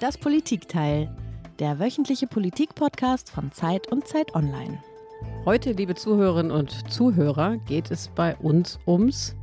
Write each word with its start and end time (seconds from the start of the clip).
Das 0.00 0.16
Politikteil, 0.16 1.14
der 1.58 1.78
wöchentliche 1.78 2.26
Politik-Podcast 2.26 3.30
von 3.30 3.52
Zeit 3.52 3.92
und 3.92 4.06
Zeit 4.06 4.34
Online. 4.34 4.82
Heute, 5.44 5.72
liebe 5.72 5.94
Zuhörerinnen 5.94 6.52
und 6.52 6.90
Zuhörer, 6.90 7.58
geht 7.66 7.90
es 7.90 8.08
bei 8.08 8.36
uns 8.36 8.78
ums 8.86 9.34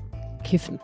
Kiffen. 0.43 0.79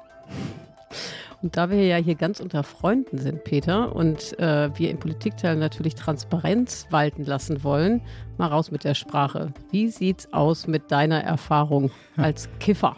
Und 1.41 1.57
da 1.57 1.71
wir 1.71 1.83
ja 1.83 1.97
hier 1.97 2.15
ganz 2.15 2.39
unter 2.39 2.63
Freunden 2.63 3.17
sind, 3.17 3.43
Peter, 3.43 3.95
und 3.95 4.37
äh, 4.39 4.69
wir 4.77 4.91
im 4.91 4.99
Politikteil 4.99 5.55
natürlich 5.55 5.95
Transparenz 5.95 6.87
walten 6.91 7.25
lassen 7.25 7.63
wollen, 7.63 8.01
mal 8.37 8.47
raus 8.47 8.69
mit 8.69 8.83
der 8.83 8.93
Sprache. 8.93 9.51
Wie 9.71 9.87
sieht's 9.87 10.31
aus 10.33 10.67
mit 10.67 10.91
deiner 10.91 11.23
Erfahrung 11.23 11.89
als 12.15 12.47
Kiffer? 12.59 12.95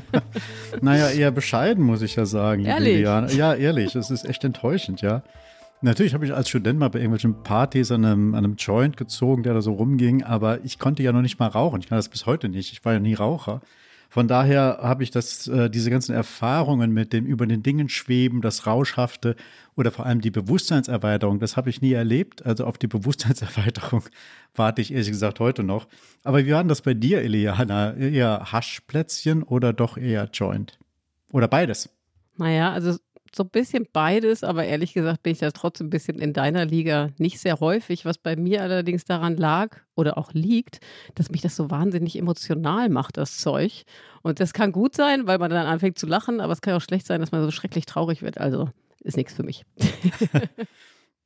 naja, 0.80 1.08
eher 1.08 1.32
bescheiden, 1.32 1.82
muss 1.84 2.02
ich 2.02 2.14
ja 2.14 2.26
sagen. 2.26 2.64
Ehrlich? 2.64 2.94
Liliane. 2.94 3.32
Ja, 3.32 3.54
ehrlich. 3.54 3.96
Es 3.96 4.10
ist 4.10 4.24
echt 4.24 4.44
enttäuschend, 4.44 5.00
ja. 5.00 5.22
Natürlich 5.80 6.14
habe 6.14 6.24
ich 6.24 6.32
als 6.32 6.48
Student 6.48 6.78
mal 6.78 6.88
bei 6.88 7.00
irgendwelchen 7.00 7.42
Partys 7.42 7.90
an 7.90 8.04
einem, 8.04 8.34
an 8.34 8.44
einem 8.44 8.54
Joint 8.56 8.96
gezogen, 8.96 9.42
der 9.42 9.52
da 9.52 9.60
so 9.60 9.72
rumging, 9.72 10.22
aber 10.22 10.64
ich 10.64 10.78
konnte 10.78 11.02
ja 11.02 11.12
noch 11.12 11.20
nicht 11.20 11.38
mal 11.38 11.48
rauchen. 11.48 11.80
Ich 11.80 11.88
kann 11.88 11.98
das 11.98 12.08
bis 12.08 12.24
heute 12.24 12.48
nicht. 12.48 12.72
Ich 12.72 12.84
war 12.84 12.94
ja 12.94 13.00
nie 13.00 13.14
Raucher. 13.14 13.60
Von 14.14 14.28
daher 14.28 14.78
habe 14.80 15.02
ich 15.02 15.10
das, 15.10 15.48
äh, 15.48 15.68
diese 15.68 15.90
ganzen 15.90 16.14
Erfahrungen 16.14 16.92
mit 16.92 17.12
dem 17.12 17.26
über 17.26 17.48
den 17.48 17.64
Dingen 17.64 17.88
schweben, 17.88 18.42
das 18.42 18.64
Rauschhafte 18.64 19.34
oder 19.74 19.90
vor 19.90 20.06
allem 20.06 20.20
die 20.20 20.30
Bewusstseinserweiterung, 20.30 21.40
das 21.40 21.56
habe 21.56 21.68
ich 21.68 21.82
nie 21.82 21.90
erlebt. 21.90 22.46
Also 22.46 22.64
auf 22.64 22.78
die 22.78 22.86
Bewusstseinserweiterung 22.96 24.04
warte 24.54 24.82
ich 24.82 24.92
ehrlich 24.92 25.08
gesagt 25.08 25.40
heute 25.40 25.64
noch. 25.64 25.88
Aber 26.22 26.46
wie 26.46 26.52
war 26.52 26.62
denn 26.62 26.68
das 26.68 26.82
bei 26.82 26.94
dir, 26.94 27.22
Eliana? 27.22 27.96
Eher 27.96 28.52
Haschplätzchen 28.52 29.42
oder 29.42 29.72
doch 29.72 29.96
eher 29.96 30.28
Joint? 30.32 30.78
Oder 31.32 31.48
beides? 31.48 31.90
Naja, 32.36 32.70
also 32.70 32.96
so 33.36 33.42
ein 33.42 33.50
bisschen 33.50 33.86
beides, 33.92 34.44
aber 34.44 34.64
ehrlich 34.64 34.94
gesagt 34.94 35.22
bin 35.22 35.32
ich 35.32 35.38
da 35.38 35.50
trotzdem 35.50 35.88
ein 35.88 35.90
bisschen 35.90 36.18
in 36.18 36.32
deiner 36.32 36.64
Liga 36.64 37.10
nicht 37.18 37.38
sehr 37.38 37.60
häufig, 37.60 38.04
was 38.04 38.18
bei 38.18 38.36
mir 38.36 38.62
allerdings 38.62 39.04
daran 39.04 39.36
lag 39.36 39.76
oder 39.94 40.18
auch 40.18 40.32
liegt, 40.32 40.80
dass 41.14 41.30
mich 41.30 41.40
das 41.40 41.56
so 41.56 41.70
wahnsinnig 41.70 42.18
emotional 42.18 42.88
macht, 42.88 43.16
das 43.16 43.38
Zeug. 43.38 43.84
Und 44.22 44.40
das 44.40 44.52
kann 44.52 44.72
gut 44.72 44.94
sein, 44.94 45.26
weil 45.26 45.38
man 45.38 45.50
dann 45.50 45.66
anfängt 45.66 45.98
zu 45.98 46.06
lachen, 46.06 46.40
aber 46.40 46.52
es 46.52 46.60
kann 46.60 46.74
auch 46.74 46.80
schlecht 46.80 47.06
sein, 47.06 47.20
dass 47.20 47.32
man 47.32 47.42
so 47.42 47.50
schrecklich 47.50 47.86
traurig 47.86 48.22
wird. 48.22 48.38
Also 48.38 48.70
ist 49.00 49.16
nichts 49.16 49.34
für 49.34 49.42
mich. 49.42 49.64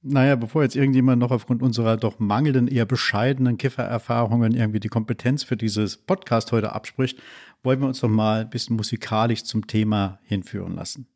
Naja, 0.00 0.36
bevor 0.36 0.62
jetzt 0.62 0.76
irgendjemand 0.76 1.18
noch 1.18 1.32
aufgrund 1.32 1.60
unserer 1.60 1.96
doch 1.96 2.20
mangelnden, 2.20 2.68
eher 2.68 2.86
bescheidenen 2.86 3.58
Kiffererfahrungen 3.58 4.54
irgendwie 4.54 4.78
die 4.78 4.88
Kompetenz 4.88 5.42
für 5.42 5.56
dieses 5.56 5.96
Podcast 5.96 6.52
heute 6.52 6.72
abspricht, 6.72 7.20
wollen 7.64 7.80
wir 7.80 7.88
uns 7.88 7.98
doch 7.98 8.08
mal 8.08 8.42
ein 8.42 8.50
bisschen 8.50 8.76
musikalisch 8.76 9.42
zum 9.42 9.66
Thema 9.66 10.20
hinführen 10.22 10.76
lassen. 10.76 11.08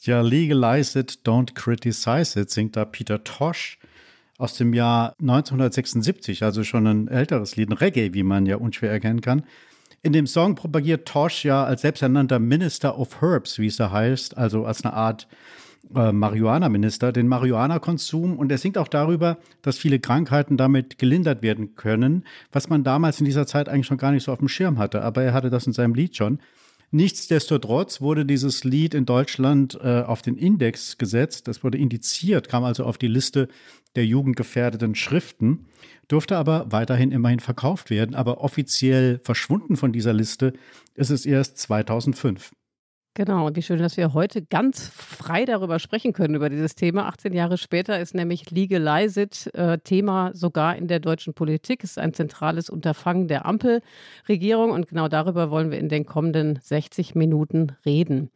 Ja, 0.00 0.22
legalize 0.22 0.98
it, 0.98 1.18
don't 1.26 1.54
criticize 1.54 2.40
it, 2.40 2.50
singt 2.50 2.76
da 2.76 2.86
Peter 2.86 3.22
Tosh 3.22 3.78
aus 4.38 4.54
dem 4.54 4.72
Jahr 4.72 5.14
1976, 5.20 6.42
also 6.42 6.64
schon 6.64 6.86
ein 6.86 7.08
älteres 7.08 7.56
Lied, 7.56 7.68
ein 7.68 7.74
Reggae, 7.74 8.14
wie 8.14 8.22
man 8.22 8.46
ja 8.46 8.56
unschwer 8.56 8.90
erkennen 8.90 9.20
kann. 9.20 9.44
In 10.02 10.14
dem 10.14 10.26
Song 10.26 10.54
propagiert 10.54 11.06
Tosh 11.06 11.44
ja 11.44 11.62
als 11.62 11.82
selbsternannter 11.82 12.38
Minister 12.38 12.98
of 12.98 13.20
Herbs, 13.20 13.58
wie 13.58 13.66
es 13.66 13.76
da 13.76 13.90
heißt, 13.90 14.38
also 14.38 14.64
als 14.64 14.82
eine 14.82 14.94
Art 14.94 15.28
äh, 15.94 16.12
Marihuana-Minister, 16.12 17.12
den 17.12 17.28
Marihuana-Konsum 17.28 18.36
und 18.38 18.52
er 18.52 18.58
singt 18.58 18.78
auch 18.78 18.88
darüber, 18.88 19.38
dass 19.62 19.78
viele 19.78 19.98
Krankheiten 19.98 20.56
damit 20.56 20.98
gelindert 20.98 21.42
werden 21.42 21.74
können, 21.76 22.24
was 22.52 22.68
man 22.68 22.84
damals 22.84 23.20
in 23.20 23.24
dieser 23.24 23.46
Zeit 23.46 23.68
eigentlich 23.68 23.86
schon 23.86 23.98
gar 23.98 24.12
nicht 24.12 24.24
so 24.24 24.32
auf 24.32 24.38
dem 24.38 24.48
Schirm 24.48 24.78
hatte, 24.78 25.02
aber 25.02 25.22
er 25.22 25.32
hatte 25.32 25.50
das 25.50 25.66
in 25.66 25.72
seinem 25.72 25.94
Lied 25.94 26.16
schon. 26.16 26.40
Nichtsdestotrotz 26.90 28.00
wurde 28.00 28.24
dieses 28.24 28.64
Lied 28.64 28.94
in 28.94 29.04
Deutschland 29.04 29.78
äh, 29.82 30.02
auf 30.02 30.22
den 30.22 30.36
Index 30.36 30.96
gesetzt, 30.96 31.46
das 31.46 31.62
wurde 31.62 31.76
indiziert, 31.76 32.48
kam 32.48 32.64
also 32.64 32.84
auf 32.84 32.96
die 32.96 33.08
Liste 33.08 33.48
der 33.94 34.06
jugendgefährdeten 34.06 34.94
Schriften, 34.94 35.66
durfte 36.08 36.38
aber 36.38 36.66
weiterhin 36.70 37.12
immerhin 37.12 37.40
verkauft 37.40 37.90
werden, 37.90 38.14
aber 38.14 38.40
offiziell 38.40 39.20
verschwunden 39.22 39.76
von 39.76 39.92
dieser 39.92 40.14
Liste 40.14 40.54
ist 40.94 41.10
es 41.10 41.26
erst 41.26 41.58
2005. 41.58 42.52
Genau, 43.18 43.48
und 43.48 43.56
wie 43.56 43.62
schön, 43.62 43.80
dass 43.80 43.96
wir 43.96 44.14
heute 44.14 44.42
ganz 44.42 44.86
frei 44.90 45.44
darüber 45.44 45.80
sprechen 45.80 46.12
können, 46.12 46.36
über 46.36 46.48
dieses 46.48 46.76
Thema. 46.76 47.08
18 47.08 47.32
Jahre 47.32 47.58
später 47.58 47.98
ist 47.98 48.14
nämlich 48.14 48.52
Legalize 48.52 49.26
äh, 49.54 49.78
Thema 49.78 50.30
sogar 50.34 50.76
in 50.76 50.86
der 50.86 51.00
deutschen 51.00 51.34
Politik. 51.34 51.82
Es 51.82 51.90
ist 51.90 51.98
ein 51.98 52.14
zentrales 52.14 52.70
Unterfangen 52.70 53.26
der 53.26 53.44
Ampelregierung 53.44 54.70
und 54.70 54.86
genau 54.86 55.08
darüber 55.08 55.50
wollen 55.50 55.72
wir 55.72 55.80
in 55.80 55.88
den 55.88 56.06
kommenden 56.06 56.60
60 56.62 57.16
Minuten 57.16 57.72
reden. 57.84 58.30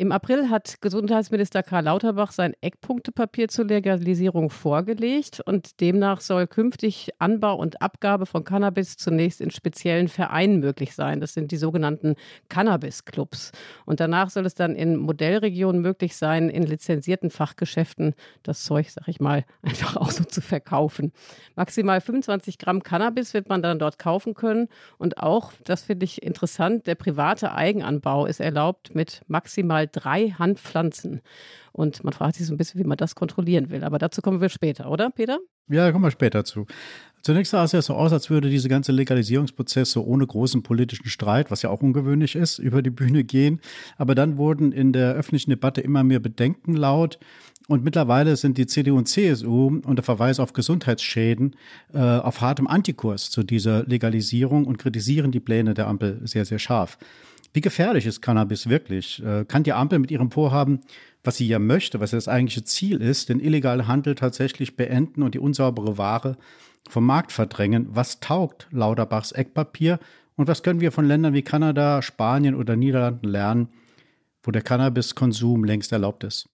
Im 0.00 0.12
April 0.12 0.48
hat 0.48 0.80
Gesundheitsminister 0.80 1.64
Karl 1.64 1.86
Lauterbach 1.86 2.30
sein 2.30 2.54
Eckpunktepapier 2.60 3.48
zur 3.48 3.64
Legalisierung 3.64 4.48
vorgelegt 4.48 5.40
und 5.44 5.80
demnach 5.80 6.20
soll 6.20 6.46
künftig 6.46 7.10
Anbau 7.18 7.56
und 7.56 7.82
Abgabe 7.82 8.24
von 8.24 8.44
Cannabis 8.44 8.96
zunächst 8.96 9.40
in 9.40 9.50
speziellen 9.50 10.06
Vereinen 10.06 10.60
möglich 10.60 10.94
sein. 10.94 11.18
Das 11.18 11.34
sind 11.34 11.50
die 11.50 11.56
sogenannten 11.56 12.14
Cannabis-Clubs. 12.48 13.50
Und 13.86 13.98
danach 13.98 14.30
soll 14.30 14.46
es 14.46 14.54
dann 14.54 14.76
in 14.76 14.98
Modellregionen 14.98 15.82
möglich 15.82 16.16
sein, 16.16 16.48
in 16.48 16.62
lizenzierten 16.62 17.30
Fachgeschäften 17.30 18.14
das 18.44 18.62
Zeug, 18.62 18.90
sag 18.90 19.08
ich 19.08 19.18
mal, 19.18 19.44
einfach 19.62 19.96
auch 19.96 20.12
so 20.12 20.22
zu 20.22 20.40
verkaufen. 20.40 21.10
Maximal 21.56 22.00
25 22.00 22.58
Gramm 22.58 22.84
Cannabis 22.84 23.34
wird 23.34 23.48
man 23.48 23.62
dann 23.62 23.80
dort 23.80 23.98
kaufen 23.98 24.34
können. 24.34 24.68
Und 24.96 25.18
auch, 25.18 25.50
das 25.64 25.82
finde 25.82 26.04
ich 26.04 26.22
interessant, 26.22 26.86
der 26.86 26.94
private 26.94 27.52
Eigenanbau 27.52 28.26
ist 28.26 28.38
erlaubt 28.38 28.94
mit 28.94 29.22
maximal 29.26 29.87
drei 29.92 30.30
Handpflanzen. 30.30 31.20
Und 31.72 32.02
man 32.04 32.12
fragt 32.12 32.36
sich 32.36 32.46
so 32.46 32.54
ein 32.54 32.56
bisschen, 32.56 32.80
wie 32.80 32.86
man 32.86 32.96
das 32.96 33.14
kontrollieren 33.14 33.70
will. 33.70 33.84
Aber 33.84 33.98
dazu 33.98 34.20
kommen 34.20 34.40
wir 34.40 34.48
später, 34.48 34.90
oder, 34.90 35.10
Peter? 35.10 35.38
Ja, 35.68 35.84
da 35.86 35.92
kommen 35.92 36.04
wir 36.04 36.10
später 36.10 36.44
zu. 36.44 36.66
Zunächst 37.22 37.50
sah 37.50 37.64
es 37.64 37.72
ja 37.72 37.82
so 37.82 37.94
aus, 37.94 38.12
als 38.12 38.30
würde 38.30 38.48
dieser 38.48 38.68
ganze 38.68 38.92
Legalisierungsprozess 38.92 39.90
so 39.90 40.04
ohne 40.04 40.26
großen 40.26 40.62
politischen 40.62 41.08
Streit, 41.08 41.50
was 41.50 41.62
ja 41.62 41.70
auch 41.70 41.82
ungewöhnlich 41.82 42.36
ist, 42.36 42.58
über 42.58 42.82
die 42.82 42.90
Bühne 42.90 43.24
gehen. 43.24 43.60
Aber 43.96 44.14
dann 44.14 44.38
wurden 44.38 44.72
in 44.72 44.92
der 44.92 45.14
öffentlichen 45.14 45.50
Debatte 45.50 45.80
immer 45.80 46.04
mehr 46.04 46.20
Bedenken 46.20 46.74
laut. 46.74 47.18
Und 47.68 47.84
mittlerweile 47.84 48.34
sind 48.36 48.56
die 48.56 48.66
CDU 48.66 48.96
und 48.96 49.08
CSU 49.08 49.80
unter 49.84 50.02
Verweis 50.02 50.40
auf 50.40 50.54
Gesundheitsschäden 50.54 51.54
äh, 51.92 51.98
auf 51.98 52.40
hartem 52.40 52.66
Antikurs 52.66 53.30
zu 53.30 53.42
dieser 53.42 53.84
Legalisierung 53.84 54.64
und 54.64 54.78
kritisieren 54.78 55.32
die 55.32 55.40
Pläne 55.40 55.74
der 55.74 55.86
Ampel 55.86 56.20
sehr, 56.24 56.46
sehr 56.46 56.58
scharf. 56.58 56.96
Wie 57.58 57.60
gefährlich 57.60 58.06
ist 58.06 58.22
Cannabis 58.22 58.68
wirklich? 58.68 59.20
Äh, 59.20 59.44
kann 59.44 59.64
die 59.64 59.72
Ampel 59.72 59.98
mit 59.98 60.12
ihrem 60.12 60.30
Vorhaben, 60.30 60.78
was 61.24 61.38
sie 61.38 61.48
ja 61.48 61.58
möchte, 61.58 61.98
was 61.98 62.12
das 62.12 62.28
eigentliche 62.28 62.62
Ziel 62.62 63.00
ist, 63.00 63.30
den 63.30 63.40
illegalen 63.40 63.88
Handel 63.88 64.14
tatsächlich 64.14 64.76
beenden 64.76 65.24
und 65.24 65.34
die 65.34 65.40
unsaubere 65.40 65.98
Ware 65.98 66.36
vom 66.88 67.04
Markt 67.04 67.32
verdrängen? 67.32 67.88
Was 67.90 68.20
taugt 68.20 68.68
Lauterbachs 68.70 69.32
Eckpapier? 69.32 69.98
Und 70.36 70.46
was 70.46 70.62
können 70.62 70.80
wir 70.80 70.92
von 70.92 71.04
Ländern 71.04 71.34
wie 71.34 71.42
Kanada, 71.42 72.00
Spanien 72.00 72.54
oder 72.54 72.76
Niederlanden 72.76 73.26
lernen, 73.26 73.70
wo 74.44 74.52
der 74.52 74.62
Cannabiskonsum 74.62 75.64
längst 75.64 75.90
erlaubt 75.90 76.22
ist? 76.22 76.48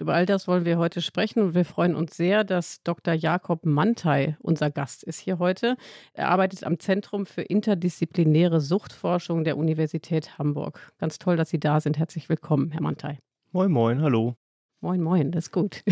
Über 0.00 0.14
all 0.14 0.26
das 0.26 0.46
wollen 0.46 0.64
wir 0.64 0.78
heute 0.78 1.02
sprechen 1.02 1.42
und 1.42 1.54
wir 1.54 1.64
freuen 1.64 1.96
uns 1.96 2.16
sehr, 2.16 2.44
dass 2.44 2.82
Dr. 2.84 3.14
Jakob 3.14 3.66
Mantei 3.66 4.36
unser 4.40 4.70
Gast 4.70 5.02
ist 5.02 5.18
hier 5.18 5.40
heute. 5.40 5.76
Er 6.12 6.28
arbeitet 6.28 6.62
am 6.62 6.78
Zentrum 6.78 7.26
für 7.26 7.42
interdisziplinäre 7.42 8.60
Suchtforschung 8.60 9.42
der 9.42 9.56
Universität 9.56 10.38
Hamburg. 10.38 10.92
Ganz 10.98 11.18
toll, 11.18 11.36
dass 11.36 11.50
Sie 11.50 11.58
da 11.58 11.80
sind. 11.80 11.98
Herzlich 11.98 12.28
willkommen, 12.28 12.70
Herr 12.70 12.82
Mantei. 12.82 13.18
Moin, 13.50 13.72
moin, 13.72 14.00
hallo. 14.00 14.36
Moin, 14.80 15.02
moin, 15.02 15.32
das 15.32 15.46
ist 15.46 15.52
gut. 15.52 15.82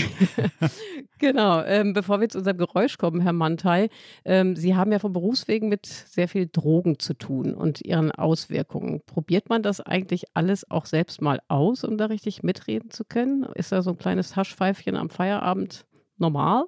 genau. 1.19 1.61
Ähm, 1.63 1.93
bevor 1.93 2.21
wir 2.21 2.29
zu 2.29 2.39
unserem 2.39 2.59
Geräusch 2.59 2.99
kommen, 2.99 3.21
Herr 3.21 3.33
Mantei, 3.33 3.89
ähm, 4.25 4.55
Sie 4.55 4.77
haben 4.77 4.93
ja 4.93 5.01
von 5.01 5.13
Berufswegen 5.13 5.69
mit 5.69 5.87
sehr 5.87 6.29
viel 6.29 6.49
Drogen 6.51 7.01
zu 7.01 7.15
tun 7.15 7.55
und 7.55 7.81
ihren 7.81 8.13
Auswirkungen. 8.13 9.03
Probiert 9.05 9.49
man 9.49 9.65
das 9.65 9.81
eigentlich 9.81 10.27
alles 10.35 10.71
auch 10.71 10.87
selbst 10.87 11.21
mal 11.21 11.41
aus, 11.49 11.83
um 11.83 11.99
da 11.99 12.07
richtig 12.07 12.45
mitreden 12.45 12.91
zu 12.91 13.05
können? 13.05 13.43
Ist 13.55 13.73
da 13.73 13.83
so 13.83 13.91
ein 13.91 13.99
kleines 13.99 14.37
Haschpfeifchen 14.37 14.95
am 14.95 15.11
Feierabend 15.11 15.85
normal? 16.17 16.67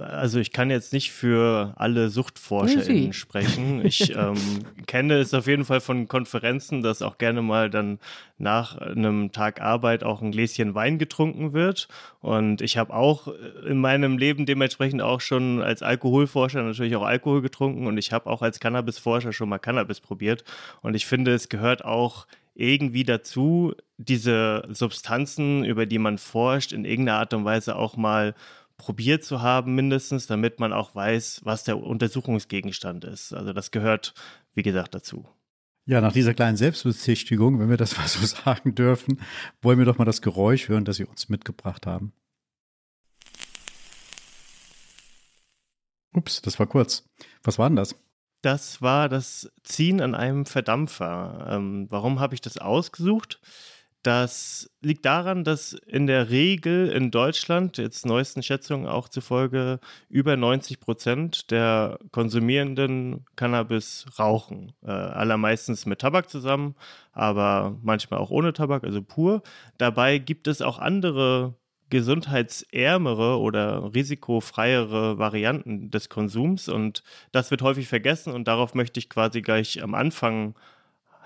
Also 0.00 0.38
ich 0.38 0.52
kann 0.52 0.70
jetzt 0.70 0.92
nicht 0.92 1.12
für 1.12 1.72
alle 1.76 2.10
SuchtforscherInnen 2.10 3.14
sprechen. 3.14 3.84
Ich 3.84 4.14
ähm, 4.16 4.36
kenne 4.86 5.14
es 5.14 5.32
auf 5.32 5.46
jeden 5.46 5.64
Fall 5.64 5.80
von 5.80 6.08
Konferenzen, 6.08 6.82
dass 6.82 7.00
auch 7.00 7.16
gerne 7.16 7.40
mal 7.40 7.70
dann 7.70 7.98
nach 8.36 8.76
einem 8.76 9.32
Tag 9.32 9.62
Arbeit 9.62 10.04
auch 10.04 10.20
ein 10.20 10.32
Gläschen 10.32 10.74
Wein 10.74 10.98
getrunken 10.98 11.54
wird. 11.54 11.88
Und 12.20 12.60
ich 12.60 12.76
habe 12.76 12.92
auch 12.92 13.28
in 13.66 13.78
meinem 13.78 14.18
Leben 14.18 14.44
dementsprechend 14.44 15.00
auch 15.00 15.22
schon 15.22 15.62
als 15.62 15.82
Alkoholforscher 15.82 16.62
natürlich 16.62 16.96
auch 16.96 17.04
Alkohol 17.04 17.40
getrunken 17.40 17.86
und 17.86 17.96
ich 17.96 18.12
habe 18.12 18.28
auch 18.28 18.42
als 18.42 18.60
Cannabisforscher 18.60 19.32
schon 19.32 19.48
mal 19.48 19.58
Cannabis 19.58 20.00
probiert. 20.00 20.44
Und 20.82 20.94
ich 20.94 21.06
finde, 21.06 21.32
es 21.32 21.48
gehört 21.48 21.84
auch 21.84 22.26
irgendwie 22.54 23.04
dazu, 23.04 23.74
diese 23.98 24.66
Substanzen, 24.70 25.64
über 25.64 25.86
die 25.86 25.98
man 25.98 26.18
forscht, 26.18 26.72
in 26.72 26.84
irgendeiner 26.84 27.18
Art 27.18 27.34
und 27.34 27.44
Weise 27.44 27.76
auch 27.76 27.96
mal 27.96 28.34
probiert 28.76 29.24
zu 29.24 29.42
haben, 29.42 29.74
mindestens, 29.74 30.26
damit 30.26 30.60
man 30.60 30.72
auch 30.72 30.94
weiß, 30.94 31.40
was 31.44 31.64
der 31.64 31.78
Untersuchungsgegenstand 31.78 33.04
ist. 33.04 33.32
Also 33.32 33.52
das 33.52 33.70
gehört, 33.70 34.14
wie 34.54 34.62
gesagt, 34.62 34.94
dazu. 34.94 35.28
Ja, 35.86 36.00
nach 36.00 36.12
dieser 36.12 36.34
kleinen 36.34 36.56
Selbstbezichtigung, 36.56 37.60
wenn 37.60 37.70
wir 37.70 37.76
das 37.76 37.96
mal 37.98 38.08
so 38.08 38.24
sagen 38.26 38.74
dürfen, 38.74 39.20
wollen 39.62 39.78
wir 39.78 39.86
doch 39.86 39.98
mal 39.98 40.04
das 40.04 40.20
Geräusch 40.22 40.68
hören, 40.68 40.84
das 40.84 40.96
Sie 40.96 41.04
uns 41.04 41.28
mitgebracht 41.28 41.86
haben. 41.86 42.12
Ups, 46.12 46.42
das 46.42 46.58
war 46.58 46.66
kurz. 46.66 47.04
Was 47.42 47.58
war 47.58 47.68
denn 47.68 47.76
das? 47.76 47.94
Das 48.42 48.80
war 48.82 49.08
das 49.08 49.50
Ziehen 49.64 50.00
an 50.00 50.14
einem 50.14 50.46
Verdampfer. 50.46 51.46
Ähm, 51.50 51.86
warum 51.90 52.20
habe 52.20 52.34
ich 52.34 52.40
das 52.40 52.58
ausgesucht? 52.58 53.40
Das 54.06 54.70
liegt 54.82 55.04
daran, 55.04 55.42
dass 55.42 55.72
in 55.72 56.06
der 56.06 56.30
Regel 56.30 56.86
in 56.92 57.10
Deutschland, 57.10 57.76
jetzt 57.76 58.06
neuesten 58.06 58.40
Schätzungen 58.40 58.86
auch 58.86 59.08
zufolge, 59.08 59.80
über 60.08 60.36
90 60.36 60.78
Prozent 60.78 61.50
der 61.50 61.98
Konsumierenden 62.12 63.24
Cannabis 63.34 64.06
rauchen. 64.16 64.70
Äh, 64.84 64.92
allermeistens 64.92 65.86
mit 65.86 65.98
Tabak 65.98 66.30
zusammen, 66.30 66.76
aber 67.10 67.76
manchmal 67.82 68.20
auch 68.20 68.30
ohne 68.30 68.52
Tabak, 68.52 68.84
also 68.84 69.02
pur. 69.02 69.42
Dabei 69.76 70.18
gibt 70.18 70.46
es 70.46 70.62
auch 70.62 70.78
andere 70.78 71.56
gesundheitsärmere 71.90 73.40
oder 73.40 73.92
risikofreiere 73.92 75.18
Varianten 75.18 75.90
des 75.90 76.08
Konsums 76.08 76.68
und 76.68 77.02
das 77.32 77.50
wird 77.50 77.62
häufig 77.62 77.88
vergessen 77.88 78.32
und 78.32 78.46
darauf 78.46 78.74
möchte 78.74 79.00
ich 79.00 79.08
quasi 79.08 79.42
gleich 79.42 79.82
am 79.82 79.96
Anfang 79.96 80.54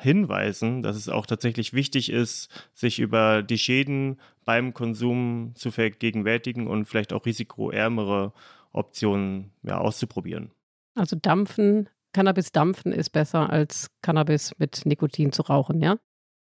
hinweisen, 0.01 0.83
dass 0.83 0.97
es 0.97 1.09
auch 1.09 1.27
tatsächlich 1.27 1.73
wichtig 1.73 2.11
ist, 2.11 2.49
sich 2.75 2.99
über 2.99 3.43
die 3.43 3.59
Schäden 3.59 4.21
beim 4.45 4.75
Konsum 4.75 5.53
zu 5.55 5.71
vergegenwärtigen 5.71 6.67
und 6.67 6.87
vielleicht 6.87 7.13
auch 7.13 7.27
risikoärmere 7.27 8.33
Optionen 8.73 9.53
ja, 9.63 9.79
auszuprobieren. 9.79 10.51
Also 10.95 11.17
dampfen, 11.17 11.89
Cannabis 12.13 12.53
dampfen 12.53 12.93
ist 12.93 13.11
besser 13.11 13.51
als 13.51 13.91
Cannabis 14.03 14.53
mit 14.59 14.85
Nikotin 14.85 15.33
zu 15.33 15.43
rauchen, 15.43 15.81
ja? 15.81 15.99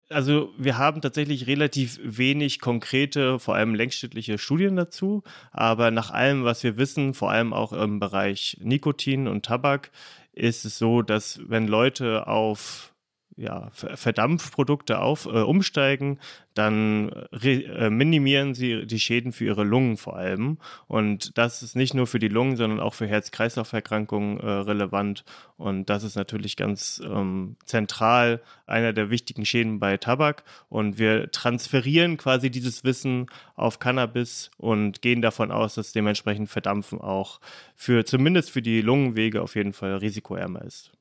Also 0.09 0.53
wir 0.59 0.77
haben 0.77 1.01
tatsächlich 1.01 1.47
relativ 1.47 2.01
wenig 2.03 2.59
konkrete, 2.59 3.39
vor 3.39 3.55
allem 3.55 3.77
längsschnittliche 3.77 4.39
Studien 4.39 4.75
dazu, 4.75 5.23
aber 5.53 5.93
nach 5.93 6.11
allem, 6.11 6.43
was 6.43 6.65
wir 6.65 6.77
wissen, 6.77 7.15
vor 7.15 7.31
allem 7.31 7.53
auch 7.53 7.73
im 7.73 8.01
Bereich 8.01 8.59
Nikotin 8.61 9.29
und 9.29 9.45
Tabak, 9.45 9.93
ist 10.33 10.65
es 10.65 10.79
so, 10.79 11.03
dass 11.03 11.41
wenn 11.49 11.69
Leute 11.69 12.27
auf 12.27 12.90
ja, 13.37 13.71
Verdampfprodukte 13.73 15.00
auf, 15.00 15.27
äh, 15.27 15.41
umsteigen, 15.41 16.19
dann 16.55 17.11
äh, 17.43 17.88
minimieren 17.88 18.55
sie 18.55 18.87
die 18.87 19.00
Schäden 19.00 19.32
für 19.32 19.44
ihre 19.44 19.65
Lungen 19.65 19.97
vor 19.97 20.17
allem. 20.17 20.59
Und 20.88 21.38
das 21.38 21.62
ist 21.62 21.77
nicht 21.77 21.94
nur 21.94 22.06
für 22.06 22.19
die 22.19 22.29
Lungen, 22.29 22.56
sondern 22.56 22.81
auch 22.81 22.94
für 22.94 23.06
Herz-Kreislauf-Erkrankungen 23.06 24.41
äh, 24.41 24.47
relevant. 24.47 25.25
Und 25.56 25.88
das 25.88 26.03
ist 26.05 26.17
natürlich 26.17 26.56
ganz 26.56 27.00
ähm, 27.05 27.56
zentral 27.65 28.43
einer 28.67 28.93
der 28.93 29.11
wichtigen 29.11 29.47
Schäden 29.47 29.79
bei 29.79 29.97
Tabak. 29.97 30.44
Und 30.69 30.99
wir 30.99 31.31
transferieren 31.31 32.17
quasi 32.17 32.50
dieses 32.50 32.85
Wissen 32.85 33.26
auf 33.55 33.79
Cannabis 33.79 34.50
und 34.59 35.03
gehen 35.03 35.23
davon 35.23 35.50
aus, 35.50 35.76
dass 35.76 35.93
dementsprechend 35.93 36.50
Verdampfen 36.50 37.00
auch 37.00 37.41
für 37.75 38.05
zumindest 38.05 38.50
für 38.50 38.62
die 38.62 38.83
Lungenwege 38.83 39.41
auf 39.41 39.55
jeden 39.55 39.73
Fall 39.73 39.97
risikoärmer 39.97 40.62
ist. 40.62 40.93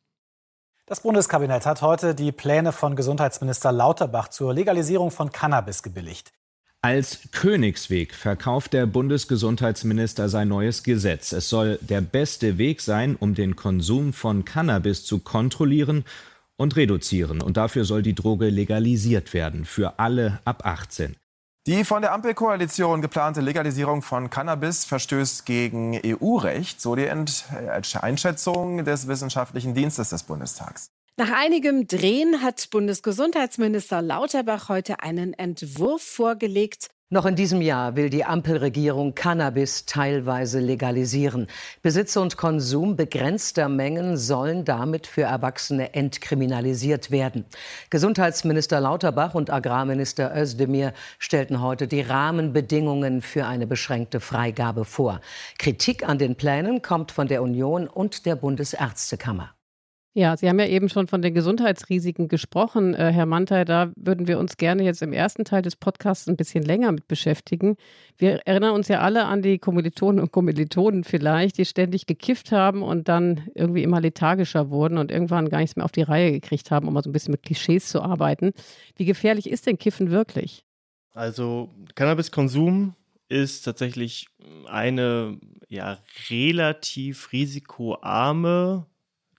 Das 0.89 1.01
Bundeskabinett 1.01 1.67
hat 1.67 1.83
heute 1.83 2.15
die 2.15 2.31
Pläne 2.31 2.71
von 2.71 2.95
Gesundheitsminister 2.95 3.71
Lauterbach 3.71 4.29
zur 4.29 4.55
Legalisierung 4.55 5.11
von 5.11 5.31
Cannabis 5.31 5.83
gebilligt. 5.83 6.33
Als 6.81 7.29
Königsweg 7.31 8.15
verkauft 8.15 8.73
der 8.73 8.87
Bundesgesundheitsminister 8.87 10.29
sein 10.29 10.47
neues 10.47 10.81
Gesetz. 10.81 11.31
Es 11.31 11.47
soll 11.47 11.77
der 11.81 12.01
beste 12.01 12.57
Weg 12.57 12.81
sein, 12.81 13.15
um 13.15 13.35
den 13.35 13.55
Konsum 13.55 14.13
von 14.13 14.45
Cannabis 14.45 15.05
zu 15.05 15.19
kontrollieren 15.19 16.05
und 16.57 16.75
reduzieren. 16.75 17.43
Und 17.43 17.57
dafür 17.57 17.85
soll 17.85 18.01
die 18.01 18.15
Droge 18.15 18.49
legalisiert 18.49 19.35
werden 19.35 19.65
für 19.65 19.99
alle 19.99 20.39
ab 20.43 20.65
18. 20.65 21.15
Die 21.69 21.83
von 21.83 22.01
der 22.01 22.13
Ampelkoalition 22.13 22.99
geplante 22.99 23.41
Legalisierung 23.41 24.01
von 24.01 24.31
Cannabis 24.31 24.85
verstößt 24.85 25.45
gegen 25.45 26.01
EU-Recht, 26.03 26.81
so 26.81 26.95
die 26.95 27.07
Einschätzung 27.07 28.83
des 28.85 29.07
Wissenschaftlichen 29.07 29.75
Dienstes 29.75 30.09
des 30.09 30.23
Bundestags. 30.23 30.89
Nach 31.15 31.31
einigem 31.31 31.85
Drehen 31.85 32.41
hat 32.41 32.71
Bundesgesundheitsminister 32.71 34.01
Lauterbach 34.01 34.67
heute 34.69 35.03
einen 35.03 35.35
Entwurf 35.35 36.01
vorgelegt, 36.01 36.89
noch 37.09 37.25
in 37.25 37.35
diesem 37.35 37.61
Jahr 37.61 37.95
will 37.95 38.09
die 38.09 38.23
Ampelregierung 38.23 39.15
Cannabis 39.15 39.85
teilweise 39.85 40.59
legalisieren. 40.59 41.47
Besitz 41.81 42.15
und 42.17 42.37
Konsum 42.37 42.95
begrenzter 42.95 43.67
Mengen 43.67 44.15
sollen 44.15 44.63
damit 44.63 45.07
für 45.07 45.23
Erwachsene 45.23 45.93
entkriminalisiert 45.93 47.09
werden. 47.09 47.45
Gesundheitsminister 47.89 48.79
Lauterbach 48.79 49.33
und 49.33 49.49
Agrarminister 49.49 50.35
Özdemir 50.35 50.93
stellten 51.17 51.61
heute 51.61 51.87
die 51.87 52.01
Rahmenbedingungen 52.01 53.21
für 53.21 53.45
eine 53.45 53.65
beschränkte 53.65 54.19
Freigabe 54.19 54.85
vor. 54.85 55.21
Kritik 55.57 56.07
an 56.07 56.19
den 56.19 56.35
Plänen 56.35 56.81
kommt 56.81 57.11
von 57.11 57.27
der 57.27 57.41
Union 57.41 57.87
und 57.87 58.25
der 58.27 58.35
Bundesärztekammer. 58.35 59.55
Ja, 60.19 60.35
Sie 60.35 60.49
haben 60.49 60.59
ja 60.59 60.67
eben 60.67 60.89
schon 60.89 61.07
von 61.07 61.21
den 61.21 61.33
Gesundheitsrisiken 61.33 62.27
gesprochen, 62.27 62.93
äh, 62.93 63.09
Herr 63.13 63.25
Mantei. 63.25 63.63
Da 63.63 63.93
würden 63.95 64.27
wir 64.27 64.37
uns 64.37 64.57
gerne 64.57 64.83
jetzt 64.83 65.01
im 65.01 65.13
ersten 65.13 65.45
Teil 65.45 65.61
des 65.61 65.77
Podcasts 65.77 66.27
ein 66.27 66.35
bisschen 66.35 66.61
länger 66.61 66.91
mit 66.91 67.07
beschäftigen. 67.07 67.77
Wir 68.17 68.45
erinnern 68.45 68.73
uns 68.73 68.89
ja 68.89 68.99
alle 68.99 69.23
an 69.27 69.41
die 69.41 69.59
Kommilitonen 69.59 70.19
und 70.19 70.33
Kommilitonen 70.33 71.05
vielleicht, 71.05 71.57
die 71.57 71.63
ständig 71.63 72.05
gekifft 72.05 72.51
haben 72.51 72.83
und 72.83 73.07
dann 73.07 73.47
irgendwie 73.55 73.81
immer 73.81 74.01
lethargischer 74.01 74.69
wurden 74.69 74.97
und 74.97 75.09
irgendwann 75.09 75.47
gar 75.47 75.59
nichts 75.59 75.77
mehr 75.77 75.85
auf 75.85 75.93
die 75.93 76.01
Reihe 76.01 76.33
gekriegt 76.33 76.69
haben, 76.69 76.89
um 76.89 76.95
mal 76.95 77.01
so 77.01 77.09
ein 77.09 77.13
bisschen 77.13 77.31
mit 77.31 77.43
Klischees 77.43 77.87
zu 77.87 78.01
arbeiten. 78.01 78.51
Wie 78.97 79.05
gefährlich 79.05 79.49
ist 79.49 79.67
denn 79.67 79.77
Kiffen 79.77 80.11
wirklich? 80.11 80.65
Also 81.13 81.69
Cannabiskonsum 81.95 82.93
ist 83.29 83.61
tatsächlich 83.61 84.27
eine 84.67 85.39
ja 85.69 85.97
relativ 86.29 87.31
risikoarme 87.31 88.85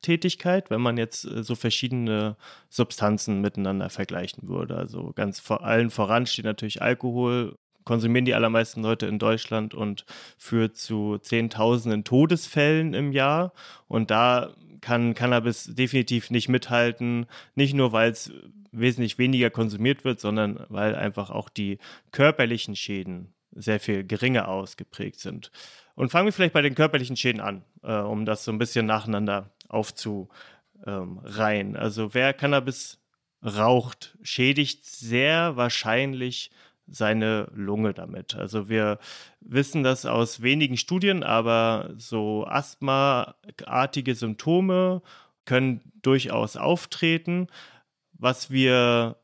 Tätigkeit, 0.01 0.71
wenn 0.71 0.81
man 0.81 0.97
jetzt 0.97 1.25
äh, 1.25 1.43
so 1.43 1.55
verschiedene 1.55 2.37
Substanzen 2.69 3.41
miteinander 3.41 3.91
vergleichen 3.91 4.49
würde. 4.49 4.77
Also 4.77 5.13
ganz 5.15 5.41
vor 5.41 5.65
allen 5.65 5.91
voran 5.91 6.27
steht 6.27 6.45
natürlich 6.45 6.83
Alkohol, 6.83 7.57
konsumieren 7.85 8.25
die 8.25 8.35
allermeisten 8.35 8.83
Leute 8.83 9.07
in 9.07 9.19
Deutschland 9.19 9.75
und 9.75 10.05
führt 10.39 10.77
zu 10.77 11.19
Zehntausenden 11.19 12.05
Todesfällen 12.05 12.95
im 12.95 13.13
Jahr. 13.13 13.53
Und 13.89 14.11
da 14.11 14.55
kann 14.81 15.15
Cannabis 15.15 15.65
definitiv 15.65 16.31
nicht 16.31 16.49
mithalten, 16.49 17.27
nicht 17.55 17.75
nur 17.75 17.93
weil 17.93 18.11
es 18.11 18.33
wesentlich 18.73 19.19
weniger 19.19 19.51
konsumiert 19.51 20.05
wird, 20.05 20.21
sondern 20.21 20.65
weil 20.69 20.95
einfach 20.95 21.31
auch 21.31 21.49
die 21.49 21.79
körperlichen 22.13 22.77
Schäden 22.77 23.35
sehr 23.53 23.81
viel 23.81 24.05
geringer 24.05 24.49
ausgeprägt 24.49 25.21
sind. 25.21 25.51
Und 25.95 26.11
fangen 26.11 26.27
wir 26.27 26.33
vielleicht 26.33 26.55
bei 26.55 26.63
den 26.63 26.75
körperlichen 26.75 27.17
Schäden 27.17 27.41
an, 27.41 27.65
äh, 27.83 27.93
um 27.97 28.25
das 28.25 28.45
so 28.45 28.53
ein 28.53 28.59
bisschen 28.59 28.87
nacheinander 28.87 29.51
aufzureihen. 29.71 31.77
Also 31.77 32.15
wer 32.15 32.35
Cannabis 32.35 32.99
raucht, 33.43 34.19
schädigt 34.23 34.85
sehr 34.85 35.57
wahrscheinlich 35.57 36.51
seine 36.87 37.51
Lunge 37.55 37.95
damit. 37.95 38.35
Also 38.35 38.69
wir 38.69 38.99
wissen 39.41 39.83
das 39.83 40.07
aus 40.07 40.43
wenigen 40.43 40.77
Studien, 40.77 41.23
aber 41.23 41.91
so 41.97 42.47
Asthma-artige 42.47 44.15
Symptome 44.15 45.03
können 45.45 45.81
durchaus 46.03 46.57
auftreten. 46.57 47.49
Was 48.13 48.51
wir 48.51 49.17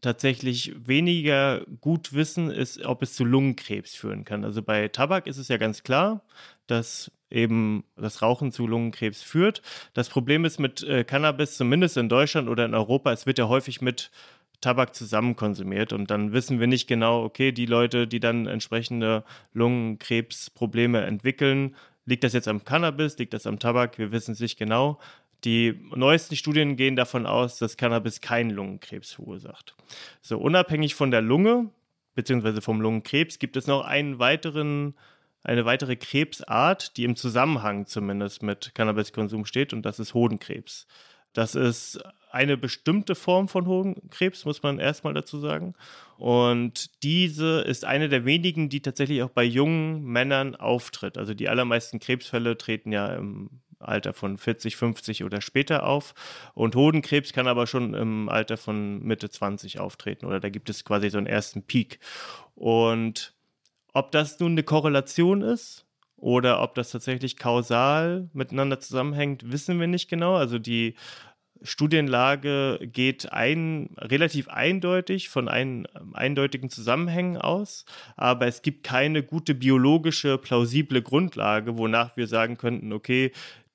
tatsächlich 0.00 0.74
weniger 0.86 1.64
gut 1.80 2.12
wissen, 2.12 2.50
ist, 2.50 2.84
ob 2.84 3.02
es 3.02 3.14
zu 3.14 3.24
Lungenkrebs 3.24 3.94
führen 3.94 4.24
kann. 4.24 4.44
Also 4.44 4.62
bei 4.62 4.88
Tabak 4.88 5.26
ist 5.26 5.38
es 5.38 5.48
ja 5.48 5.56
ganz 5.56 5.82
klar, 5.82 6.22
dass 6.66 7.10
eben 7.34 7.84
das 7.96 8.22
Rauchen 8.22 8.52
zu 8.52 8.66
Lungenkrebs 8.66 9.22
führt. 9.22 9.60
Das 9.92 10.08
Problem 10.08 10.44
ist 10.44 10.58
mit 10.58 10.82
äh, 10.82 11.04
Cannabis, 11.04 11.56
zumindest 11.56 11.96
in 11.96 12.08
Deutschland 12.08 12.48
oder 12.48 12.64
in 12.64 12.74
Europa, 12.74 13.12
es 13.12 13.26
wird 13.26 13.38
ja 13.38 13.48
häufig 13.48 13.80
mit 13.80 14.10
Tabak 14.60 14.94
zusammen 14.94 15.36
konsumiert. 15.36 15.92
Und 15.92 16.10
dann 16.10 16.32
wissen 16.32 16.60
wir 16.60 16.66
nicht 16.66 16.86
genau, 16.86 17.22
okay, 17.22 17.52
die 17.52 17.66
Leute, 17.66 18.06
die 18.06 18.20
dann 18.20 18.46
entsprechende 18.46 19.24
Lungenkrebsprobleme 19.52 21.02
entwickeln, 21.02 21.76
liegt 22.06 22.24
das 22.24 22.32
jetzt 22.32 22.48
am 22.48 22.64
Cannabis, 22.64 23.18
liegt 23.18 23.34
das 23.34 23.46
am 23.46 23.58
Tabak? 23.58 23.98
Wir 23.98 24.12
wissen 24.12 24.32
es 24.32 24.40
nicht 24.40 24.58
genau. 24.58 24.98
Die 25.44 25.78
neuesten 25.94 26.36
Studien 26.36 26.76
gehen 26.76 26.96
davon 26.96 27.26
aus, 27.26 27.58
dass 27.58 27.76
Cannabis 27.76 28.22
keinen 28.22 28.50
Lungenkrebs 28.50 29.12
verursacht. 29.12 29.74
So, 30.22 30.38
unabhängig 30.38 30.94
von 30.94 31.10
der 31.10 31.20
Lunge, 31.20 31.70
beziehungsweise 32.14 32.62
vom 32.62 32.80
Lungenkrebs, 32.80 33.38
gibt 33.38 33.56
es 33.56 33.66
noch 33.66 33.84
einen 33.84 34.18
weiteren, 34.18 34.94
eine 35.44 35.64
weitere 35.64 35.94
Krebsart, 35.94 36.96
die 36.96 37.04
im 37.04 37.16
Zusammenhang 37.16 37.86
zumindest 37.86 38.42
mit 38.42 38.74
Cannabiskonsum 38.74 39.44
steht, 39.44 39.72
und 39.72 39.82
das 39.82 39.98
ist 39.98 40.14
Hodenkrebs. 40.14 40.86
Das 41.34 41.54
ist 41.54 42.00
eine 42.30 42.56
bestimmte 42.56 43.14
Form 43.14 43.48
von 43.48 43.66
Hodenkrebs, 43.66 44.44
muss 44.44 44.62
man 44.62 44.78
erstmal 44.78 45.14
dazu 45.14 45.38
sagen. 45.38 45.74
Und 46.16 47.02
diese 47.02 47.60
ist 47.60 47.84
eine 47.84 48.08
der 48.08 48.24
wenigen, 48.24 48.68
die 48.68 48.80
tatsächlich 48.80 49.22
auch 49.22 49.30
bei 49.30 49.44
jungen 49.44 50.02
Männern 50.02 50.56
auftritt. 50.56 51.18
Also 51.18 51.34
die 51.34 51.48
allermeisten 51.48 52.00
Krebsfälle 52.00 52.56
treten 52.56 52.90
ja 52.92 53.14
im 53.14 53.60
Alter 53.78 54.14
von 54.14 54.38
40, 54.38 54.76
50 54.76 55.24
oder 55.24 55.40
später 55.40 55.86
auf. 55.86 56.14
Und 56.54 56.74
Hodenkrebs 56.74 57.32
kann 57.32 57.46
aber 57.46 57.66
schon 57.66 57.94
im 57.94 58.28
Alter 58.28 58.56
von 58.56 59.00
Mitte 59.02 59.28
20 59.28 59.78
auftreten. 59.78 60.26
Oder 60.26 60.40
da 60.40 60.48
gibt 60.48 60.70
es 60.70 60.84
quasi 60.84 61.10
so 61.10 61.18
einen 61.18 61.26
ersten 61.26 61.62
Peak. 61.62 62.00
Und 62.54 63.34
ob 63.94 64.10
das 64.12 64.38
nun 64.40 64.52
eine 64.52 64.62
Korrelation 64.62 65.40
ist 65.40 65.86
oder 66.16 66.60
ob 66.60 66.74
das 66.74 66.90
tatsächlich 66.90 67.36
kausal 67.36 68.28
miteinander 68.32 68.80
zusammenhängt, 68.80 69.50
wissen 69.50 69.80
wir 69.80 69.86
nicht 69.86 70.10
genau. 70.10 70.34
Also 70.34 70.58
die 70.58 70.94
Studienlage 71.62 72.78
geht 72.82 73.32
ein, 73.32 73.90
relativ 73.96 74.48
eindeutig 74.48 75.30
von 75.30 75.48
ein, 75.48 75.86
eindeutigen 76.12 76.68
Zusammenhängen 76.68 77.38
aus, 77.38 77.86
aber 78.16 78.46
es 78.46 78.60
gibt 78.60 78.84
keine 78.84 79.22
gute 79.22 79.54
biologische, 79.54 80.36
plausible 80.36 81.00
Grundlage, 81.00 81.78
wonach 81.78 82.16
wir 82.16 82.26
sagen 82.26 82.58
könnten, 82.58 82.92
okay, 82.92 83.32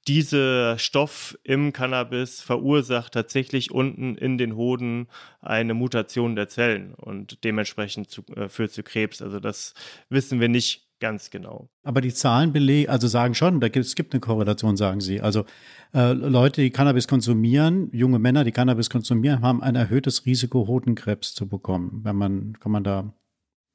dieser 0.07 0.77
Stoff 0.79 1.37
im 1.43 1.73
Cannabis 1.73 2.41
verursacht 2.41 3.13
tatsächlich 3.13 3.71
unten 3.71 4.15
in 4.15 4.37
den 4.37 4.55
Hoden 4.55 5.07
eine 5.41 5.73
Mutation 5.73 6.35
der 6.35 6.49
Zellen 6.49 6.93
und 6.95 7.43
dementsprechend 7.43 8.09
zu, 8.09 8.23
äh, 8.35 8.49
führt 8.49 8.71
zu 8.71 8.83
Krebs. 8.83 9.21
Also 9.21 9.39
das 9.39 9.73
wissen 10.09 10.39
wir 10.39 10.49
nicht 10.49 10.89
ganz 10.99 11.29
genau. 11.29 11.69
Aber 11.83 12.01
die 12.01 12.13
Zahlen 12.13 12.51
belegen, 12.51 12.89
also 12.89 13.07
sagen 13.07 13.33
schon, 13.33 13.59
da 13.59 13.69
gibt, 13.69 13.85
es 13.85 13.95
gibt 13.95 14.13
eine 14.13 14.19
Korrelation, 14.19 14.77
sagen 14.77 15.01
Sie. 15.01 15.21
Also 15.21 15.45
äh, 15.93 16.13
Leute, 16.13 16.61
die 16.61 16.71
Cannabis 16.71 17.07
konsumieren, 17.07 17.89
junge 17.93 18.19
Männer, 18.19 18.43
die 18.43 18.51
Cannabis 18.51 18.89
konsumieren, 18.89 19.41
haben 19.41 19.61
ein 19.61 19.75
erhöhtes 19.75 20.25
Risiko, 20.25 20.67
Hodenkrebs 20.67 21.33
zu 21.33 21.47
bekommen. 21.47 22.01
Wenn 22.03 22.15
man, 22.15 22.53
kann 22.59 22.71
man 22.71 22.83
da 22.83 23.13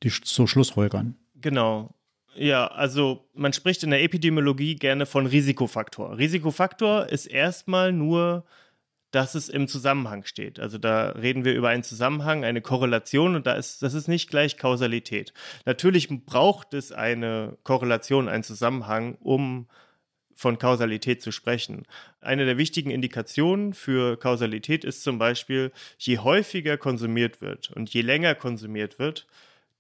die, 0.03 0.11
so 0.11 0.47
Schlussfolgern. 0.47 1.17
Genau. 1.41 1.95
Ja, 2.37 2.67
also 2.67 3.29
man 3.35 3.53
spricht 3.53 3.83
in 3.83 3.91
der 3.91 4.03
Epidemiologie 4.03 4.77
gerne 4.77 5.07
von 5.07 5.27
Risikofaktor. 5.27 6.19
Risikofaktor 6.19 7.07
ist 7.07 7.27
erstmal 7.27 7.93
nur, 7.93 8.45
dass 9.13 9.37
es 9.37 9.49
im 9.49 9.69
Zusammenhang 9.69 10.25
steht. 10.25 10.59
Also 10.59 10.77
da 10.77 11.11
reden 11.11 11.45
wir 11.45 11.55
über 11.55 11.69
einen 11.69 11.85
Zusammenhang, 11.85 12.45
eine 12.45 12.61
Korrelation 12.61 13.37
und 13.37 13.47
da 13.47 13.55
ist, 13.55 13.83
das 13.83 13.95
ist 13.95 14.09
nicht 14.09 14.29
gleich 14.29 14.57
Kausalität. 14.59 15.33
Natürlich 15.65 16.09
braucht 16.27 16.75
es 16.75 16.91
eine 16.91 17.57
Korrelation, 17.63 18.29
einen 18.29 18.43
Zusammenhang, 18.43 19.17
um 19.21 19.69
von 20.35 20.59
Kausalität 20.59 21.23
zu 21.23 21.31
sprechen. 21.31 21.87
Eine 22.21 22.45
der 22.45 22.59
wichtigen 22.59 22.91
Indikationen 22.91 23.73
für 23.73 24.17
Kausalität 24.17 24.85
ist 24.85 25.05
zum 25.05 25.19
Beispiel, 25.19 25.71
je 25.99 26.19
häufiger 26.19 26.77
konsumiert 26.77 27.41
wird 27.41 27.71
und 27.71 27.91
je 27.91 28.01
länger 28.01 28.35
konsumiert 28.35 28.99
wird, 28.99 29.29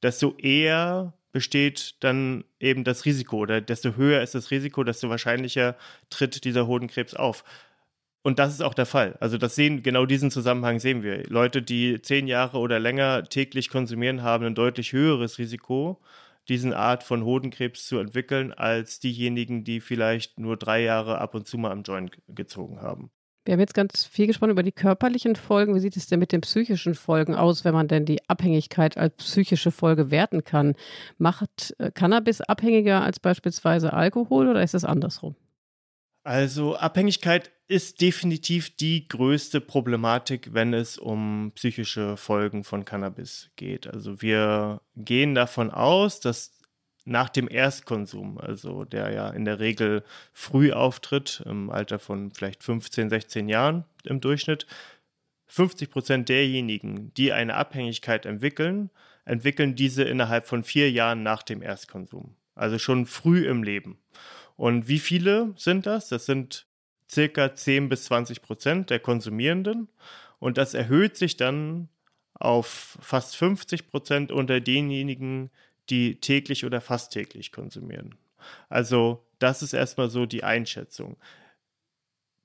desto 0.00 0.36
eher 0.36 1.12
besteht 1.34 1.96
dann 1.98 2.44
eben 2.60 2.84
das 2.84 3.04
Risiko 3.04 3.38
oder 3.38 3.60
desto 3.60 3.96
höher 3.96 4.22
ist 4.22 4.36
das 4.36 4.52
Risiko, 4.52 4.84
desto 4.84 5.10
wahrscheinlicher 5.10 5.76
tritt 6.08 6.44
dieser 6.44 6.68
Hodenkrebs 6.68 7.14
auf. 7.14 7.42
Und 8.22 8.38
das 8.38 8.52
ist 8.54 8.62
auch 8.62 8.72
der 8.72 8.86
Fall. 8.86 9.16
Also 9.18 9.36
das 9.36 9.56
sehen, 9.56 9.82
genau 9.82 10.06
diesen 10.06 10.30
Zusammenhang 10.30 10.78
sehen 10.78 11.02
wir. 11.02 11.24
Leute, 11.24 11.60
die 11.60 12.00
zehn 12.00 12.28
Jahre 12.28 12.58
oder 12.58 12.78
länger 12.78 13.24
täglich 13.24 13.68
konsumieren, 13.68 14.22
haben 14.22 14.44
ein 14.46 14.54
deutlich 14.54 14.92
höheres 14.92 15.38
Risiko, 15.38 16.00
diesen 16.48 16.72
Art 16.72 17.02
von 17.02 17.24
Hodenkrebs 17.24 17.84
zu 17.84 17.98
entwickeln, 17.98 18.52
als 18.52 19.00
diejenigen, 19.00 19.64
die 19.64 19.80
vielleicht 19.80 20.38
nur 20.38 20.56
drei 20.56 20.82
Jahre 20.82 21.18
ab 21.18 21.34
und 21.34 21.48
zu 21.48 21.58
mal 21.58 21.72
am 21.72 21.82
Joint 21.82 22.16
gezogen 22.28 22.80
haben. 22.80 23.10
Wir 23.44 23.52
haben 23.52 23.60
jetzt 23.60 23.74
ganz 23.74 24.04
viel 24.04 24.26
gesprochen 24.26 24.50
über 24.50 24.62
die 24.62 24.72
körperlichen 24.72 25.36
Folgen. 25.36 25.74
Wie 25.74 25.80
sieht 25.80 25.96
es 25.96 26.06
denn 26.06 26.18
mit 26.18 26.32
den 26.32 26.40
psychischen 26.40 26.94
Folgen 26.94 27.34
aus, 27.34 27.64
wenn 27.64 27.74
man 27.74 27.88
denn 27.88 28.06
die 28.06 28.26
Abhängigkeit 28.28 28.96
als 28.96 29.16
psychische 29.16 29.70
Folge 29.70 30.10
werten 30.10 30.44
kann? 30.44 30.74
Macht 31.18 31.74
äh, 31.78 31.90
Cannabis 31.90 32.40
abhängiger 32.40 33.02
als 33.02 33.20
beispielsweise 33.20 33.92
Alkohol 33.92 34.48
oder 34.48 34.62
ist 34.62 34.74
es 34.74 34.84
andersrum? 34.84 35.36
Also 36.22 36.74
Abhängigkeit 36.76 37.52
ist 37.66 38.00
definitiv 38.00 38.74
die 38.76 39.08
größte 39.08 39.60
Problematik, 39.60 40.54
wenn 40.54 40.72
es 40.72 40.96
um 40.96 41.52
psychische 41.54 42.16
Folgen 42.16 42.64
von 42.64 42.86
Cannabis 42.86 43.50
geht. 43.56 43.86
Also 43.86 44.22
wir 44.22 44.80
gehen 44.96 45.34
davon 45.34 45.70
aus, 45.70 46.20
dass 46.20 46.53
nach 47.04 47.28
dem 47.28 47.48
Erstkonsum, 47.48 48.38
also 48.38 48.84
der 48.84 49.12
ja 49.12 49.28
in 49.30 49.44
der 49.44 49.60
Regel 49.60 50.04
früh 50.32 50.72
auftritt, 50.72 51.42
im 51.46 51.70
Alter 51.70 51.98
von 51.98 52.30
vielleicht 52.30 52.62
15, 52.62 53.10
16 53.10 53.48
Jahren 53.48 53.84
im 54.04 54.20
Durchschnitt, 54.20 54.66
50 55.46 55.90
Prozent 55.90 56.28
derjenigen, 56.28 57.12
die 57.14 57.32
eine 57.32 57.54
Abhängigkeit 57.54 58.26
entwickeln, 58.26 58.90
entwickeln 59.24 59.74
diese 59.74 60.04
innerhalb 60.04 60.46
von 60.46 60.64
vier 60.64 60.90
Jahren 60.90 61.22
nach 61.22 61.42
dem 61.42 61.62
Erstkonsum. 61.62 62.34
Also 62.54 62.78
schon 62.78 63.06
früh 63.06 63.46
im 63.46 63.62
Leben. 63.62 63.98
Und 64.56 64.88
wie 64.88 64.98
viele 64.98 65.52
sind 65.56 65.86
das? 65.86 66.08
Das 66.08 66.26
sind 66.26 66.66
circa 67.10 67.54
10 67.54 67.88
bis 67.88 68.04
20 68.04 68.42
Prozent 68.42 68.90
der 68.90 69.00
Konsumierenden. 69.00 69.88
Und 70.38 70.58
das 70.58 70.74
erhöht 70.74 71.16
sich 71.16 71.36
dann 71.36 71.88
auf 72.34 72.98
fast 73.00 73.36
50 73.36 73.88
Prozent 73.88 74.32
unter 74.32 74.60
denjenigen, 74.60 75.50
die 75.90 76.20
täglich 76.20 76.64
oder 76.64 76.80
fast 76.80 77.12
täglich 77.12 77.52
konsumieren. 77.52 78.14
Also 78.68 79.24
das 79.38 79.62
ist 79.62 79.72
erstmal 79.72 80.10
so 80.10 80.26
die 80.26 80.44
Einschätzung. 80.44 81.16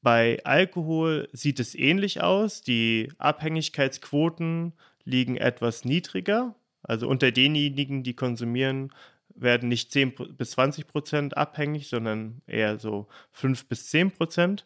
Bei 0.01 0.39
Alkohol 0.45 1.27
sieht 1.33 1.59
es 1.59 1.75
ähnlich 1.75 2.21
aus. 2.21 2.61
Die 2.61 3.11
Abhängigkeitsquoten 3.17 4.73
liegen 5.03 5.35
etwas 5.35 5.83
niedriger. 5.83 6.55
Also 6.83 7.07
unter 7.07 7.31
denjenigen, 7.31 8.03
die 8.03 8.13
konsumieren, 8.13 8.93
werden 9.35 9.69
nicht 9.69 9.91
10 9.91 10.15
bis 10.37 10.51
20 10.51 10.87
Prozent 10.87 11.37
abhängig, 11.37 11.89
sondern 11.89 12.41
eher 12.47 12.79
so 12.79 13.07
5 13.31 13.67
bis 13.67 13.87
10 13.87 14.11
Prozent. 14.11 14.65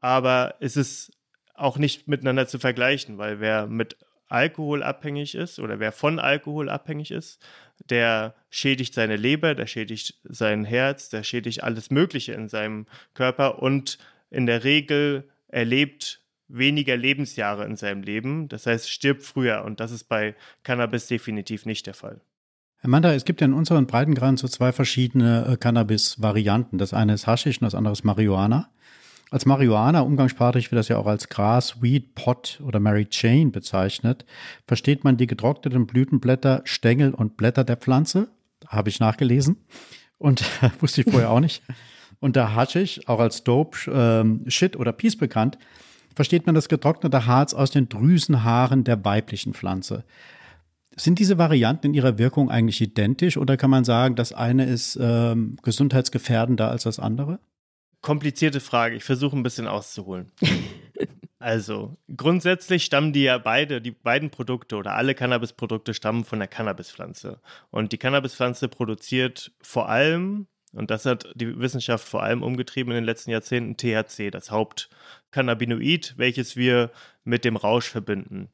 Aber 0.00 0.56
es 0.60 0.76
ist 0.76 1.12
auch 1.54 1.78
nicht 1.78 2.08
miteinander 2.08 2.46
zu 2.46 2.58
vergleichen, 2.58 3.18
weil 3.18 3.40
wer 3.40 3.66
mit 3.66 3.96
Alkohol 4.34 4.82
abhängig 4.82 5.34
ist 5.34 5.58
oder 5.58 5.78
wer 5.78 5.92
von 5.92 6.18
Alkohol 6.18 6.68
abhängig 6.68 7.10
ist, 7.10 7.40
der 7.88 8.34
schädigt 8.50 8.92
seine 8.92 9.16
Leber, 9.16 9.54
der 9.54 9.66
schädigt 9.66 10.20
sein 10.24 10.64
Herz, 10.64 11.08
der 11.08 11.22
schädigt 11.22 11.62
alles 11.62 11.90
Mögliche 11.90 12.32
in 12.32 12.48
seinem 12.48 12.86
Körper 13.14 13.62
und 13.62 13.98
in 14.30 14.46
der 14.46 14.64
Regel 14.64 15.30
erlebt 15.48 16.20
weniger 16.48 16.96
Lebensjahre 16.96 17.64
in 17.64 17.76
seinem 17.76 18.02
Leben. 18.02 18.48
Das 18.48 18.66
heißt, 18.66 18.90
stirbt 18.90 19.22
früher 19.22 19.64
und 19.64 19.80
das 19.80 19.92
ist 19.92 20.04
bei 20.04 20.34
Cannabis 20.62 21.06
definitiv 21.06 21.64
nicht 21.64 21.86
der 21.86 21.94
Fall. 21.94 22.20
Herr 22.78 22.90
Manda, 22.90 23.14
es 23.14 23.24
gibt 23.24 23.40
ja 23.40 23.46
in 23.46 23.54
unseren 23.54 23.86
Breitengraden 23.86 24.36
so 24.36 24.46
zwei 24.46 24.72
verschiedene 24.72 25.46
äh, 25.48 25.56
Cannabis-Varianten. 25.56 26.76
Das 26.76 26.92
eine 26.92 27.14
ist 27.14 27.26
Haschisch 27.26 27.60
und 27.60 27.64
das 27.64 27.74
andere 27.74 27.92
ist 27.92 28.04
Marihuana. 28.04 28.68
Als 29.34 29.46
Marihuana, 29.46 30.02
umgangssprachlich 30.02 30.70
wird 30.70 30.78
das 30.78 30.86
ja 30.86 30.96
auch 30.96 31.08
als 31.08 31.28
Gras, 31.28 31.82
Weed, 31.82 32.14
Pot 32.14 32.62
oder 32.64 32.78
Mary 32.78 33.08
Jane 33.10 33.50
bezeichnet, 33.50 34.24
versteht 34.64 35.02
man 35.02 35.16
die 35.16 35.26
getrockneten 35.26 35.88
Blütenblätter, 35.88 36.60
Stängel 36.62 37.12
und 37.12 37.36
Blätter 37.36 37.64
der 37.64 37.76
Pflanze. 37.76 38.28
Habe 38.68 38.90
ich 38.90 39.00
nachgelesen 39.00 39.56
und 40.18 40.44
wusste 40.80 41.00
ich 41.00 41.10
vorher 41.10 41.32
auch 41.32 41.40
nicht. 41.40 41.64
Und 42.20 42.36
der 42.36 42.54
Haschisch, 42.54 43.00
auch 43.08 43.18
als 43.18 43.42
Dope, 43.42 43.76
ähm, 43.92 44.44
Shit 44.46 44.76
oder 44.76 44.92
Peace 44.92 45.16
bekannt, 45.16 45.58
versteht 46.14 46.46
man 46.46 46.54
das 46.54 46.68
getrocknete 46.68 47.26
Harz 47.26 47.54
aus 47.54 47.72
den 47.72 47.88
Drüsenhaaren 47.88 48.84
der 48.84 49.04
weiblichen 49.04 49.52
Pflanze. 49.52 50.04
Sind 50.94 51.18
diese 51.18 51.38
Varianten 51.38 51.88
in 51.88 51.94
ihrer 51.94 52.18
Wirkung 52.18 52.52
eigentlich 52.52 52.80
identisch 52.80 53.36
oder 53.36 53.56
kann 53.56 53.70
man 53.70 53.82
sagen, 53.82 54.14
das 54.14 54.32
eine 54.32 54.66
ist 54.66 54.96
ähm, 55.02 55.56
gesundheitsgefährdender 55.64 56.70
als 56.70 56.84
das 56.84 57.00
andere? 57.00 57.40
Komplizierte 58.04 58.60
Frage. 58.60 58.96
Ich 58.96 59.04
versuche 59.04 59.34
ein 59.34 59.42
bisschen 59.42 59.66
auszuholen. 59.66 60.30
also, 61.38 61.96
grundsätzlich 62.14 62.84
stammen 62.84 63.14
die 63.14 63.22
ja 63.22 63.38
beide, 63.38 63.80
die 63.80 63.92
beiden 63.92 64.28
Produkte 64.28 64.76
oder 64.76 64.94
alle 64.94 65.14
Cannabisprodukte 65.14 65.94
stammen 65.94 66.26
von 66.26 66.38
der 66.38 66.48
Cannabispflanze. 66.48 67.40
Und 67.70 67.92
die 67.92 67.96
Cannabispflanze 67.96 68.68
produziert 68.68 69.52
vor 69.62 69.88
allem, 69.88 70.48
und 70.74 70.90
das 70.90 71.06
hat 71.06 71.32
die 71.34 71.58
Wissenschaft 71.58 72.06
vor 72.06 72.22
allem 72.22 72.42
umgetrieben 72.42 72.90
in 72.90 72.96
den 72.96 73.04
letzten 73.04 73.30
Jahrzehnten, 73.30 73.78
THC, 73.78 74.30
das 74.30 74.50
Hauptcannabinoid, 74.50 76.12
welches 76.18 76.56
wir 76.56 76.90
mit 77.24 77.46
dem 77.46 77.56
Rausch 77.56 77.88
verbinden. 77.88 78.50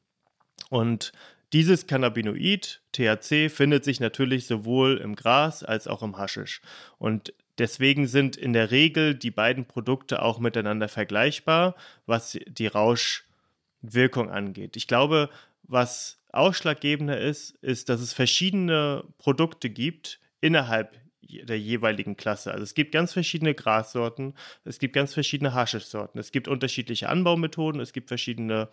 Und 0.69 1.11
dieses 1.51 1.87
Cannabinoid, 1.87 2.83
THC, 2.93 3.49
findet 3.49 3.83
sich 3.83 3.99
natürlich 3.99 4.47
sowohl 4.47 4.95
im 4.99 5.17
Gras 5.17 5.61
als 5.61 5.89
auch 5.89 6.03
im 6.03 6.17
Haschisch. 6.17 6.61
Und 6.97 7.33
deswegen 7.57 8.07
sind 8.07 8.35
in 8.35 8.53
der 8.53 8.71
Regel 8.71 9.15
die 9.15 9.31
beiden 9.31 9.65
Produkte 9.65 10.21
auch 10.21 10.39
miteinander 10.39 10.87
vergleichbar, 10.87 11.75
was 12.05 12.37
die 12.47 12.67
Rauschwirkung 12.67 14.29
angeht. 14.29 14.75
Ich 14.77 14.87
glaube, 14.87 15.29
was 15.63 16.19
ausschlaggebender 16.31 17.19
ist, 17.19 17.51
ist, 17.61 17.89
dass 17.89 18.01
es 18.01 18.13
verschiedene 18.13 19.03
Produkte 19.17 19.69
gibt 19.69 20.19
innerhalb 20.39 20.99
der 21.21 21.59
jeweiligen 21.59 22.17
Klasse. 22.17 22.51
Also 22.51 22.63
es 22.63 22.73
gibt 22.73 22.91
ganz 22.91 23.13
verschiedene 23.13 23.53
Grassorten, 23.53 24.33
es 24.65 24.79
gibt 24.79 24.93
ganz 24.93 25.13
verschiedene 25.13 25.53
Haschischsorten, 25.53 26.19
es 26.19 26.31
gibt 26.31 26.47
unterschiedliche 26.47 27.09
Anbaumethoden, 27.09 27.79
es 27.79 27.93
gibt 27.93 28.09
verschiedene 28.09 28.69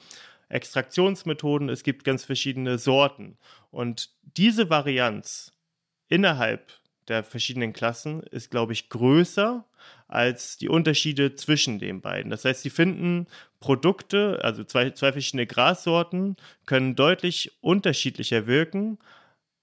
Extraktionsmethoden, 0.49 1.69
es 1.69 1.83
gibt 1.83 2.05
ganz 2.05 2.25
verschiedene 2.25 2.79
Sorten. 2.79 3.37
Und 3.71 4.11
diese 4.37 4.71
Varianz 4.71 5.53
innerhalb 6.09 6.78
der 7.09 7.25
verschiedenen 7.25 7.73
Klassen 7.73 8.23
ist, 8.23 8.51
glaube 8.51 8.73
ich, 8.73 8.89
größer 8.89 9.65
als 10.07 10.57
die 10.57 10.69
Unterschiede 10.69 11.35
zwischen 11.35 11.79
den 11.79 12.01
beiden. 12.01 12.31
Das 12.31 12.45
heißt, 12.45 12.63
sie 12.63 12.71
finden 12.71 13.27
Produkte, 13.61 14.41
also 14.43 14.65
zwei, 14.65 14.91
zwei 14.91 15.13
verschiedene 15.13 15.47
Grassorten, 15.47 16.37
können 16.67 16.97
deutlich 16.97 17.53
unterschiedlicher 17.61 18.47
wirken 18.47 18.99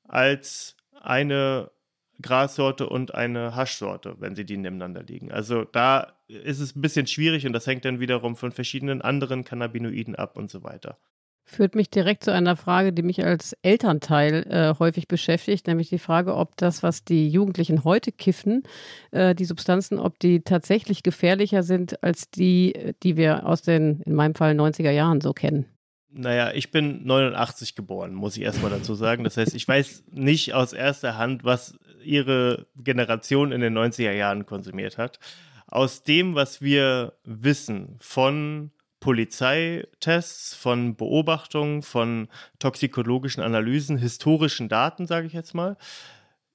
als 0.08 0.76
eine 1.02 1.72
Grassorte 2.22 2.88
und 2.88 3.14
eine 3.14 3.56
Haschsorte, 3.56 4.16
wenn 4.20 4.36
sie 4.36 4.46
die 4.46 4.58
nebeneinander 4.58 5.04
liegen. 5.04 5.32
Also 5.32 5.66
da 5.66 6.14
ist 6.28 6.60
es 6.60 6.76
ein 6.76 6.82
bisschen 6.82 7.08
schwierig 7.08 7.46
und 7.46 7.54
das 7.54 7.68
hängt 7.68 7.86
dann 7.86 8.00
wiederum 8.00 8.36
von 8.36 8.52
verschiedenen 8.52 9.02
anderen 9.02 9.44
Cannabinoiden 9.44 10.16
ab 10.16 10.38
und 10.38 10.50
so 10.50 10.64
weiter. 10.64 10.98
Führt 11.48 11.76
mich 11.76 11.92
direkt 11.92 12.24
zu 12.24 12.34
einer 12.34 12.56
Frage, 12.56 12.92
die 12.92 13.04
mich 13.04 13.24
als 13.24 13.54
Elternteil 13.62 14.48
äh, 14.50 14.80
häufig 14.80 15.08
beschäftigt, 15.08 15.68
nämlich 15.68 15.90
die 15.90 16.00
Frage, 16.00 16.36
ob 16.36 16.58
das, 16.58 16.82
was 16.82 17.04
die 17.04 17.30
Jugendlichen 17.30 17.84
heute 17.84 18.12
kiffen, 18.12 18.64
äh, 19.12 19.36
die 19.36 19.46
Substanzen, 19.46 20.00
ob 20.00 20.18
die 20.18 20.42
tatsächlich 20.42 21.04
gefährlicher 21.04 21.62
sind 21.62 22.04
als 22.04 22.32
die, 22.32 22.96
die 23.04 23.16
wir 23.16 23.46
aus 23.46 23.62
den, 23.62 24.02
in 24.02 24.16
meinem 24.16 24.34
Fall, 24.34 24.54
90er 24.54 24.90
Jahren 24.90 25.22
so 25.22 25.34
kennen. 25.34 25.68
Naja, 26.10 26.52
ich 26.54 26.72
bin 26.72 27.06
89 27.06 27.76
geboren, 27.76 28.16
muss 28.16 28.38
ich 28.38 28.44
erstmal 28.44 28.72
dazu 28.72 28.96
sagen. 28.96 29.24
Das 29.24 29.38
heißt, 29.38 29.54
ich 29.54 29.68
weiß 29.68 30.06
nicht 30.12 30.54
aus 30.54 30.74
erster 30.74 31.18
Hand, 31.18 31.44
was 31.44 31.78
ihre 32.04 32.68
Generation 32.76 33.52
in 33.52 33.62
den 33.62 33.78
90er 33.78 34.14
Jahren 34.14 34.46
konsumiert 34.46 34.98
hat. 34.98 35.20
Aus 35.68 36.04
dem, 36.04 36.34
was 36.34 36.62
wir 36.62 37.14
wissen 37.24 37.98
von 38.00 38.72
Polizeitests, 39.06 40.56
von 40.56 40.96
Beobachtungen, 40.96 41.84
von 41.84 42.28
toxikologischen 42.58 43.44
Analysen, 43.44 44.00
historischen 44.00 44.68
Daten, 44.68 45.06
sage 45.06 45.28
ich 45.28 45.34
jetzt 45.34 45.54
mal, 45.54 45.78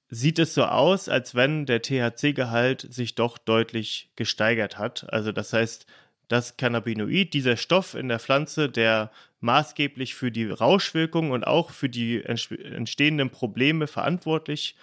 sieht 0.09 0.37
es 0.37 0.53
so 0.53 0.65
aus, 0.65 1.07
als 1.07 1.33
wenn 1.33 1.65
der 1.65 1.81
THC-Gehalt 1.81 2.85
sich 2.89 3.15
doch 3.15 3.37
deutlich 3.37 4.11
gesteigert 4.17 4.77
hat. 4.77 5.05
Also 5.13 5.31
das 5.31 5.53
heißt, 5.53 5.85
das 6.27 6.57
Cannabinoid, 6.57 7.33
dieser 7.33 7.55
Stoff 7.55 7.95
in 7.95 8.09
der 8.09 8.19
Pflanze, 8.19 8.67
der 8.67 9.11
maßgeblich 9.39 10.13
für 10.13 10.29
die 10.29 10.49
Rauschwirkung 10.49 11.31
und 11.31 11.47
auch 11.47 11.69
für 11.69 11.87
die 11.87 12.21
entstehenden 12.21 13.29
Probleme 13.29 13.87
verantwortlich 13.87 14.75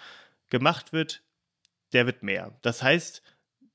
gemacht 0.49 0.91
wird, 0.91 1.21
der 1.93 2.07
wird 2.07 2.23
mehr. 2.23 2.51
Das 2.63 2.81
heißt 2.81 3.21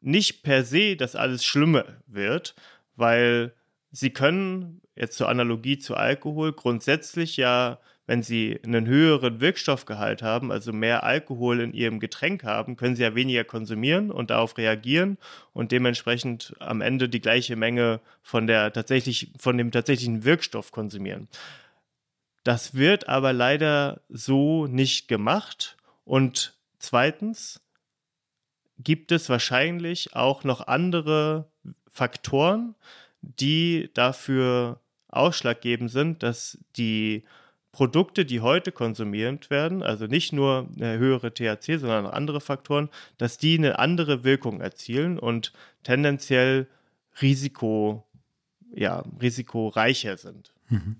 nicht 0.00 0.42
per 0.42 0.64
se, 0.64 0.96
dass 0.96 1.14
alles 1.14 1.44
schlimmer 1.44 1.84
wird, 2.08 2.56
weil 2.96 3.52
Sie 3.96 4.10
können 4.10 4.80
jetzt 4.96 5.16
zur 5.16 5.28
Analogie 5.28 5.78
zu 5.78 5.94
Alkohol 5.94 6.52
grundsätzlich 6.52 7.36
ja, 7.36 7.78
wenn 8.06 8.24
Sie 8.24 8.58
einen 8.64 8.86
höheren 8.86 9.40
Wirkstoffgehalt 9.40 10.20
haben, 10.20 10.50
also 10.50 10.72
mehr 10.72 11.04
Alkohol 11.04 11.60
in 11.60 11.72
Ihrem 11.72 12.00
Getränk 12.00 12.42
haben, 12.42 12.74
können 12.76 12.96
Sie 12.96 13.04
ja 13.04 13.14
weniger 13.14 13.44
konsumieren 13.44 14.10
und 14.10 14.30
darauf 14.30 14.58
reagieren 14.58 15.16
und 15.52 15.70
dementsprechend 15.70 16.56
am 16.58 16.80
Ende 16.80 17.08
die 17.08 17.20
gleiche 17.20 17.54
Menge 17.54 18.00
von 18.20 18.48
der 18.48 18.72
tatsächlich, 18.72 19.30
von 19.38 19.56
dem 19.56 19.70
tatsächlichen 19.70 20.24
Wirkstoff 20.24 20.72
konsumieren. 20.72 21.28
Das 22.42 22.74
wird 22.74 23.08
aber 23.08 23.32
leider 23.32 24.00
so 24.08 24.66
nicht 24.66 25.06
gemacht 25.06 25.76
und 26.04 26.58
zweitens 26.80 27.62
gibt 28.76 29.12
es 29.12 29.28
wahrscheinlich 29.28 30.16
auch 30.16 30.42
noch 30.42 30.66
andere 30.66 31.48
Faktoren, 31.86 32.74
die 33.38 33.90
dafür 33.94 34.80
ausschlaggebend 35.08 35.90
sind, 35.90 36.22
dass 36.22 36.58
die 36.76 37.24
Produkte, 37.72 38.24
die 38.24 38.40
heute 38.40 38.70
konsumiert 38.72 39.50
werden, 39.50 39.82
also 39.82 40.06
nicht 40.06 40.32
nur 40.32 40.68
eine 40.76 40.98
höhere 40.98 41.34
THC, 41.34 41.78
sondern 41.78 42.06
auch 42.06 42.12
andere 42.12 42.40
Faktoren, 42.40 42.88
dass 43.18 43.36
die 43.36 43.58
eine 43.58 43.78
andere 43.78 44.22
Wirkung 44.22 44.60
erzielen 44.60 45.18
und 45.18 45.52
tendenziell 45.82 46.68
Risiko, 47.20 48.04
ja, 48.72 49.02
risikoreicher 49.20 50.16
sind. 50.16 50.52
Mhm. 50.68 50.96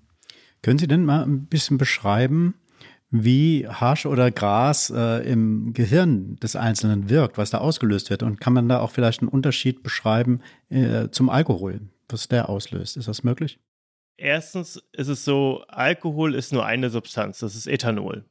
Können 0.61 0.79
Sie 0.79 0.87
denn 0.87 1.05
mal 1.05 1.23
ein 1.23 1.45
bisschen 1.45 1.77
beschreiben, 1.77 2.55
wie 3.09 3.67
Hasch 3.67 4.05
oder 4.05 4.31
Gras 4.31 4.89
äh, 4.89 5.19
im 5.29 5.73
Gehirn 5.73 6.35
des 6.37 6.55
Einzelnen 6.55 7.09
wirkt, 7.09 7.37
was 7.37 7.51
da 7.51 7.59
ausgelöst 7.59 8.09
wird? 8.09 8.23
Und 8.23 8.41
kann 8.41 8.53
man 8.53 8.67
da 8.67 8.79
auch 8.79 8.91
vielleicht 8.91 9.21
einen 9.21 9.29
Unterschied 9.29 9.83
beschreiben 9.83 10.41
äh, 10.69 11.09
zum 11.09 11.29
Alkohol? 11.29 11.81
Was 12.09 12.27
der 12.27 12.49
auslöst. 12.49 12.97
Ist 12.97 13.07
das 13.07 13.23
möglich? 13.23 13.59
Erstens 14.17 14.81
ist 14.93 15.07
es 15.07 15.25
so, 15.25 15.63
Alkohol 15.67 16.35
ist 16.35 16.53
nur 16.53 16.65
eine 16.65 16.89
Substanz, 16.89 17.39
das 17.39 17.55
ist 17.55 17.67
Ethanol. 17.67 18.25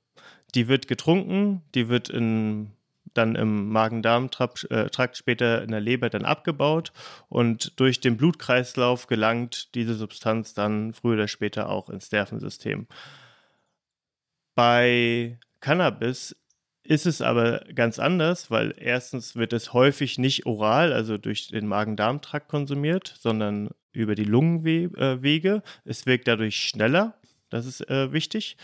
Die 0.54 0.68
wird 0.68 0.88
getrunken, 0.88 1.62
die 1.74 1.88
wird 1.88 2.08
in, 2.08 2.70
dann 3.12 3.34
im 3.34 3.68
Magen-Darm-Trakt 3.68 4.70
äh, 4.70 5.14
später 5.14 5.62
in 5.62 5.72
der 5.72 5.80
Leber 5.80 6.08
dann 6.08 6.24
abgebaut 6.24 6.92
und 7.28 7.78
durch 7.78 8.00
den 8.00 8.16
Blutkreislauf 8.16 9.06
gelangt 9.06 9.74
diese 9.74 9.94
Substanz 9.94 10.54
dann 10.54 10.94
früher 10.94 11.14
oder 11.14 11.28
später 11.28 11.68
auch 11.68 11.90
ins 11.90 12.10
Nervensystem. 12.10 12.86
Bei 14.54 15.38
Cannabis 15.60 16.36
ist 16.84 17.06
es 17.06 17.22
aber 17.22 17.64
ganz 17.74 17.98
anders, 17.98 18.50
weil 18.50 18.74
erstens 18.76 19.36
wird 19.36 19.52
es 19.52 19.72
häufig 19.72 20.18
nicht 20.18 20.46
oral, 20.46 20.92
also 20.92 21.16
durch 21.16 21.48
den 21.48 21.66
Magen-Darm-Trakt 21.66 22.48
konsumiert, 22.48 23.14
sondern 23.18 23.70
über 23.92 24.14
die 24.14 24.24
Lungenwege. 24.24 25.62
Es 25.84 26.04
wirkt 26.04 26.28
dadurch 26.28 26.56
schneller. 26.56 27.14
Das 27.48 27.66
ist 27.66 27.88
äh, 27.88 28.12
wichtig. 28.12 28.56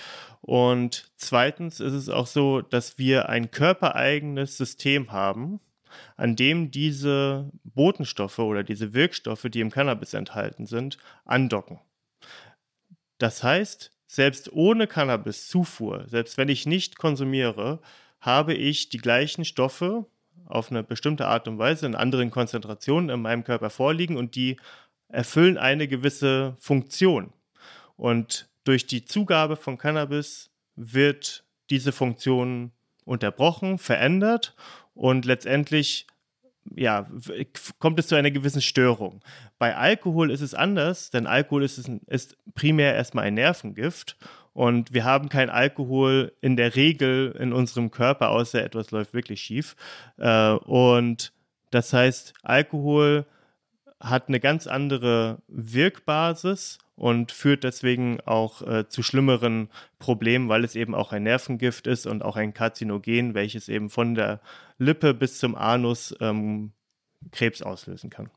Und 0.42 1.10
zweitens 1.16 1.80
ist 1.80 1.94
es 1.94 2.08
auch 2.08 2.26
so, 2.26 2.60
dass 2.60 2.98
wir 2.98 3.28
ein 3.28 3.50
körpereigenes 3.50 4.56
System 4.56 5.12
haben, 5.12 5.60
an 6.16 6.36
dem 6.36 6.70
diese 6.70 7.50
Botenstoffe 7.64 8.38
oder 8.38 8.62
diese 8.62 8.92
Wirkstoffe, 8.92 9.46
die 9.50 9.60
im 9.60 9.70
Cannabis 9.70 10.12
enthalten 10.12 10.66
sind, 10.66 10.98
andocken. 11.24 11.80
Das 13.18 13.42
heißt, 13.42 13.92
selbst 14.06 14.52
ohne 14.52 14.86
Cannabis-Zufuhr, 14.86 16.06
selbst 16.08 16.36
wenn 16.36 16.48
ich 16.48 16.66
nicht 16.66 16.98
konsumiere, 16.98 17.80
habe 18.20 18.54
ich 18.54 18.88
die 18.88 18.98
gleichen 18.98 19.44
Stoffe 19.44 20.06
auf 20.46 20.70
eine 20.70 20.82
bestimmte 20.82 21.26
Art 21.26 21.48
und 21.48 21.58
Weise 21.58 21.86
in 21.86 21.94
anderen 21.94 22.30
Konzentrationen 22.30 23.10
in 23.10 23.22
meinem 23.22 23.44
Körper 23.44 23.70
vorliegen 23.70 24.16
und 24.16 24.34
die 24.34 24.56
erfüllen 25.08 25.58
eine 25.58 25.88
gewisse 25.88 26.56
Funktion. 26.58 27.32
Und 27.96 28.48
durch 28.64 28.86
die 28.86 29.04
Zugabe 29.04 29.56
von 29.56 29.78
Cannabis 29.78 30.50
wird 30.76 31.44
diese 31.70 31.92
Funktion 31.92 32.72
unterbrochen, 33.04 33.78
verändert 33.78 34.54
und 34.94 35.24
letztendlich 35.24 36.06
ja, 36.76 37.08
kommt 37.78 37.98
es 37.98 38.06
zu 38.06 38.14
einer 38.14 38.30
gewissen 38.30 38.62
Störung. 38.62 39.20
Bei 39.58 39.76
Alkohol 39.76 40.30
ist 40.30 40.40
es 40.40 40.54
anders, 40.54 41.10
denn 41.10 41.26
Alkohol 41.26 41.64
ist, 41.64 41.78
ist 42.06 42.36
primär 42.54 42.94
erstmal 42.94 43.24
ein 43.24 43.34
Nervengift 43.34 44.16
und 44.52 44.92
wir 44.92 45.04
haben 45.04 45.28
kein 45.28 45.50
Alkohol 45.50 46.32
in 46.40 46.56
der 46.56 46.74
Regel 46.74 47.36
in 47.38 47.52
unserem 47.52 47.90
Körper, 47.90 48.30
außer 48.30 48.62
etwas 48.62 48.90
läuft 48.90 49.14
wirklich 49.14 49.40
schief. 49.40 49.76
Äh, 50.18 50.52
und 50.52 51.32
das 51.70 51.92
heißt, 51.92 52.34
Alkohol 52.42 53.26
hat 54.00 54.28
eine 54.28 54.40
ganz 54.40 54.66
andere 54.66 55.42
Wirkbasis 55.46 56.78
und 56.96 57.32
führt 57.32 57.64
deswegen 57.64 58.20
auch 58.26 58.62
äh, 58.62 58.88
zu 58.88 59.02
schlimmeren 59.02 59.70
Problemen, 59.98 60.48
weil 60.48 60.64
es 60.64 60.74
eben 60.74 60.94
auch 60.94 61.12
ein 61.12 61.22
Nervengift 61.22 61.86
ist 61.86 62.06
und 62.06 62.22
auch 62.22 62.36
ein 62.36 62.52
Karzinogen, 62.52 63.34
welches 63.34 63.68
eben 63.68 63.88
von 63.88 64.14
der 64.14 64.40
Lippe 64.78 65.14
bis 65.14 65.38
zum 65.38 65.54
Anus 65.54 66.14
ähm, 66.20 66.72
Krebs 67.30 67.62
auslösen 67.62 68.10
kann. 68.10 68.30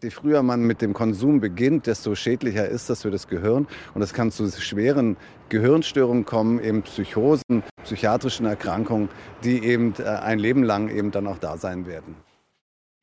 Je 0.00 0.10
früher 0.10 0.44
man 0.44 0.62
mit 0.62 0.80
dem 0.80 0.94
Konsum 0.94 1.40
beginnt, 1.40 1.88
desto 1.88 2.14
schädlicher 2.14 2.68
ist 2.68 2.88
das 2.88 3.02
für 3.02 3.10
das 3.10 3.26
Gehirn. 3.26 3.66
Und 3.94 4.02
es 4.02 4.12
kann 4.12 4.30
zu 4.30 4.48
schweren 4.48 5.16
Gehirnstörungen 5.48 6.24
kommen, 6.24 6.62
eben 6.62 6.82
Psychosen, 6.82 7.64
psychiatrischen 7.82 8.46
Erkrankungen, 8.46 9.08
die 9.42 9.64
eben 9.64 9.94
äh, 9.98 10.04
ein 10.04 10.38
Leben 10.38 10.62
lang 10.62 10.88
eben 10.88 11.10
dann 11.10 11.26
auch 11.26 11.38
da 11.38 11.56
sein 11.56 11.86
werden. 11.86 12.14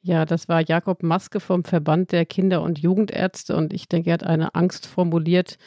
Ja, 0.08 0.24
das 0.24 0.48
war 0.48 0.62
Jakob 0.62 1.02
Maske 1.02 1.40
vom 1.40 1.64
Verband 1.64 2.12
der 2.12 2.28
Kinder- 2.28 2.62
und 2.62 2.78
Jugendärzte 2.78 3.56
und 3.56 3.74
ich 3.74 3.90
denke, 3.90 4.12
er 4.12 4.14
hat 4.14 4.24
eine 4.24 4.54
Angst 4.54 4.86
formuliert, 4.86 5.58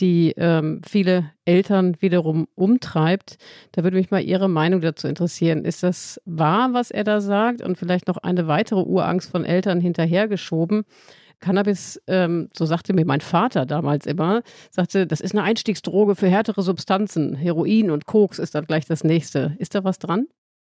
die 0.00 0.34
ähm, 0.36 0.82
viele 0.86 1.30
Eltern 1.46 1.96
wiederum 2.00 2.46
umtreibt. 2.56 3.38
Da 3.72 3.84
würde 3.84 3.96
mich 3.96 4.10
mal 4.10 4.22
Ihre 4.22 4.50
Meinung 4.50 4.82
dazu 4.82 5.08
interessieren. 5.08 5.64
Ist 5.64 5.82
das 5.82 6.20
wahr, 6.26 6.74
was 6.74 6.90
er 6.90 7.04
da 7.04 7.22
sagt? 7.22 7.62
Und 7.62 7.78
vielleicht 7.78 8.06
noch 8.06 8.18
eine 8.18 8.46
weitere 8.46 8.82
Urangst 8.82 9.30
von 9.30 9.46
Eltern 9.46 9.80
hinterhergeschoben. 9.80 10.84
Cannabis, 11.40 11.98
ähm, 12.06 12.50
so 12.54 12.66
sagte 12.66 12.92
mir 12.92 13.06
mein 13.06 13.22
Vater 13.22 13.64
damals 13.64 14.04
immer, 14.04 14.42
sagte, 14.70 15.06
das 15.06 15.22
ist 15.22 15.32
eine 15.34 15.42
Einstiegsdroge 15.42 16.16
für 16.16 16.28
härtere 16.28 16.60
Substanzen. 16.60 17.34
Heroin 17.34 17.90
und 17.90 18.04
Koks 18.04 18.38
ist 18.38 18.54
dann 18.54 18.66
gleich 18.66 18.84
das 18.84 19.04
nächste. 19.04 19.56
Ist 19.58 19.74
da 19.74 19.84
was 19.84 19.98
dran? 19.98 20.26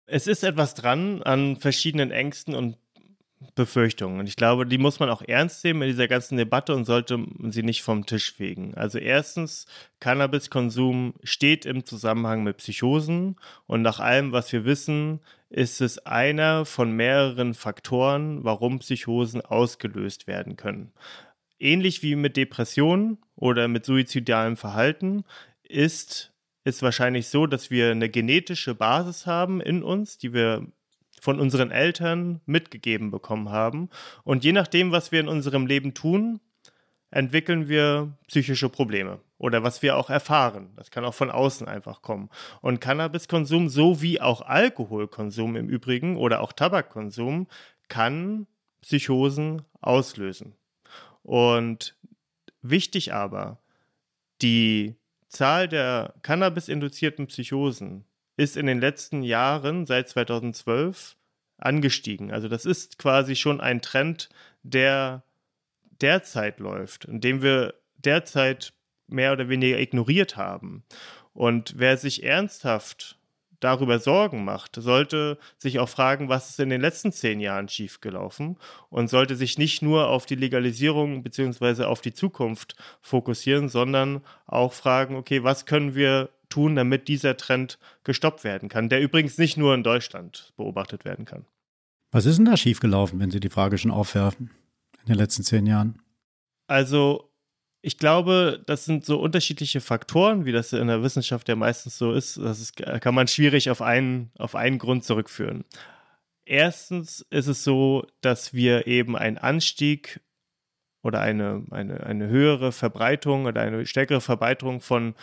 Es 0.07 0.29
ist 0.29 0.45
etwas 0.45 0.75
dran 0.75 1.25
an 1.25 1.57
verschiedenen 1.57 2.13
Ängsten 2.13 2.55
und 2.55 2.77
Befürchtungen. 3.55 4.21
Und 4.21 4.29
ich 4.29 4.37
glaube, 4.37 4.67
die 4.67 4.79
muss 4.79 4.99
man 4.99 5.11
auch 5.11 5.23
ernst 5.23 5.63
nehmen 5.65 5.83
in 5.83 5.89
dieser 5.89 6.09
ganzen 6.09 6.37
Debatte 6.37 6.75
und 6.75 6.85
sollte 6.85 7.25
sie 7.49 7.63
nicht 7.63 7.83
vom 7.83 8.07
Tisch 8.07 8.35
fegen. 8.35 8.75
Also 8.75 8.99
erstens, 8.99 9.67
Cannabiskonsum 10.01 11.15
steht 11.23 11.67
im 11.67 11.85
Zusammenhang 11.85 12.45
mit 12.45 12.59
Psychosen 12.59 13.37
und 13.67 13.83
nach 13.83 14.01
allem, 14.01 14.33
was 14.33 14.53
wir 14.53 14.65
wissen, 14.65 15.21
ist 15.51 15.81
es 15.81 15.99
einer 16.07 16.65
von 16.65 16.93
mehreren 16.93 17.55
Faktoren, 17.55 18.43
warum 18.43 18.79
Psychosen 18.79 19.43
ausgelöst 19.43 20.27
werden 20.27 20.57
können. 20.57 20.93
Ähnlich 21.59 22.03
wie 22.03 22.17
mit 22.17 22.37
Depressionen 22.37 23.19
oder 23.35 23.69
mit 23.69 23.85
suizidalem 23.85 24.57
Verhalten 24.57 25.25
ist 25.63 26.33
es 26.65 26.83
wahrscheinlich 26.83 27.29
so, 27.29 27.47
dass 27.47 27.71
wir 27.71 27.91
eine 27.91 28.09
genetische 28.09 28.75
Basis 28.75 29.27
haben 29.27 29.61
in 29.61 29.83
uns, 29.83 30.19
die 30.19 30.33
wir 30.33 30.67
von 31.21 31.41
unseren 31.41 31.71
Eltern 31.71 32.41
mitgegeben 32.47 33.11
bekommen 33.11 33.51
haben. 33.51 33.89
Und 34.25 34.45
je 34.45 34.53
nachdem, 34.53 34.93
was 34.93 35.13
wir 35.13 35.21
in 35.21 35.29
unserem 35.29 35.67
Leben 35.67 35.95
tun, 35.95 36.41
entwickeln 37.11 37.69
wir 37.69 38.13
psychische 38.29 38.69
Probleme 38.69 39.21
oder 39.39 39.63
was 39.63 39.83
wir 39.83 39.97
auch 39.97 40.11
erfahren. 40.11 40.73
Das 40.77 40.91
kann 40.91 41.05
auch 41.05 41.15
von 41.15 41.31
außen 41.31 41.69
einfach 41.69 42.03
kommen. 42.03 42.31
Und 42.61 42.81
Cannabiskonsum 42.81 43.69
sowie 43.69 44.21
auch 44.21 44.43
Alkoholkonsum 44.43 45.57
im 45.57 45.69
Übrigen 45.69 46.17
oder 46.17 46.41
auch 46.41 46.53
Tabakkonsum 46.53 47.47
kann 47.89 48.47
Psychosen 48.83 49.63
auslösen. 49.81 50.55
Und 51.23 51.97
wichtig 52.63 53.13
aber, 53.13 53.59
die 54.43 54.97
Zahl 55.29 55.69
der 55.69 56.15
Cannabis-induzierten 56.23 57.27
Psychosen 57.27 58.05
ist 58.37 58.57
in 58.57 58.67
den 58.67 58.81
letzten 58.81 59.23
Jahren, 59.23 59.87
seit 59.87 60.09
2012, 60.09 61.17
angestiegen. 61.59 62.33
Also 62.33 62.49
das 62.49 62.65
ist 62.65 62.99
quasi 62.99 63.35
schon 63.35 63.61
ein 63.61 63.81
Trend, 63.81 64.29
der 64.63 65.23
derzeit 66.01 66.59
läuft, 66.61 67.07
in 67.07 67.21
dem 67.21 67.43
wir 67.43 67.75
derzeit 67.97 68.73
mehr 69.07 69.33
oder 69.33 69.49
weniger 69.49 69.79
ignoriert 69.79 70.37
haben. 70.37 70.85
Und 71.33 71.75
wer 71.77 71.97
sich 71.97 72.25
ernsthaft 72.25 73.19
darüber 73.61 73.99
Sorgen 73.99 74.45
macht, 74.45 74.77
sollte 74.77 75.39
sich 75.57 75.79
auch 75.79 75.89
fragen, 75.89 76.29
was 76.29 76.51
ist 76.51 76.61
in 76.61 76.69
den 76.69 76.81
letzten 76.81 77.13
zehn 77.13 77.41
Jahren 77.41 77.69
schiefgelaufen 77.69 78.59
und 78.91 79.09
sollte 79.09 79.37
sich 79.37 79.57
nicht 79.57 79.81
nur 79.83 80.09
auf 80.09 80.27
die 80.27 80.35
Legalisierung 80.35 81.23
bzw. 81.23 81.85
auf 81.85 82.01
die 82.01 82.13
Zukunft 82.13 82.77
fokussieren, 83.01 83.69
sondern 83.69 84.23
auch 84.47 84.73
fragen, 84.73 85.17
okay, 85.17 85.43
was 85.43 85.65
können 85.65 85.95
wir 85.95 86.29
tun, 86.49 86.77
damit 86.77 87.09
dieser 87.09 87.37
Trend 87.37 87.79
gestoppt 88.05 88.45
werden 88.45 88.69
kann, 88.69 88.89
der 88.89 89.01
übrigens 89.01 89.39
nicht 89.39 89.57
nur 89.57 89.75
in 89.75 89.83
Deutschland 89.83 90.53
beobachtet 90.57 91.05
werden 91.05 91.25
kann. 91.25 91.47
Was 92.13 92.27
ist 92.27 92.37
denn 92.37 92.45
da 92.45 92.57
schiefgelaufen, 92.57 93.19
wenn 93.21 93.31
Sie 93.31 93.41
die 93.41 93.51
Frage 93.51 93.79
schon 93.79 93.91
aufwerfen 93.91 94.51
in 95.01 95.07
den 95.07 95.17
letzten 95.17 95.43
zehn 95.43 95.67
Jahren? 95.67 96.01
Also 96.67 97.31
ich 97.83 97.99
glaube, 97.99 98.63
das 98.67 98.85
sind 98.85 99.05
so 99.05 99.21
unterschiedliche 99.21 99.81
Faktoren, 99.81 100.45
wie 100.45 100.53
das 100.53 100.73
in 100.73 100.89
der 100.89 101.03
Wissenschaft 101.03 101.49
ja 101.49 101.55
meistens 101.55 101.99
so 101.99 102.13
ist. 102.13 102.37
Das 102.37 102.61
ist, 102.61 102.77
kann 102.77 103.15
man 103.15 103.29
schwierig 103.29 103.71
auf 103.71 103.81
einen, 103.81 104.33
auf 104.39 104.57
einen 104.57 104.79
Grund 104.79 105.05
zurückführen. 105.05 105.65
Erstens 106.45 107.27
ist 107.31 107.47
es 107.47 107.65
so, 107.65 108.07
dass 108.23 108.55
wir 108.55 108.87
eben 108.87 109.17
einen 109.17 109.39
Anstieg 109.39 110.21
oder 111.03 111.21
eine, 111.21 111.65
eine, 111.71 112.05
eine 112.05 112.29
höhere 112.29 112.73
Verbreitung 112.73 113.47
oder 113.47 113.61
eine 113.61 113.87
stärkere 113.87 114.21
Verbreitung 114.21 114.81
von 114.81 115.15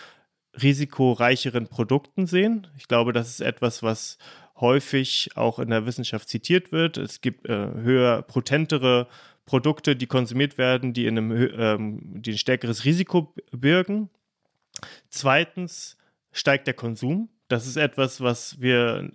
risikoreicheren 0.62 1.68
Produkten 1.68 2.28
sehen. 2.28 2.68
Ich 2.78 2.88
glaube, 2.88 3.14
das 3.14 3.30
ist 3.30 3.42
etwas, 3.42 3.84
was 3.84 4.18
häufig 4.60 5.32
auch 5.36 5.60
in 5.60 5.70
der 5.70 5.86
Wissenschaft 5.86 6.30
zitiert 6.30 6.72
wird. 6.72 6.98
Es 6.98 7.22
gibt 7.22 7.48
äh, 7.48 7.72
höher 7.74 8.22
potentere 8.22 9.08
Produkte, 9.46 9.96
die 9.96 10.08
konsumiert 10.08 10.58
werden, 10.58 10.94
die, 10.94 11.06
in 11.06 11.18
einem, 11.18 11.50
ähm, 11.58 12.00
die 12.22 12.32
ein 12.32 12.38
stärkeres 12.38 12.86
Risiko 12.86 13.34
birgen. 13.52 14.10
Zweitens 15.10 15.98
steigt 16.32 16.68
der 16.68 16.74
Konsum. 16.74 17.30
Das 17.48 17.68
ist 17.68 17.76
etwas, 17.76 18.22
was 18.22 18.62
wir 18.62 19.10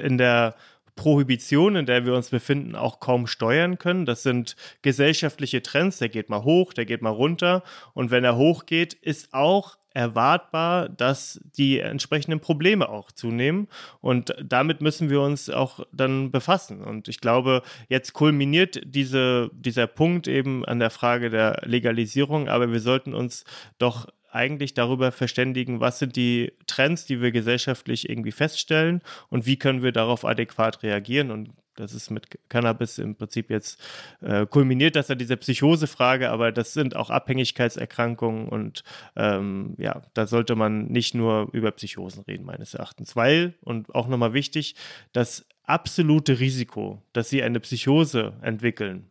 in 0.00 0.18
der 0.18 0.56
Prohibition, 0.96 1.76
in 1.76 1.86
der 1.86 2.06
wir 2.06 2.14
uns 2.14 2.30
befinden, 2.30 2.76
auch 2.76 3.00
kaum 3.00 3.26
steuern 3.26 3.78
können. 3.78 4.06
Das 4.06 4.22
sind 4.22 4.56
gesellschaftliche 4.82 5.62
Trends, 5.62 5.98
der 5.98 6.08
geht 6.08 6.30
mal 6.30 6.44
hoch, 6.44 6.72
der 6.72 6.86
geht 6.86 7.02
mal 7.02 7.10
runter. 7.10 7.62
Und 7.94 8.10
wenn 8.10 8.24
er 8.24 8.36
hochgeht, 8.36 8.94
ist 8.94 9.34
auch 9.34 9.76
erwartbar, 9.94 10.88
dass 10.88 11.40
die 11.56 11.78
entsprechenden 11.78 12.40
Probleme 12.40 12.88
auch 12.88 13.12
zunehmen. 13.12 13.68
Und 14.00 14.34
damit 14.44 14.80
müssen 14.80 15.08
wir 15.08 15.20
uns 15.20 15.48
auch 15.48 15.80
dann 15.92 16.32
befassen. 16.32 16.82
Und 16.82 17.08
ich 17.08 17.20
glaube, 17.20 17.62
jetzt 17.88 18.12
kulminiert 18.12 18.82
diese, 18.84 19.50
dieser 19.54 19.86
Punkt 19.86 20.26
eben 20.26 20.64
an 20.64 20.80
der 20.80 20.90
Frage 20.90 21.30
der 21.30 21.62
Legalisierung, 21.64 22.48
aber 22.48 22.72
wir 22.72 22.80
sollten 22.80 23.14
uns 23.14 23.44
doch 23.78 24.08
eigentlich 24.30 24.74
darüber 24.74 25.12
verständigen, 25.12 25.78
was 25.78 26.00
sind 26.00 26.16
die 26.16 26.52
Trends, 26.66 27.06
die 27.06 27.22
wir 27.22 27.30
gesellschaftlich 27.30 28.08
irgendwie 28.08 28.32
feststellen 28.32 29.00
und 29.30 29.46
wie 29.46 29.56
können 29.56 29.84
wir 29.84 29.92
darauf 29.92 30.24
adäquat 30.24 30.82
reagieren. 30.82 31.30
Und 31.30 31.50
das 31.76 31.92
ist 31.92 32.10
mit 32.10 32.26
Cannabis 32.48 32.98
im 32.98 33.14
Prinzip 33.16 33.50
jetzt 33.50 33.80
äh, 34.20 34.46
kulminiert, 34.46 34.96
das 34.96 35.10
an 35.10 35.18
diese 35.18 35.36
Psychosefrage, 35.36 36.30
aber 36.30 36.52
das 36.52 36.72
sind 36.72 36.96
auch 36.96 37.10
Abhängigkeitserkrankungen 37.10 38.48
und 38.48 38.84
ähm, 39.16 39.74
ja, 39.78 40.02
da 40.14 40.26
sollte 40.26 40.54
man 40.56 40.86
nicht 40.86 41.14
nur 41.14 41.48
über 41.52 41.70
Psychosen 41.72 42.22
reden, 42.24 42.44
meines 42.44 42.74
Erachtens. 42.74 43.16
Weil, 43.16 43.54
und 43.62 43.94
auch 43.94 44.08
nochmal 44.08 44.32
wichtig, 44.32 44.74
das 45.12 45.46
absolute 45.64 46.40
Risiko, 46.40 47.02
dass 47.12 47.30
sie 47.30 47.42
eine 47.42 47.60
Psychose 47.60 48.34
entwickeln, 48.42 49.10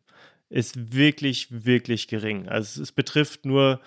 ist 0.50 0.94
wirklich, 0.94 1.66
wirklich 1.66 2.08
gering. 2.08 2.48
Also 2.48 2.82
es 2.82 2.92
betrifft 2.92 3.46
nur 3.46 3.80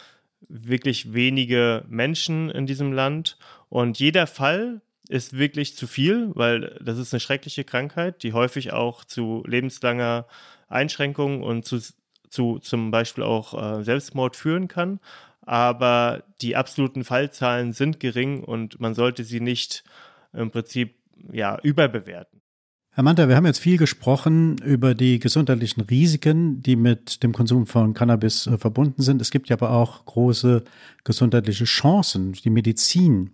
wirklich 0.49 1.13
wenige 1.13 1.85
Menschen 1.89 2.51
in 2.51 2.67
diesem 2.67 2.93
Land 2.93 3.39
und 3.69 3.99
jeder 3.99 4.27
Fall 4.27 4.81
ist 5.09 5.37
wirklich 5.37 5.77
zu 5.77 5.87
viel, 5.87 6.31
weil 6.35 6.79
das 6.83 6.99
ist 6.99 7.13
eine 7.13 7.21
schreckliche 7.21 7.65
Krankheit, 7.65 8.23
die 8.23 8.33
häufig 8.33 8.73
auch 8.73 9.05
zu 9.05 9.43
lebenslanger 9.47 10.27
Einschränkung 10.69 11.43
und 11.43 11.65
zu, 11.65 11.81
zu 12.29 12.59
zum 12.59 12.91
Beispiel 12.91 13.25
auch 13.25 13.81
äh, 13.81 13.85
Selbstmord 13.85 14.37
führen 14.37 14.69
kann. 14.69 15.01
Aber 15.43 16.25
die 16.41 16.57
absoluten 16.57 17.05
Fallzahlen 17.05 17.73
sind 17.73 18.01
gering 18.01 18.43
und 18.43 18.81
man 18.81 18.95
sollte 18.95 19.23
sie 19.23 19.41
nicht 19.41 19.85
im 20.33 20.51
Prinzip 20.51 20.97
ja, 21.33 21.59
überbewerten. 21.63 22.41
Herr 22.97 23.05
Manta, 23.05 23.29
wir 23.29 23.37
haben 23.37 23.45
jetzt 23.45 23.59
viel 23.59 23.77
gesprochen 23.77 24.57
über 24.59 24.95
die 24.95 25.19
gesundheitlichen 25.19 25.83
Risiken, 25.83 26.63
die 26.63 26.77
mit 26.77 27.23
dem 27.23 27.35
Konsum 27.35 27.67
von 27.67 27.93
Cannabis 27.93 28.47
äh, 28.47 28.57
verbunden 28.57 29.03
sind. 29.03 29.21
Es 29.21 29.31
gibt 29.31 29.51
ja 29.51 29.57
aber 29.57 29.71
auch 29.71 30.07
große 30.07 30.65
gesundheitliche 31.05 31.65
Chancen. 31.65 32.33
Die 32.33 32.51
Medizin 32.51 33.33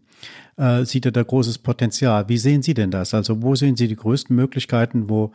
äh, 0.57 0.85
sieht 0.85 1.07
er 1.07 1.13
da 1.13 1.23
großes 1.23 1.59
Potenzial. 1.59 2.29
Wie 2.29 2.39
sehen 2.39 2.63
Sie 2.63 2.75
denn 2.75 2.91
das? 2.91 3.15
Also 3.15 3.43
wo 3.43 3.55
sehen 3.55 3.77
Sie 3.77 3.89
die 3.89 3.97
größten 3.97 4.35
Möglichkeiten, 4.35 5.09
wo 5.09 5.33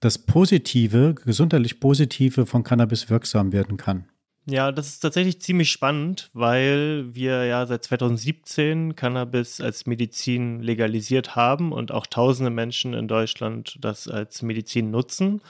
das 0.00 0.18
Positive, 0.18 1.14
gesundheitlich 1.24 1.80
Positive 1.80 2.46
von 2.46 2.62
Cannabis 2.62 3.08
wirksam 3.10 3.52
werden 3.52 3.76
kann? 3.76 4.06
Ja, 4.46 4.72
das 4.72 4.88
ist 4.88 5.00
tatsächlich 5.00 5.40
ziemlich 5.40 5.70
spannend, 5.70 6.28
weil 6.34 7.14
wir 7.14 7.46
ja 7.46 7.64
seit 7.64 7.84
2017 7.84 8.94
Cannabis 8.94 9.62
als 9.62 9.86
Medizin 9.86 10.60
legalisiert 10.60 11.34
haben 11.34 11.72
und 11.72 11.92
auch 11.92 12.06
tausende 12.06 12.50
Menschen 12.50 12.92
in 12.92 13.08
Deutschland 13.08 13.78
das 13.80 14.06
als 14.06 14.42
Medizin 14.42 14.90
nutzen. 14.90 15.40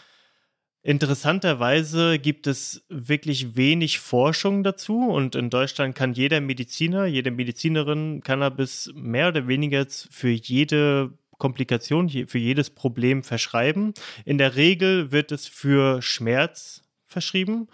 Interessanterweise 0.86 2.18
gibt 2.18 2.46
es 2.46 2.84
wirklich 2.90 3.56
wenig 3.56 4.00
Forschung 4.00 4.62
dazu 4.62 5.08
und 5.08 5.34
in 5.34 5.48
Deutschland 5.48 5.94
kann 5.94 6.12
jeder 6.12 6.42
Mediziner, 6.42 7.06
jede 7.06 7.30
Medizinerin 7.30 8.20
Cannabis 8.22 8.92
mehr 8.94 9.28
oder 9.28 9.48
weniger 9.48 9.86
für 9.88 10.28
jede 10.28 11.16
Komplikation, 11.38 12.10
für 12.10 12.38
jedes 12.38 12.68
Problem 12.68 13.22
verschreiben. 13.22 13.94
In 14.26 14.36
der 14.36 14.56
Regel 14.56 15.10
wird 15.10 15.32
es 15.32 15.48
für 15.48 16.02
Schmerz 16.02 16.82
verschrieben. 17.06 17.68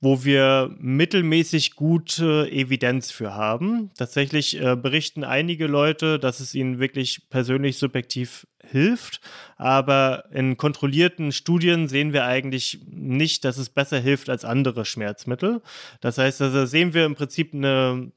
Wo 0.00 0.24
wir 0.24 0.74
mittelmäßig 0.78 1.74
gute 1.74 2.48
Evidenz 2.50 3.10
für 3.10 3.34
haben. 3.34 3.90
Tatsächlich 3.96 4.60
äh, 4.60 4.76
berichten 4.76 5.24
einige 5.24 5.66
Leute, 5.66 6.18
dass 6.18 6.40
es 6.40 6.54
ihnen 6.54 6.78
wirklich 6.78 7.28
persönlich 7.30 7.78
subjektiv 7.78 8.46
hilft, 8.64 9.20
aber 9.56 10.24
in 10.32 10.56
kontrollierten 10.56 11.32
Studien 11.32 11.88
sehen 11.88 12.12
wir 12.12 12.24
eigentlich 12.24 12.80
nicht, 12.86 13.44
dass 13.44 13.58
es 13.58 13.70
besser 13.70 13.98
hilft 13.98 14.28
als 14.28 14.44
andere 14.44 14.84
Schmerzmittel. 14.84 15.62
Das 16.00 16.18
heißt, 16.18 16.42
also 16.42 16.66
sehen 16.66 16.94
wir 16.94 17.04
im 17.06 17.14
Prinzip 17.14 17.54
eine 17.54 18.12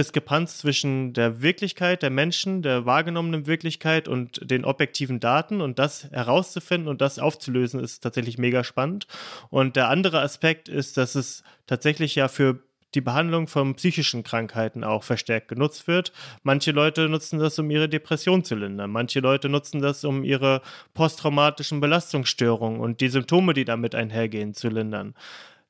Diskrepanz 0.00 0.56
zwischen 0.56 1.12
der 1.12 1.42
Wirklichkeit 1.42 2.02
der 2.02 2.08
Menschen, 2.08 2.62
der 2.62 2.86
wahrgenommenen 2.86 3.46
Wirklichkeit 3.46 4.08
und 4.08 4.40
den 4.42 4.64
objektiven 4.64 5.20
Daten 5.20 5.60
und 5.60 5.78
das 5.78 6.04
herauszufinden 6.10 6.88
und 6.88 7.02
das 7.02 7.18
aufzulösen 7.18 7.80
ist 7.80 8.00
tatsächlich 8.00 8.38
mega 8.38 8.64
spannend. 8.64 9.06
Und 9.50 9.76
der 9.76 9.90
andere 9.90 10.22
Aspekt 10.22 10.70
ist, 10.70 10.96
dass 10.96 11.16
es 11.16 11.42
tatsächlich 11.66 12.14
ja 12.14 12.28
für 12.28 12.60
die 12.94 13.02
Behandlung 13.02 13.46
von 13.46 13.74
psychischen 13.74 14.22
Krankheiten 14.22 14.84
auch 14.84 15.04
verstärkt 15.04 15.48
genutzt 15.48 15.86
wird. 15.86 16.12
Manche 16.44 16.72
Leute 16.72 17.10
nutzen 17.10 17.38
das, 17.38 17.58
um 17.58 17.70
ihre 17.70 17.90
Depression 17.90 18.42
zu 18.42 18.54
lindern. 18.54 18.90
Manche 18.90 19.20
Leute 19.20 19.50
nutzen 19.50 19.82
das, 19.82 20.02
um 20.04 20.24
ihre 20.24 20.62
posttraumatischen 20.94 21.80
Belastungsstörungen 21.80 22.80
und 22.80 23.02
die 23.02 23.08
Symptome, 23.08 23.52
die 23.52 23.66
damit 23.66 23.94
einhergehen, 23.94 24.54
zu 24.54 24.70
lindern. 24.70 25.14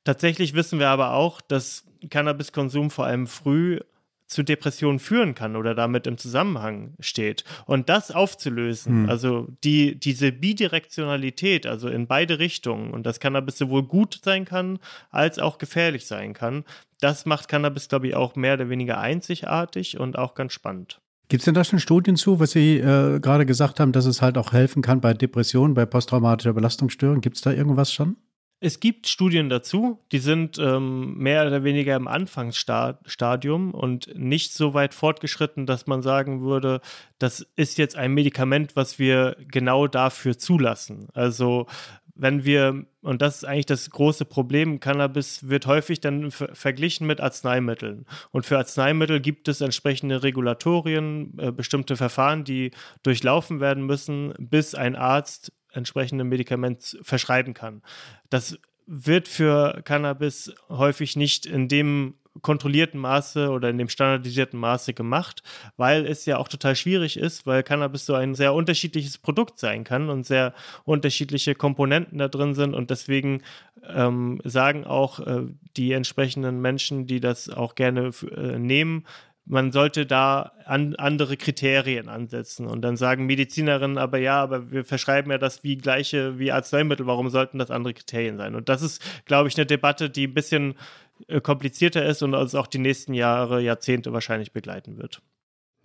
Tatsächlich 0.04 0.54
wissen 0.54 0.78
wir 0.78 0.88
aber 0.88 1.14
auch, 1.14 1.40
dass 1.40 1.84
Cannabiskonsum 2.08 2.90
vor 2.90 3.06
allem 3.06 3.26
früh 3.26 3.80
zu 4.30 4.42
Depressionen 4.42 4.98
führen 4.98 5.34
kann 5.34 5.56
oder 5.56 5.74
damit 5.74 6.06
im 6.06 6.16
Zusammenhang 6.16 6.94
steht. 7.00 7.44
Und 7.66 7.88
das 7.88 8.10
aufzulösen, 8.10 9.02
hm. 9.02 9.10
also 9.10 9.48
die, 9.64 9.98
diese 9.98 10.32
Bidirektionalität, 10.32 11.66
also 11.66 11.88
in 11.88 12.06
beide 12.06 12.38
Richtungen, 12.38 12.92
und 12.92 13.04
dass 13.04 13.20
Cannabis 13.20 13.58
sowohl 13.58 13.82
gut 13.82 14.20
sein 14.24 14.44
kann, 14.44 14.78
als 15.10 15.38
auch 15.38 15.58
gefährlich 15.58 16.06
sein 16.06 16.32
kann, 16.32 16.64
das 17.00 17.26
macht 17.26 17.48
Cannabis, 17.48 17.88
glaube 17.88 18.08
ich, 18.08 18.14
auch 18.14 18.36
mehr 18.36 18.54
oder 18.54 18.68
weniger 18.68 19.00
einzigartig 19.00 19.98
und 19.98 20.16
auch 20.16 20.34
ganz 20.34 20.52
spannend. 20.52 21.00
Gibt 21.28 21.42
es 21.42 21.44
denn 21.44 21.54
da 21.54 21.64
schon 21.64 21.78
Studien 21.78 22.16
zu, 22.16 22.40
was 22.40 22.52
Sie 22.52 22.78
äh, 22.78 23.20
gerade 23.20 23.46
gesagt 23.46 23.80
haben, 23.80 23.92
dass 23.92 24.04
es 24.04 24.20
halt 24.20 24.36
auch 24.36 24.52
helfen 24.52 24.82
kann 24.82 25.00
bei 25.00 25.14
Depressionen, 25.14 25.74
bei 25.74 25.86
posttraumatischer 25.86 26.52
Belastungsstörung? 26.52 27.20
Gibt 27.20 27.36
es 27.36 27.42
da 27.42 27.52
irgendwas 27.52 27.92
schon? 27.92 28.16
Es 28.62 28.78
gibt 28.78 29.08
Studien 29.08 29.48
dazu, 29.48 29.98
die 30.12 30.18
sind 30.18 30.58
ähm, 30.58 31.16
mehr 31.16 31.46
oder 31.46 31.64
weniger 31.64 31.96
im 31.96 32.06
Anfangsstadium 32.06 33.72
und 33.72 34.14
nicht 34.14 34.52
so 34.52 34.74
weit 34.74 34.92
fortgeschritten, 34.92 35.64
dass 35.64 35.86
man 35.86 36.02
sagen 36.02 36.42
würde, 36.42 36.82
das 37.18 37.46
ist 37.56 37.78
jetzt 37.78 37.96
ein 37.96 38.12
Medikament, 38.12 38.76
was 38.76 38.98
wir 38.98 39.36
genau 39.48 39.86
dafür 39.86 40.36
zulassen. 40.36 41.08
Also 41.14 41.66
wenn 42.14 42.44
wir, 42.44 42.84
und 43.00 43.22
das 43.22 43.38
ist 43.38 43.44
eigentlich 43.44 43.64
das 43.64 43.88
große 43.88 44.26
Problem, 44.26 44.78
Cannabis 44.78 45.48
wird 45.48 45.66
häufig 45.66 46.00
dann 46.02 46.30
verglichen 46.30 47.06
mit 47.06 47.18
Arzneimitteln. 47.18 48.04
Und 48.30 48.44
für 48.44 48.58
Arzneimittel 48.58 49.20
gibt 49.20 49.48
es 49.48 49.62
entsprechende 49.62 50.22
Regulatorien, 50.22 51.32
äh, 51.38 51.50
bestimmte 51.50 51.96
Verfahren, 51.96 52.44
die 52.44 52.72
durchlaufen 53.02 53.60
werden 53.60 53.86
müssen, 53.86 54.34
bis 54.38 54.74
ein 54.74 54.96
Arzt 54.96 55.50
entsprechende 55.72 56.24
Medikament 56.24 56.98
verschreiben 57.02 57.54
kann. 57.54 57.82
Das 58.28 58.58
wird 58.86 59.28
für 59.28 59.82
Cannabis 59.84 60.52
häufig 60.68 61.16
nicht 61.16 61.46
in 61.46 61.68
dem 61.68 62.14
kontrollierten 62.42 63.00
Maße 63.00 63.50
oder 63.50 63.70
in 63.70 63.78
dem 63.78 63.88
standardisierten 63.88 64.58
Maße 64.58 64.94
gemacht, 64.94 65.42
weil 65.76 66.06
es 66.06 66.26
ja 66.26 66.38
auch 66.38 66.48
total 66.48 66.76
schwierig 66.76 67.16
ist, 67.16 67.46
weil 67.46 67.62
Cannabis 67.62 68.06
so 68.06 68.14
ein 68.14 68.34
sehr 68.34 68.54
unterschiedliches 68.54 69.18
Produkt 69.18 69.58
sein 69.58 69.84
kann 69.84 70.08
und 70.08 70.24
sehr 70.24 70.54
unterschiedliche 70.84 71.54
Komponenten 71.54 72.18
da 72.18 72.28
drin 72.28 72.54
sind 72.54 72.74
und 72.74 72.90
deswegen 72.90 73.42
ähm, 73.88 74.40
sagen 74.44 74.84
auch 74.84 75.20
äh, 75.20 75.42
die 75.76 75.92
entsprechenden 75.92 76.60
Menschen, 76.60 77.06
die 77.06 77.20
das 77.20 77.48
auch 77.48 77.74
gerne 77.74 78.10
äh, 78.36 78.58
nehmen, 78.58 79.04
man 79.44 79.72
sollte 79.72 80.06
da 80.06 80.52
an, 80.64 80.94
andere 80.96 81.36
Kriterien 81.36 82.08
ansetzen. 82.08 82.66
Und 82.66 82.82
dann 82.82 82.96
sagen 82.96 83.26
Medizinerinnen 83.26 83.98
aber 83.98 84.18
ja, 84.18 84.40
aber 84.42 84.70
wir 84.70 84.84
verschreiben 84.84 85.30
ja 85.30 85.38
das 85.38 85.64
wie 85.64 85.76
gleiche 85.76 86.38
wie 86.38 86.52
Arzneimittel, 86.52 87.06
warum 87.06 87.28
sollten 87.30 87.58
das 87.58 87.70
andere 87.70 87.94
Kriterien 87.94 88.36
sein? 88.36 88.54
Und 88.54 88.68
das 88.68 88.82
ist, 88.82 89.02
glaube 89.24 89.48
ich, 89.48 89.56
eine 89.56 89.66
Debatte, 89.66 90.10
die 90.10 90.26
ein 90.26 90.34
bisschen 90.34 90.74
äh, 91.28 91.40
komplizierter 91.40 92.04
ist 92.04 92.22
und 92.22 92.34
uns 92.34 92.54
auch 92.54 92.66
die 92.66 92.78
nächsten 92.78 93.14
Jahre, 93.14 93.60
Jahrzehnte 93.60 94.12
wahrscheinlich 94.12 94.52
begleiten 94.52 94.98
wird. 94.98 95.20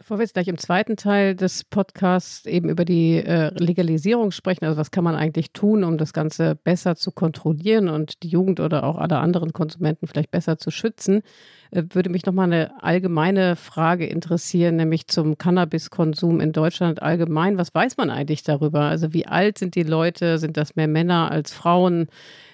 Bevor 0.05 0.19
wir 0.19 0.23
jetzt 0.25 0.35
gleich 0.35 0.49
im 0.49 0.59
zweiten 0.59 0.97
Teil 0.97 1.33
des 1.33 1.63
Podcasts 1.63 2.45
eben 2.45 2.69
über 2.69 2.85
die 2.85 3.15
äh, 3.15 3.51
Legalisierung 3.55 4.29
sprechen, 4.29 4.65
also 4.65 4.77
was 4.77 4.91
kann 4.91 5.03
man 5.03 5.15
eigentlich 5.15 5.51
tun, 5.51 5.83
um 5.83 5.97
das 5.97 6.13
Ganze 6.13 6.53
besser 6.53 6.95
zu 6.95 7.11
kontrollieren 7.11 7.89
und 7.89 8.21
die 8.21 8.27
Jugend 8.27 8.59
oder 8.59 8.83
auch 8.83 8.97
alle 8.99 9.17
anderen 9.17 9.51
Konsumenten 9.51 10.05
vielleicht 10.05 10.29
besser 10.29 10.59
zu 10.59 10.69
schützen, 10.69 11.23
äh, 11.71 11.81
würde 11.89 12.11
mich 12.11 12.23
nochmal 12.23 12.45
eine 12.45 12.83
allgemeine 12.83 13.55
Frage 13.55 14.05
interessieren, 14.05 14.75
nämlich 14.75 15.07
zum 15.07 15.39
Cannabiskonsum 15.39 16.39
in 16.39 16.51
Deutschland 16.51 17.01
allgemein. 17.01 17.57
Was 17.57 17.73
weiß 17.73 17.97
man 17.97 18.11
eigentlich 18.11 18.43
darüber? 18.43 18.81
Also 18.81 19.11
wie 19.11 19.25
alt 19.25 19.57
sind 19.57 19.73
die 19.73 19.81
Leute? 19.81 20.37
Sind 20.37 20.55
das 20.55 20.75
mehr 20.75 20.87
Männer 20.87 21.31
als 21.31 21.51
Frauen? 21.51 22.09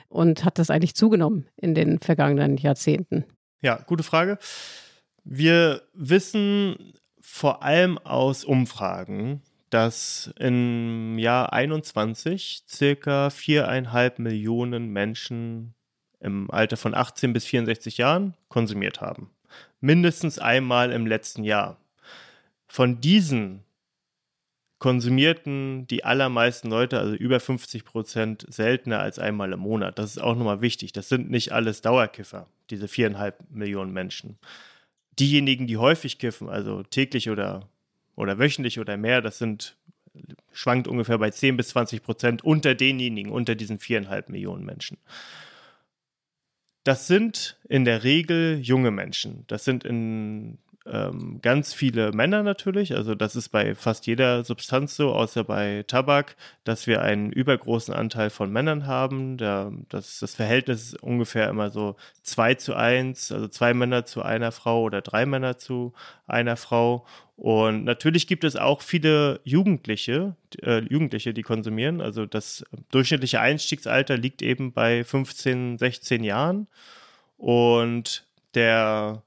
Und 0.07 0.45
hat 0.45 0.57
das 0.57 0.69
eigentlich 0.69 0.95
zugenommen 0.95 1.47
in 1.57 1.75
den 1.75 1.99
vergangenen 1.99 2.55
Jahrzehnten? 2.55 3.25
Ja, 3.61 3.75
gute 3.85 4.03
Frage. 4.03 4.37
Wir 5.25 5.81
wissen 5.93 6.93
vor 7.21 7.63
allem 7.63 7.97
aus 7.99 8.43
Umfragen, 8.43 9.41
dass 9.69 10.34
im 10.38 11.17
Jahr 11.17 11.53
21 11.53 12.63
circa 12.67 13.29
viereinhalb 13.29 14.19
Millionen 14.19 14.89
Menschen 14.89 15.73
im 16.19 16.51
Alter 16.51 16.77
von 16.77 16.93
18 16.93 17.34
bis 17.34 17.45
64 17.45 17.97
Jahren 17.97 18.36
konsumiert 18.49 19.01
haben. 19.01 19.31
Mindestens 19.79 20.39
einmal 20.39 20.91
im 20.91 21.07
letzten 21.07 21.43
Jahr. 21.43 21.77
Von 22.67 23.01
diesen 23.01 23.63
konsumierten 24.79 25.88
die 25.88 26.03
allermeisten 26.03 26.69
Leute, 26.69 26.99
also 26.99 27.13
über 27.13 27.39
50 27.39 27.86
Prozent, 27.86 28.45
seltener 28.49 28.99
als 28.99 29.19
einmal 29.19 29.53
im 29.53 29.60
Monat. 29.60 29.99
Das 29.99 30.12
ist 30.12 30.21
auch 30.21 30.36
nochmal 30.36 30.62
wichtig. 30.62 30.91
Das 30.91 31.07
sind 31.07 31.29
nicht 31.29 31.51
alles 31.51 31.81
Dauerkiffer, 31.81 32.47
diese 32.69 32.88
viereinhalb 32.88 33.38
Millionen 33.51 33.93
Menschen 33.93 34.38
diejenigen, 35.19 35.67
die 35.67 35.78
häufig 35.78 36.17
kiffen, 36.17 36.50
also 36.50 36.84
täglich 36.84 37.30
oder, 37.30 37.69
oder 38.15 38.39
wöchentlich 38.39 38.80
oder 38.80 38.97
mehr, 38.97 39.21
das 39.21 39.38
sind 39.38 39.78
schwankt 40.52 40.88
ungefähr 40.88 41.17
bei 41.17 41.30
10 41.30 41.58
bis 41.58 41.69
20 41.69 42.04
Prozent 42.04 42.43
unter 42.43 42.76
denjenigen, 42.76 43.32
unter 43.32 43.56
diesen 43.56 43.80
viereinhalb 43.80 44.30
Millionen 44.30 44.65
Menschen. 44.65 44.97
Das 46.84 47.08
sind 47.08 47.60
in 47.69 47.86
der 47.86 48.04
Regel 48.04 48.60
junge 48.60 48.91
Menschen. 48.91 49.45
Das 49.47 49.63
sind 49.63 49.84
in 49.84 50.58
ähm, 50.86 51.39
ganz 51.41 51.74
viele 51.74 52.12
Männer 52.12 52.41
natürlich. 52.41 52.96
Also 52.96 53.13
das 53.13 53.36
ist 53.36 53.50
bei 53.50 53.76
fast 53.76 54.08
jeder 54.08 54.44
Substanz 54.44 54.96
so, 54.96 55.13
außer 55.13 55.44
bei 55.44 55.84
Tabak, 55.88 56.36
dass 56.63 56.88
wir 56.88 57.02
einen 57.02 57.32
übergroßen 57.32 57.94
Anteil 57.94 58.32
von 58.32 58.52
Männern 58.52 58.88
haben. 58.88 59.38
Der, 59.38 59.72
das, 59.89 60.20
das 60.20 60.36
Verhältnis 60.36 60.94
ist 60.94 61.04
ungefähr 61.04 61.50
immer 61.50 61.70
so 61.70 61.98
zwei 62.24 62.56
zu 62.56 62.74
eins, 62.74 63.32
also 63.32 63.48
zwei 63.48 63.74
Männer 63.76 64.06
zu 64.06 64.24
einer 64.24 64.52
Frau 64.52 64.82
oder 64.82 65.02
drei 65.02 65.26
Männer 65.28 65.58
zu 65.60 65.94
einer 66.26 66.58
Frau. 66.58 67.06
Und 67.36 67.84
natürlich 67.84 68.26
gibt 68.26 68.44
es 68.44 68.56
auch 68.56 68.82
viele 68.82 69.39
Jugendliche, 69.44 70.36
äh, 70.63 70.80
Jugendliche, 70.80 71.34
die 71.34 71.44
konsumieren. 71.44 72.02
Also 72.02 72.26
das 72.26 72.63
durchschnittliche 72.89 73.39
Einstiegsalter 73.39 74.17
liegt 74.17 74.41
eben 74.41 74.74
bei 74.74 75.04
15, 75.04 75.78
16 75.78 76.24
Jahren. 76.24 76.67
Und 77.38 78.26
der 78.54 79.24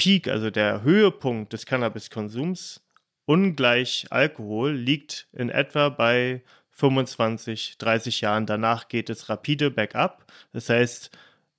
Peak, 0.00 0.28
also 0.28 0.48
der 0.48 0.82
Höhepunkt 0.82 1.52
des 1.52 1.66
Cannabiskonsums 1.66 2.80
ungleich 3.26 4.06
Alkohol 4.08 4.72
liegt 4.72 5.28
in 5.34 5.50
etwa 5.50 5.90
bei 5.90 6.42
25, 6.70 7.76
30 7.76 8.22
Jahren. 8.22 8.46
Danach 8.46 8.88
geht 8.88 9.10
es 9.10 9.28
rapide 9.28 9.70
bergab. 9.70 10.24
Das 10.54 10.70
heißt, 10.70 11.10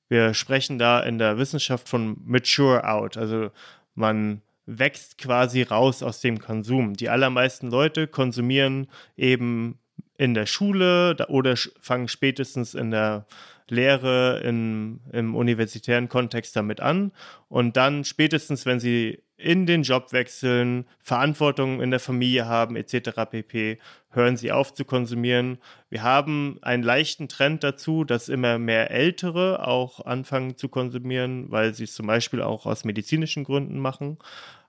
wir 0.10 0.34
sprechen 0.34 0.80
da 0.80 1.02
in 1.02 1.20
der 1.20 1.38
Wissenschaft 1.38 1.88
von 1.88 2.18
mature 2.26 2.90
out. 2.90 3.16
Also 3.16 3.52
man 3.94 4.42
wächst 4.66 5.20
quasi 5.20 5.62
raus 5.62 6.02
aus 6.02 6.20
dem 6.20 6.40
Konsum. 6.40 6.96
Die 6.96 7.10
allermeisten 7.10 7.70
Leute 7.70 8.08
konsumieren 8.08 8.88
eben 9.18 9.78
in 10.18 10.34
der 10.34 10.48
Schule 10.48 11.16
oder 11.30 11.56
fangen 11.80 12.08
spätestens 12.08 12.74
in 12.74 12.90
der 12.90 13.28
Lehre 13.72 14.42
in, 14.44 15.00
im 15.12 15.36
universitären 15.36 16.10
Kontext 16.10 16.56
damit 16.56 16.80
an 16.80 17.12
und 17.50 17.78
dann 17.78 18.04
spätestens, 18.04 18.66
wenn 18.66 18.80
sie 18.80 19.24
in 19.38 19.66
den 19.66 19.82
Job 19.82 20.14
wechseln, 20.14 20.86
Verantwortung 21.00 21.82
in 21.82 21.90
der 21.90 22.00
Familie 22.00 22.46
haben 22.46 22.76
etc. 22.76 23.10
pp, 23.30 23.80
hören 24.12 24.38
sie 24.38 24.52
auf 24.52 24.74
zu 24.74 24.86
konsumieren. 24.86 25.58
Wir 25.90 26.04
haben 26.04 26.60
einen 26.62 26.84
leichten 26.84 27.28
Trend 27.28 27.64
dazu, 27.64 28.04
dass 28.04 28.30
immer 28.30 28.60
mehr 28.60 28.92
Ältere 28.92 29.66
auch 29.66 30.06
anfangen 30.06 30.58
zu 30.58 30.70
konsumieren, 30.70 31.50
weil 31.50 31.74
sie 31.74 31.86
es 31.86 31.96
zum 31.96 32.08
Beispiel 32.08 32.42
auch 32.42 32.66
aus 32.66 32.86
medizinischen 32.86 33.44
Gründen 33.44 33.80
machen. 33.80 34.18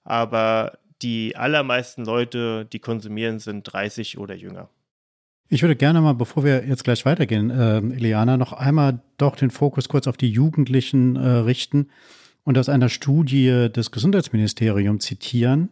Aber 0.05 0.79
die 1.03 1.37
allermeisten 1.37 2.05
Leute, 2.05 2.65
die 2.65 2.79
konsumieren, 2.79 3.41
sind 3.41 3.65
30 3.65 4.19
oder 4.19 4.35
jünger. 4.35 4.69
Ich 5.53 5.61
würde 5.61 5.77
gerne 5.77 6.01
mal, 6.01 6.15
bevor 6.15 6.45
wir 6.45 6.67
jetzt 6.67 6.83
gleich 6.83 7.05
weitergehen, 7.05 7.51
äh, 7.51 7.77
Eliana, 7.77 8.39
noch 8.39 8.55
einmal 8.55 9.01
doch 9.19 9.37
den 9.37 9.51
Fokus 9.51 9.87
kurz 9.91 10.07
auf 10.07 10.17
die 10.17 10.31
Jugendlichen 10.31 11.15
äh, 11.17 11.29
richten 11.29 11.89
und 12.43 12.57
aus 12.57 12.71
einer 12.71 12.89
Studie 12.89 13.69
des 13.71 13.91
Gesundheitsministeriums 13.91 15.05
zitieren. 15.05 15.69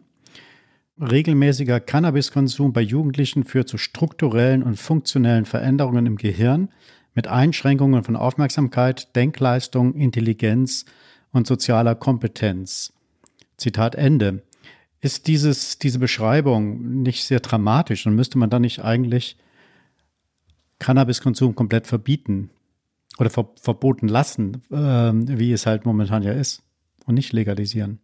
Regelmäßiger 0.99 1.79
Cannabiskonsum 1.79 2.73
bei 2.73 2.81
Jugendlichen 2.81 3.43
führt 3.43 3.69
zu 3.69 3.79
strukturellen 3.79 4.61
und 4.61 4.77
funktionellen 4.77 5.45
Veränderungen 5.45 6.05
im 6.05 6.17
Gehirn 6.17 6.69
mit 7.15 7.27
Einschränkungen 7.27 8.03
von 8.03 8.15
Aufmerksamkeit, 8.15 9.15
Denkleistung, 9.15 9.95
Intelligenz 9.95 10.85
und 11.31 11.47
sozialer 11.47 11.95
Kompetenz. 11.95 12.93
Zitat 13.57 13.95
Ende. 13.95 14.43
Ist 14.99 15.25
dieses, 15.25 15.79
diese 15.79 15.97
Beschreibung 15.97 17.01
nicht 17.01 17.23
sehr 17.23 17.39
dramatisch 17.39 18.05
und 18.05 18.13
müsste 18.13 18.37
man 18.37 18.51
dann 18.51 18.61
nicht 18.61 18.83
eigentlich 18.83 19.37
Cannabiskonsum 20.81 21.53
komplett 21.53 21.85
verbieten 21.85 22.49
oder 23.19 23.29
ver 23.29 23.49
verboten 23.61 24.07
lassen, 24.07 24.63
äh, 24.71 25.37
wie 25.37 25.53
es 25.53 25.65
halt 25.65 25.85
momentan 25.85 26.23
ja 26.23 26.33
ist 26.33 26.63
und 27.05 27.13
nicht 27.15 27.33
legalisieren. 27.33 27.99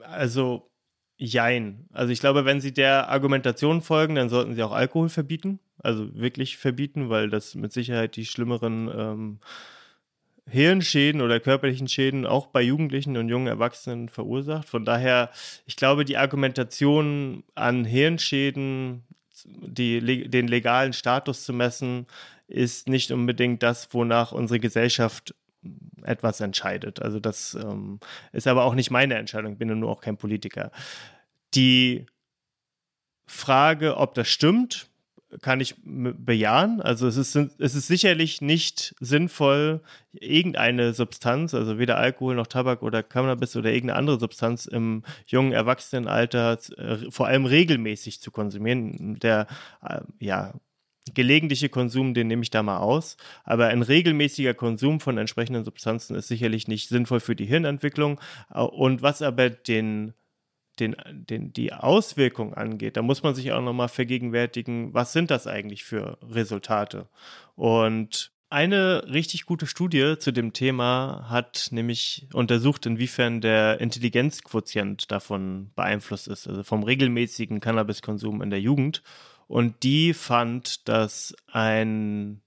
Also 0.00 0.70
jein. 1.16 1.86
Also 1.92 2.12
ich 2.12 2.20
glaube, 2.20 2.44
wenn 2.44 2.60
Sie 2.60 2.72
der 2.72 3.08
Argumentation 3.08 3.82
folgen, 3.82 4.14
dann 4.14 4.28
sollten 4.28 4.54
Sie 4.54 4.62
auch 4.62 4.72
Alkohol 4.72 5.08
verbieten. 5.08 5.58
Also 5.78 6.14
wirklich 6.14 6.56
verbieten, 6.56 7.10
weil 7.10 7.30
das 7.30 7.56
mit 7.56 7.72
Sicherheit 7.72 8.14
die 8.14 8.26
schlimmeren 8.26 8.88
ähm, 8.96 9.38
Hirnschäden 10.48 11.20
oder 11.20 11.40
körperlichen 11.40 11.88
Schäden 11.88 12.26
auch 12.26 12.46
bei 12.46 12.62
Jugendlichen 12.62 13.16
und 13.16 13.28
jungen 13.28 13.48
Erwachsenen 13.48 14.08
verursacht. 14.08 14.68
Von 14.68 14.84
daher, 14.84 15.30
ich 15.66 15.74
glaube, 15.74 16.04
die 16.04 16.16
Argumentation 16.16 17.42
an 17.56 17.84
Hirnschäden 17.84 19.02
die, 19.44 20.28
den 20.28 20.48
legalen 20.48 20.92
Status 20.92 21.44
zu 21.44 21.52
messen, 21.52 22.06
ist 22.48 22.88
nicht 22.88 23.10
unbedingt 23.10 23.62
das, 23.62 23.92
wonach 23.92 24.32
unsere 24.32 24.60
Gesellschaft 24.60 25.34
etwas 26.02 26.40
entscheidet. 26.40 27.00
Also 27.00 27.20
das 27.20 27.54
ähm, 27.54 28.00
ist 28.32 28.46
aber 28.46 28.64
auch 28.64 28.74
nicht 28.74 28.90
meine 28.90 29.14
Entscheidung, 29.14 29.52
ich 29.52 29.58
bin 29.58 29.68
ja 29.68 29.74
nur 29.74 29.90
auch 29.90 30.00
kein 30.00 30.16
Politiker. 30.16 30.70
Die 31.54 32.06
Frage, 33.26 33.96
ob 33.96 34.14
das 34.14 34.28
stimmt, 34.28 34.88
kann 35.42 35.60
ich 35.60 35.74
bejahen. 35.84 36.80
Also 36.80 37.06
es 37.06 37.16
ist, 37.16 37.36
es 37.36 37.74
ist 37.74 37.86
sicherlich 37.86 38.40
nicht 38.40 38.94
sinnvoll, 39.00 39.80
irgendeine 40.12 40.92
Substanz, 40.92 41.54
also 41.54 41.78
weder 41.78 41.98
Alkohol 41.98 42.34
noch 42.34 42.46
Tabak 42.46 42.82
oder 42.82 43.02
Cannabis 43.02 43.56
oder 43.56 43.72
irgendeine 43.72 43.98
andere 43.98 44.20
Substanz 44.20 44.66
im 44.66 45.02
jungen 45.26 45.52
Erwachsenenalter 45.52 46.58
äh, 46.76 47.10
vor 47.10 47.26
allem 47.26 47.46
regelmäßig 47.46 48.20
zu 48.20 48.30
konsumieren. 48.30 49.18
Der 49.20 49.46
äh, 49.82 50.00
ja, 50.20 50.52
gelegentliche 51.12 51.68
Konsum, 51.68 52.14
den 52.14 52.28
nehme 52.28 52.42
ich 52.42 52.50
da 52.50 52.62
mal 52.62 52.78
aus. 52.78 53.16
Aber 53.44 53.66
ein 53.66 53.82
regelmäßiger 53.82 54.54
Konsum 54.54 55.00
von 55.00 55.18
entsprechenden 55.18 55.64
Substanzen 55.64 56.16
ist 56.16 56.28
sicherlich 56.28 56.68
nicht 56.68 56.88
sinnvoll 56.88 57.20
für 57.20 57.36
die 57.36 57.46
Hirnentwicklung. 57.46 58.20
Und 58.50 59.02
was 59.02 59.20
aber 59.20 59.50
den 59.50 60.14
den, 60.80 60.96
den, 61.12 61.52
die 61.52 61.72
Auswirkung 61.72 62.54
angeht, 62.54 62.96
da 62.96 63.02
muss 63.02 63.22
man 63.22 63.34
sich 63.34 63.52
auch 63.52 63.62
nochmal 63.62 63.88
vergegenwärtigen, 63.88 64.92
was 64.94 65.12
sind 65.12 65.30
das 65.30 65.46
eigentlich 65.46 65.84
für 65.84 66.18
Resultate? 66.22 67.08
Und 67.54 68.32
eine 68.50 69.04
richtig 69.12 69.46
gute 69.46 69.66
Studie 69.66 70.16
zu 70.18 70.32
dem 70.32 70.52
Thema 70.52 71.26
hat 71.28 71.68
nämlich 71.72 72.28
untersucht, 72.32 72.86
inwiefern 72.86 73.40
der 73.40 73.80
Intelligenzquotient 73.80 75.10
davon 75.10 75.72
beeinflusst 75.74 76.28
ist, 76.28 76.46
also 76.46 76.62
vom 76.62 76.84
regelmäßigen 76.84 77.58
Cannabiskonsum 77.58 78.42
in 78.42 78.50
der 78.50 78.60
Jugend. 78.60 79.02
Und 79.48 79.82
die 79.82 80.14
fand, 80.14 80.88
dass 80.88 81.34
ein 81.50 82.42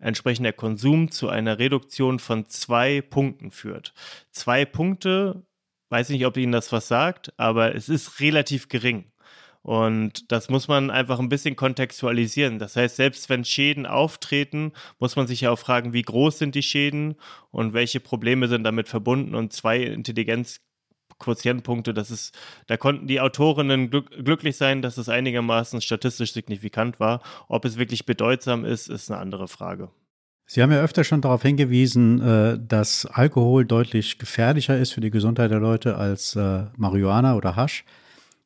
entsprechender 0.00 0.52
Konsum 0.52 1.10
zu 1.10 1.28
einer 1.28 1.58
Reduktion 1.58 2.18
von 2.18 2.48
zwei 2.48 3.00
Punkten 3.00 3.50
führt. 3.50 3.94
Zwei 4.30 4.64
Punkte 4.64 5.46
weiß 5.90 6.10
nicht, 6.10 6.26
ob 6.26 6.36
Ihnen 6.36 6.52
das 6.52 6.70
was 6.72 6.86
sagt, 6.88 7.32
aber 7.38 7.74
es 7.74 7.88
ist 7.88 8.20
relativ 8.20 8.68
gering. 8.68 9.10
Und 9.62 10.30
das 10.32 10.48
muss 10.48 10.66
man 10.68 10.90
einfach 10.90 11.18
ein 11.18 11.28
bisschen 11.28 11.56
kontextualisieren. 11.56 12.58
Das 12.58 12.76
heißt, 12.76 12.96
selbst 12.96 13.28
wenn 13.28 13.44
Schäden 13.44 13.84
auftreten, 13.86 14.72
muss 14.98 15.16
man 15.16 15.26
sich 15.26 15.42
ja 15.42 15.50
auch 15.50 15.58
fragen, 15.58 15.92
wie 15.92 16.00
groß 16.02 16.38
sind 16.38 16.54
die 16.54 16.62
Schäden 16.62 17.16
und 17.50 17.74
welche 17.74 18.00
Probleme 18.00 18.48
sind 18.48 18.64
damit 18.64 18.88
verbunden. 18.88 19.34
Und 19.34 19.52
zwei 19.52 19.82
Intelligenzquotientpunkte, 19.82 21.92
das 21.92 22.10
ist, 22.10 22.34
da 22.66 22.78
konnten 22.78 23.06
die 23.08 23.20
Autorinnen 23.20 23.90
glück, 23.90 24.10
glücklich 24.24 24.56
sein, 24.56 24.80
dass 24.80 24.96
es 24.96 25.10
einigermaßen 25.10 25.82
statistisch 25.82 26.32
signifikant 26.32 27.00
war. 27.00 27.20
Ob 27.48 27.64
es 27.64 27.78
wirklich 27.78 28.06
bedeutsam 28.06 28.64
ist, 28.64 28.88
ist 28.88 29.10
eine 29.10 29.20
andere 29.20 29.48
Frage. 29.48 29.90
Sie 30.50 30.62
haben 30.62 30.72
ja 30.72 30.80
öfter 30.80 31.04
schon 31.04 31.20
darauf 31.20 31.42
hingewiesen, 31.42 32.22
äh, 32.22 32.58
dass 32.58 33.04
Alkohol 33.04 33.66
deutlich 33.66 34.18
gefährlicher 34.18 34.78
ist 34.78 34.92
für 34.92 35.02
die 35.02 35.10
Gesundheit 35.10 35.50
der 35.50 35.60
Leute 35.60 35.96
als 35.96 36.34
äh, 36.36 36.64
Marihuana 36.74 37.36
oder 37.36 37.54
Hasch. 37.54 37.84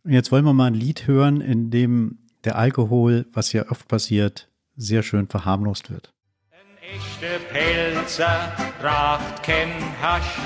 Und 0.03 0.11
jetzt 0.11 0.33
wollen 0.33 0.45
wir 0.45 0.53
mal 0.53 0.67
ein 0.67 0.75
Lied 0.75 1.07
hören, 1.07 1.41
in 1.41 1.71
dem 1.71 2.19
der 2.43 2.59
Alkohol, 2.59 3.27
was 3.33 3.53
ja 3.53 3.71
oft 3.71 3.87
passiert, 3.87 4.49
sehr 4.75 5.05
schön 5.05 5.29
verharmlost 5.29 5.93
wird. 5.93 6.13
Ein 6.51 6.97
echter 6.97 7.39
Pelzer 7.53 8.53
raucht 8.83 9.45
kein 9.45 9.71
Hasch, 10.03 10.41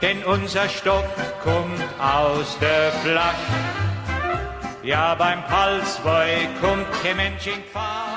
denn 0.00 0.24
unser 0.24 0.66
Stoff 0.70 1.04
kommt 1.42 1.84
aus 2.00 2.58
der 2.58 2.90
Flasche. 3.02 3.52
Ja, 4.82 5.14
beim 5.14 5.44
Palsboy 5.44 6.48
kommt 6.62 6.90
kein 7.02 7.18
Mensch 7.18 7.46
in 7.46 7.62
Gefahr. 7.62 8.07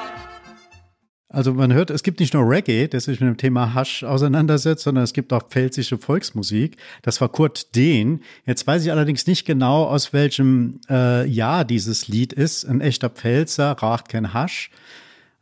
Also 1.33 1.53
man 1.53 1.71
hört, 1.71 1.89
es 1.91 2.03
gibt 2.03 2.19
nicht 2.19 2.33
nur 2.33 2.49
Reggae, 2.49 2.87
der 2.87 2.99
sich 2.99 3.21
mit 3.21 3.29
dem 3.29 3.37
Thema 3.37 3.73
Hasch 3.73 4.03
auseinandersetzt, 4.03 4.83
sondern 4.83 5.05
es 5.05 5.13
gibt 5.13 5.31
auch 5.31 5.47
pfälzische 5.47 5.97
Volksmusik. 5.97 6.75
Das 7.03 7.21
war 7.21 7.29
Kurt 7.29 7.73
Dehn. 7.73 8.21
Jetzt 8.45 8.67
weiß 8.67 8.83
ich 8.83 8.91
allerdings 8.91 9.27
nicht 9.27 9.45
genau, 9.45 9.85
aus 9.85 10.11
welchem 10.11 10.81
äh, 10.89 11.25
Jahr 11.25 11.63
dieses 11.63 12.09
Lied 12.09 12.33
ist. 12.33 12.65
Ein 12.65 12.81
echter 12.81 13.09
Pfälzer 13.09 13.71
raucht 13.71 14.09
kein 14.09 14.33
Hasch. 14.33 14.71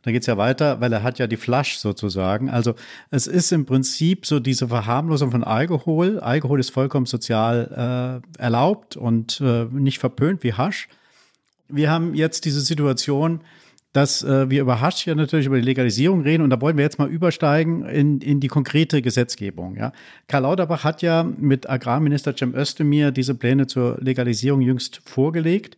Da 0.02 0.12
geht's 0.12 0.26
ja 0.26 0.36
weiter, 0.38 0.80
weil 0.80 0.92
er 0.92 1.02
hat 1.02 1.18
ja 1.18 1.26
die 1.26 1.36
Flasch 1.36 1.76
sozusagen. 1.76 2.48
Also 2.50 2.74
es 3.10 3.26
ist 3.26 3.50
im 3.50 3.66
Prinzip 3.66 4.26
so 4.26 4.38
diese 4.38 4.68
Verharmlosung 4.68 5.32
von 5.32 5.42
Alkohol. 5.42 6.20
Alkohol 6.20 6.60
ist 6.60 6.70
vollkommen 6.70 7.06
sozial 7.06 8.22
äh, 8.38 8.40
erlaubt 8.40 8.96
und 8.96 9.40
äh, 9.40 9.64
nicht 9.64 9.98
verpönt 9.98 10.44
wie 10.44 10.54
Hasch. 10.54 10.88
Wir 11.68 11.90
haben 11.90 12.14
jetzt 12.14 12.44
diese 12.44 12.60
Situation, 12.60 13.40
dass 13.92 14.22
äh, 14.22 14.48
wir 14.48 14.62
über 14.62 14.80
Hasch 14.80 15.06
ja 15.06 15.14
natürlich 15.14 15.46
über 15.46 15.56
die 15.56 15.64
Legalisierung 15.64 16.22
reden 16.22 16.42
und 16.42 16.50
da 16.50 16.60
wollen 16.60 16.76
wir 16.76 16.84
jetzt 16.84 16.98
mal 16.98 17.08
übersteigen 17.08 17.84
in, 17.84 18.20
in 18.20 18.38
die 18.38 18.48
konkrete 18.48 19.02
Gesetzgebung. 19.02 19.76
Ja. 19.76 19.92
Karl 20.28 20.42
Lauterbach 20.42 20.84
hat 20.84 21.02
ja 21.02 21.24
mit 21.24 21.68
Agrarminister 21.68 22.36
Cem 22.36 22.54
Özdemir 22.54 23.10
diese 23.10 23.34
Pläne 23.34 23.66
zur 23.66 23.98
Legalisierung 24.00 24.60
jüngst 24.60 25.00
vorgelegt. 25.04 25.76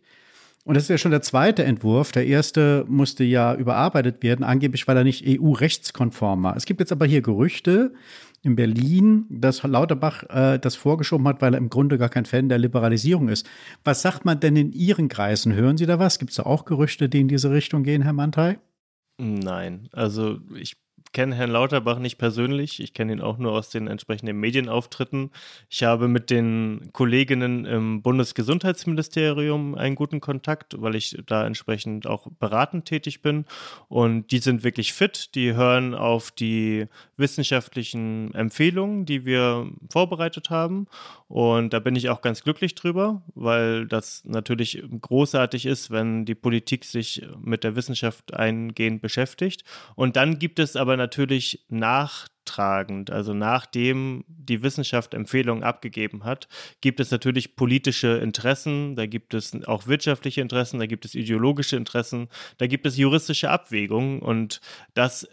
Und 0.65 0.75
das 0.75 0.83
ist 0.83 0.89
ja 0.89 0.97
schon 0.97 1.11
der 1.11 1.21
zweite 1.21 1.63
Entwurf. 1.65 2.11
Der 2.13 2.25
erste 2.25 2.85
musste 2.87 3.23
ja 3.23 3.53
überarbeitet 3.53 4.23
werden, 4.23 4.45
angeblich 4.45 4.87
weil 4.87 4.95
er 4.95 5.03
nicht 5.03 5.25
EU-rechtskonform 5.27 6.43
war. 6.43 6.55
Es 6.55 6.65
gibt 6.65 6.79
jetzt 6.79 6.93
aber 6.93 7.05
hier 7.05 7.21
Gerüchte, 7.21 7.93
in 8.43 8.55
Berlin, 8.55 9.25
dass 9.29 9.63
Lauterbach 9.63 10.23
äh, 10.29 10.59
das 10.59 10.75
vorgeschoben 10.75 11.27
hat, 11.27 11.41
weil 11.41 11.53
er 11.53 11.57
im 11.57 11.69
Grunde 11.69 11.97
gar 11.97 12.09
kein 12.09 12.25
Fan 12.25 12.49
der 12.49 12.57
Liberalisierung 12.57 13.29
ist. 13.29 13.49
Was 13.83 14.01
sagt 14.01 14.25
man 14.25 14.39
denn 14.39 14.55
in 14.55 14.73
Ihren 14.73 15.07
Kreisen? 15.07 15.53
Hören 15.53 15.77
Sie 15.77 15.85
da 15.85 15.97
was? 15.97 16.19
Gibt 16.19 16.31
es 16.31 16.37
da 16.37 16.43
auch 16.43 16.65
Gerüchte, 16.65 17.09
die 17.09 17.21
in 17.21 17.29
diese 17.29 17.51
Richtung 17.51 17.83
gehen, 17.83 18.01
Herr 18.01 18.13
Mantai? 18.13 18.59
Nein, 19.17 19.87
also 19.93 20.39
ich 20.55 20.75
kenne 21.13 21.35
Herrn 21.35 21.51
Lauterbach 21.51 21.99
nicht 21.99 22.17
persönlich. 22.17 22.81
Ich 22.81 22.93
kenne 22.93 23.13
ihn 23.13 23.21
auch 23.21 23.37
nur 23.37 23.53
aus 23.53 23.69
den 23.69 23.87
entsprechenden 23.87 24.39
Medienauftritten. 24.39 25.29
Ich 25.69 25.83
habe 25.83 26.07
mit 26.07 26.29
den 26.29 26.89
Kolleginnen 26.91 27.65
im 27.65 28.01
Bundesgesundheitsministerium 28.01 29.75
einen 29.75 29.95
guten 29.95 30.19
Kontakt, 30.19 30.81
weil 30.81 30.95
ich 30.95 31.17
da 31.25 31.45
entsprechend 31.45 32.07
auch 32.07 32.27
beratend 32.39 32.85
tätig 32.85 33.21
bin. 33.21 33.45
Und 33.87 34.31
die 34.31 34.39
sind 34.39 34.63
wirklich 34.63 34.93
fit. 34.93 35.35
Die 35.35 35.53
hören 35.53 35.93
auf 35.93 36.31
die 36.31 36.87
wissenschaftlichen 37.23 38.33
Empfehlungen, 38.35 39.05
die 39.05 39.25
wir 39.25 39.71
vorbereitet 39.89 40.49
haben. 40.49 40.87
Und 41.29 41.71
da 41.71 41.79
bin 41.79 41.95
ich 41.95 42.09
auch 42.09 42.21
ganz 42.21 42.43
glücklich 42.43 42.75
drüber, 42.75 43.23
weil 43.33 43.87
das 43.87 44.25
natürlich 44.25 44.83
großartig 45.01 45.65
ist, 45.65 45.89
wenn 45.89 46.25
die 46.25 46.35
Politik 46.35 46.83
sich 46.83 47.25
mit 47.41 47.63
der 47.63 47.77
Wissenschaft 47.77 48.33
eingehend 48.33 49.01
beschäftigt. 49.01 49.63
Und 49.95 50.17
dann 50.17 50.37
gibt 50.37 50.59
es 50.59 50.75
aber 50.75 50.97
natürlich 50.97 51.65
nachtragend, 52.43 53.09
also 53.09 53.33
nachdem 53.33 54.23
die 54.27 54.61
Wissenschaft 54.61 55.13
Empfehlungen 55.13 55.63
abgegeben 55.63 56.23
hat, 56.23 56.47
gibt 56.81 56.99
es 56.99 57.11
natürlich 57.11 57.55
politische 57.55 58.17
Interessen, 58.17 58.95
da 58.95 59.05
gibt 59.05 59.33
es 59.33 59.53
auch 59.65 59.87
wirtschaftliche 59.87 60.41
Interessen, 60.41 60.79
da 60.79 60.85
gibt 60.85 61.05
es 61.05 61.15
ideologische 61.15 61.75
Interessen, 61.75 62.27
da 62.57 62.67
gibt 62.67 62.85
es 62.85 62.97
juristische 62.97 63.49
Abwägungen 63.49 64.19
und 64.19 64.61
das, 64.93 65.27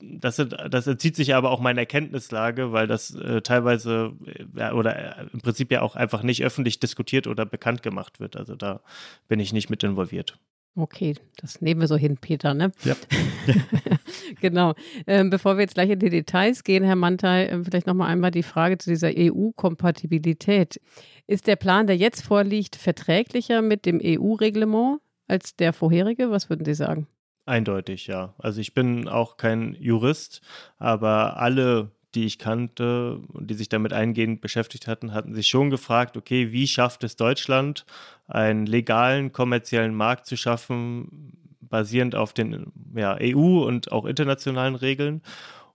das, 0.00 0.36
das 0.36 0.86
entzieht 0.86 1.16
sich 1.16 1.34
aber 1.34 1.50
auch 1.50 1.60
meiner 1.60 1.80
Erkenntnislage, 1.80 2.72
weil 2.72 2.86
das 2.86 3.14
äh, 3.14 3.42
teilweise 3.42 4.12
äh, 4.56 4.70
oder 4.72 5.18
äh, 5.18 5.26
im 5.32 5.40
Prinzip 5.40 5.70
ja 5.70 5.82
auch 5.82 5.96
einfach 5.96 6.22
nicht 6.22 6.44
öffentlich 6.44 6.80
diskutiert 6.80 7.26
oder 7.26 7.46
bekannt 7.46 7.82
gemacht 7.82 8.20
wird. 8.20 8.36
Also 8.36 8.54
da 8.56 8.80
bin 9.28 9.40
ich 9.40 9.52
nicht 9.52 9.70
mit 9.70 9.82
involviert. 9.82 10.38
Okay, 10.78 11.14
das 11.38 11.62
nehmen 11.62 11.80
wir 11.80 11.88
so 11.88 11.96
hin, 11.96 12.18
Peter, 12.18 12.52
ne? 12.52 12.70
Ja. 12.84 12.94
genau. 14.42 14.74
Ähm, 15.06 15.30
bevor 15.30 15.56
wir 15.56 15.62
jetzt 15.62 15.72
gleich 15.74 15.88
in 15.88 15.98
die 15.98 16.10
Details 16.10 16.64
gehen, 16.64 16.84
Herr 16.84 16.96
Mantei, 16.96 17.46
äh, 17.46 17.64
vielleicht 17.64 17.86
nochmal 17.86 18.10
einmal 18.10 18.30
die 18.30 18.42
Frage 18.42 18.76
zu 18.76 18.90
dieser 18.90 19.10
EU-Kompatibilität. 19.16 20.78
Ist 21.26 21.46
der 21.46 21.56
Plan, 21.56 21.86
der 21.86 21.96
jetzt 21.96 22.22
vorliegt, 22.22 22.76
verträglicher 22.76 23.62
mit 23.62 23.86
dem 23.86 24.00
EU-Reglement 24.04 25.00
als 25.26 25.56
der 25.56 25.72
vorherige? 25.72 26.30
Was 26.30 26.50
würden 26.50 26.66
Sie 26.66 26.74
sagen? 26.74 27.06
Eindeutig, 27.46 28.06
ja. 28.06 28.34
Also 28.36 28.60
ich 28.60 28.74
bin 28.74 29.08
auch 29.08 29.38
kein 29.38 29.74
Jurist, 29.80 30.42
aber 30.76 31.38
alle 31.38 31.90
die 32.16 32.24
ich 32.24 32.38
kannte 32.38 33.20
und 33.32 33.50
die 33.50 33.54
sich 33.54 33.68
damit 33.68 33.92
eingehend 33.92 34.40
beschäftigt 34.40 34.86
hatten, 34.88 35.12
hatten 35.12 35.34
sich 35.34 35.46
schon 35.46 35.70
gefragt, 35.70 36.16
okay, 36.16 36.50
wie 36.50 36.66
schafft 36.66 37.04
es 37.04 37.16
Deutschland, 37.16 37.84
einen 38.26 38.66
legalen 38.66 39.32
kommerziellen 39.32 39.94
Markt 39.94 40.26
zu 40.26 40.36
schaffen, 40.36 41.32
basierend 41.60 42.14
auf 42.14 42.32
den 42.32 42.72
ja, 42.94 43.16
EU 43.20 43.64
und 43.64 43.92
auch 43.92 44.06
internationalen 44.06 44.74
Regeln. 44.74 45.22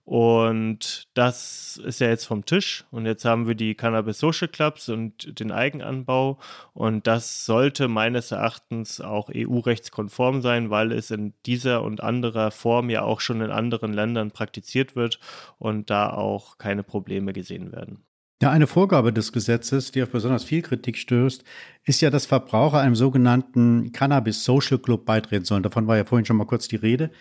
Und 0.04 1.06
das 1.14 1.80
ist 1.84 2.00
ja 2.00 2.08
jetzt 2.08 2.26
vom 2.26 2.44
Tisch. 2.44 2.84
Und 2.90 3.06
jetzt 3.06 3.24
haben 3.24 3.46
wir 3.46 3.54
die 3.54 3.74
Cannabis 3.74 4.18
Social 4.18 4.48
Clubs 4.48 4.88
und 4.88 5.38
den 5.38 5.52
Eigenanbau. 5.52 6.38
Und 6.72 7.06
das 7.06 7.46
sollte 7.46 7.86
meines 7.86 8.32
Erachtens 8.32 9.00
auch 9.00 9.30
EU-rechtskonform 9.32 10.42
sein, 10.42 10.70
weil 10.70 10.90
es 10.90 11.10
in 11.10 11.34
dieser 11.46 11.82
und 11.82 12.02
anderer 12.02 12.50
Form 12.50 12.90
ja 12.90 13.02
auch 13.02 13.20
schon 13.20 13.40
in 13.40 13.50
anderen 13.50 13.92
Ländern 13.92 14.32
praktiziert 14.32 14.96
wird 14.96 15.20
und 15.58 15.88
da 15.90 16.10
auch 16.10 16.58
keine 16.58 16.82
Probleme 16.82 17.32
gesehen 17.32 17.70
werden. 17.70 18.04
Ja, 18.42 18.50
eine 18.50 18.66
Vorgabe 18.66 19.12
des 19.12 19.32
Gesetzes, 19.32 19.92
die 19.92 20.02
auf 20.02 20.10
besonders 20.10 20.42
viel 20.42 20.62
Kritik 20.62 20.98
stößt, 20.98 21.44
ist 21.84 22.00
ja, 22.00 22.10
dass 22.10 22.26
Verbraucher 22.26 22.80
einem 22.80 22.96
sogenannten 22.96 23.92
Cannabis 23.92 24.44
Social 24.44 24.80
Club 24.80 25.04
beitreten 25.04 25.44
sollen. 25.44 25.62
Davon 25.62 25.86
war 25.86 25.96
ja 25.96 26.04
vorhin 26.04 26.24
schon 26.24 26.38
mal 26.38 26.46
kurz 26.46 26.66
die 26.66 26.74
Rede. 26.74 27.12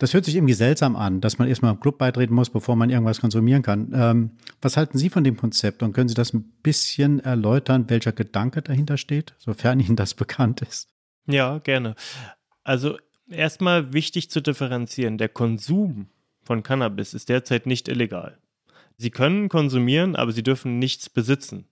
Das 0.00 0.14
hört 0.14 0.24
sich 0.24 0.34
irgendwie 0.34 0.54
seltsam 0.54 0.96
an, 0.96 1.20
dass 1.20 1.38
man 1.38 1.46
erstmal 1.46 1.74
im 1.74 1.78
Club 1.78 1.98
beitreten 1.98 2.32
muss, 2.32 2.48
bevor 2.48 2.74
man 2.74 2.88
irgendwas 2.88 3.20
konsumieren 3.20 3.60
kann. 3.60 3.92
Ähm, 3.94 4.30
was 4.62 4.78
halten 4.78 4.96
Sie 4.96 5.10
von 5.10 5.24
dem 5.24 5.36
Konzept 5.36 5.82
und 5.82 5.92
können 5.92 6.08
Sie 6.08 6.14
das 6.14 6.32
ein 6.32 6.42
bisschen 6.62 7.20
erläutern, 7.20 7.90
welcher 7.90 8.12
Gedanke 8.12 8.62
dahinter 8.62 8.96
steht, 8.96 9.34
sofern 9.36 9.78
Ihnen 9.78 9.96
das 9.96 10.14
bekannt 10.14 10.62
ist? 10.62 10.88
Ja, 11.26 11.58
gerne. 11.58 11.96
Also 12.64 12.96
erstmal 13.28 13.92
wichtig 13.92 14.30
zu 14.30 14.40
differenzieren, 14.40 15.18
der 15.18 15.28
Konsum 15.28 16.06
von 16.42 16.62
Cannabis 16.62 17.12
ist 17.12 17.28
derzeit 17.28 17.66
nicht 17.66 17.86
illegal. 17.86 18.38
Sie 18.96 19.10
können 19.10 19.50
konsumieren, 19.50 20.16
aber 20.16 20.32
Sie 20.32 20.42
dürfen 20.42 20.78
nichts 20.78 21.10
besitzen. 21.10 21.66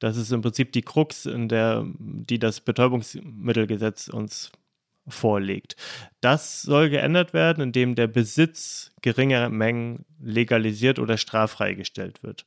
Das 0.00 0.18
ist 0.18 0.32
im 0.32 0.42
Prinzip 0.42 0.72
die 0.72 0.82
Krux, 0.82 1.24
in 1.24 1.48
der, 1.48 1.86
die 1.98 2.38
das 2.38 2.60
Betäubungsmittelgesetz 2.60 4.08
uns 4.08 4.52
vorlegt. 5.10 5.76
Das 6.20 6.62
soll 6.62 6.90
geändert 6.90 7.32
werden, 7.32 7.62
indem 7.62 7.94
der 7.94 8.06
Besitz 8.06 8.92
geringer 9.02 9.48
Mengen 9.48 10.04
legalisiert 10.20 10.98
oder 10.98 11.16
straffrei 11.16 11.74
gestellt 11.74 12.22
wird. 12.22 12.46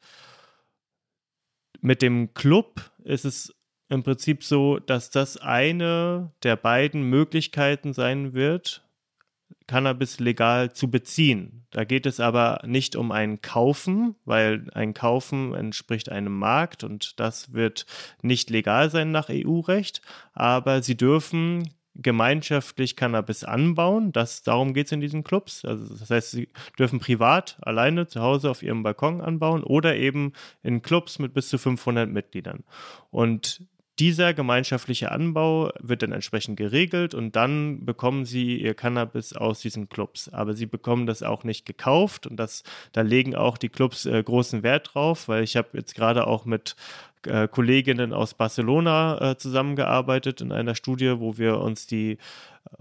Mit 1.82 2.01
dem 2.01 2.34
Club 2.34 2.91
ist 3.03 3.26
es 3.26 3.53
im 3.89 4.03
Prinzip 4.03 4.43
so, 4.43 4.80
dass 4.80 5.09
das 5.09 5.38
eine 5.38 6.32
der 6.43 6.55
beiden 6.55 7.03
Möglichkeiten 7.03 7.93
sein 7.93 8.34
wird, 8.34 8.84
Cannabis 9.68 10.20
legal 10.20 10.74
zu 10.74 10.89
beziehen. 10.89 11.66
Da 11.72 11.84
geht 11.86 12.05
es 12.05 12.20
aber 12.20 12.61
nicht 12.66 12.95
um 12.95 13.11
ein 13.11 13.41
Kaufen, 13.41 14.16
weil 14.26 14.68
ein 14.74 14.93
Kaufen 14.93 15.53
entspricht 15.53 16.09
einem 16.09 16.38
Markt 16.38 16.84
und 16.84 17.20
das 17.20 17.53
wird 17.53 17.86
nicht 18.22 18.49
legal 18.49 18.89
sein 18.89 19.11
nach 19.11 19.30
EU-Recht, 19.30 20.01
aber 20.34 20.84
sie 20.84 20.97
dürfen 20.97 21.70
gemeinschaftlich 21.95 22.95
Cannabis 22.95 23.43
anbauen. 23.43 24.11
Das, 24.11 24.43
darum 24.43 24.73
geht 24.73 24.87
es 24.87 24.91
in 24.91 25.01
diesen 25.01 25.23
Clubs. 25.23 25.63
Also 25.65 25.95
das 25.95 26.09
heißt, 26.09 26.31
sie 26.31 26.49
dürfen 26.77 26.99
privat 26.99 27.57
alleine 27.61 28.07
zu 28.07 28.21
Hause 28.21 28.49
auf 28.49 28.63
ihrem 28.63 28.83
Balkon 28.83 29.21
anbauen 29.21 29.63
oder 29.63 29.95
eben 29.95 30.33
in 30.63 30.81
Clubs 30.81 31.19
mit 31.19 31.33
bis 31.33 31.49
zu 31.49 31.57
500 31.57 32.09
Mitgliedern. 32.09 32.63
Und 33.11 33.67
dieser 33.99 34.33
gemeinschaftliche 34.33 35.11
Anbau 35.11 35.69
wird 35.79 36.01
dann 36.01 36.13
entsprechend 36.13 36.57
geregelt 36.57 37.13
und 37.13 37.35
dann 37.35 37.85
bekommen 37.85 38.25
sie 38.25 38.59
ihr 38.59 38.73
Cannabis 38.73 39.33
aus 39.33 39.59
diesen 39.59 39.87
Clubs. 39.87 40.29
Aber 40.29 40.55
sie 40.55 40.65
bekommen 40.65 41.05
das 41.05 41.21
auch 41.21 41.43
nicht 41.43 41.65
gekauft 41.67 42.25
und 42.25 42.37
das, 42.37 42.63
da 42.91 43.01
legen 43.01 43.35
auch 43.35 43.57
die 43.57 43.69
Clubs 43.69 44.07
äh, 44.07 44.23
großen 44.23 44.63
Wert 44.63 44.91
drauf, 44.93 45.27
weil 45.27 45.43
ich 45.43 45.55
habe 45.55 45.69
jetzt 45.73 45.93
gerade 45.93 46.25
auch 46.25 46.45
mit 46.45 46.75
äh, 47.28 47.47
Kolleginnen 47.47 48.13
aus 48.13 48.34
Barcelona 48.34 49.32
äh, 49.32 49.38
zusammengearbeitet 49.38 50.41
in 50.41 50.51
einer 50.51 50.76
Studie, 50.76 51.19
wo 51.19 51.38
wir 51.38 51.59
uns 51.59 51.88
die 51.88 52.17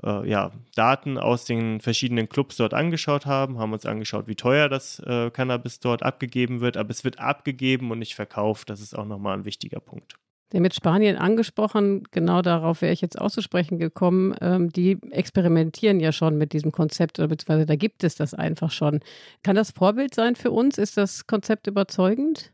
äh, 0.03 0.29
ja, 0.29 0.53
Daten 0.75 1.19
aus 1.19 1.45
den 1.45 1.81
verschiedenen 1.81 2.29
Clubs 2.29 2.57
dort 2.57 2.75
angeschaut 2.75 3.27
haben, 3.27 3.59
haben 3.59 3.73
uns 3.73 3.87
angeschaut, 3.87 4.29
wie 4.29 4.37
teuer 4.37 4.69
das 4.69 5.01
äh, 5.01 5.31
Cannabis 5.31 5.81
dort 5.81 6.03
abgegeben 6.03 6.61
wird, 6.61 6.77
aber 6.77 6.91
es 6.91 7.05
wird 7.05 7.19
abgegeben 7.19 7.91
und 7.91 7.99
nicht 7.99 8.15
verkauft. 8.15 8.71
Das 8.71 8.81
ist 8.81 8.97
auch 8.97 9.07
nochmal 9.07 9.39
ein 9.39 9.45
wichtiger 9.45 9.81
Punkt. 9.81 10.17
Der 10.53 10.61
mit 10.61 10.75
Spanien 10.75 11.17
angesprochen, 11.17 12.05
genau 12.11 12.43
darauf 12.43 12.83
wäre 12.83 12.93
ich 12.93 13.01
jetzt 13.01 13.19
auszusprechen 13.19 13.79
gekommen. 13.79 14.35
Ähm, 14.43 14.71
die 14.71 14.99
experimentieren 15.11 15.99
ja 15.99 16.13
schon 16.13 16.37
mit 16.37 16.53
diesem 16.53 16.73
Konzept, 16.73 17.19
oder 17.19 17.29
beziehungsweise 17.29 17.65
da 17.65 17.75
gibt 17.75 18.05
es 18.05 18.17
das 18.17 18.35
einfach 18.35 18.71
schon. 18.71 19.01
Kann 19.43 19.57
das 19.57 19.71
Vorbild 19.71 20.15
sein 20.15 20.37
für 20.37 20.51
uns? 20.51 20.77
Ist 20.77 20.99
das 20.99 21.27
Konzept 21.27 21.67
überzeugend? 21.67 22.53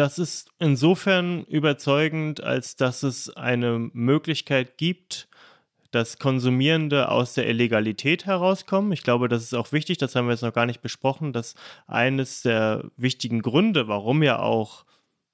Das 0.00 0.18
ist 0.18 0.48
insofern 0.58 1.44
überzeugend, 1.44 2.42
als 2.42 2.74
dass 2.74 3.02
es 3.02 3.36
eine 3.36 3.90
Möglichkeit 3.92 4.78
gibt, 4.78 5.28
dass 5.90 6.18
Konsumierende 6.18 7.10
aus 7.10 7.34
der 7.34 7.46
Illegalität 7.46 8.24
herauskommen. 8.24 8.92
Ich 8.92 9.02
glaube, 9.02 9.28
das 9.28 9.42
ist 9.42 9.52
auch 9.52 9.72
wichtig, 9.72 9.98
das 9.98 10.16
haben 10.16 10.24
wir 10.24 10.32
jetzt 10.32 10.40
noch 10.40 10.54
gar 10.54 10.64
nicht 10.64 10.80
besprochen, 10.80 11.34
dass 11.34 11.54
eines 11.86 12.40
der 12.40 12.90
wichtigen 12.96 13.42
Gründe, 13.42 13.88
warum 13.88 14.22
ja 14.22 14.38
auch 14.38 14.86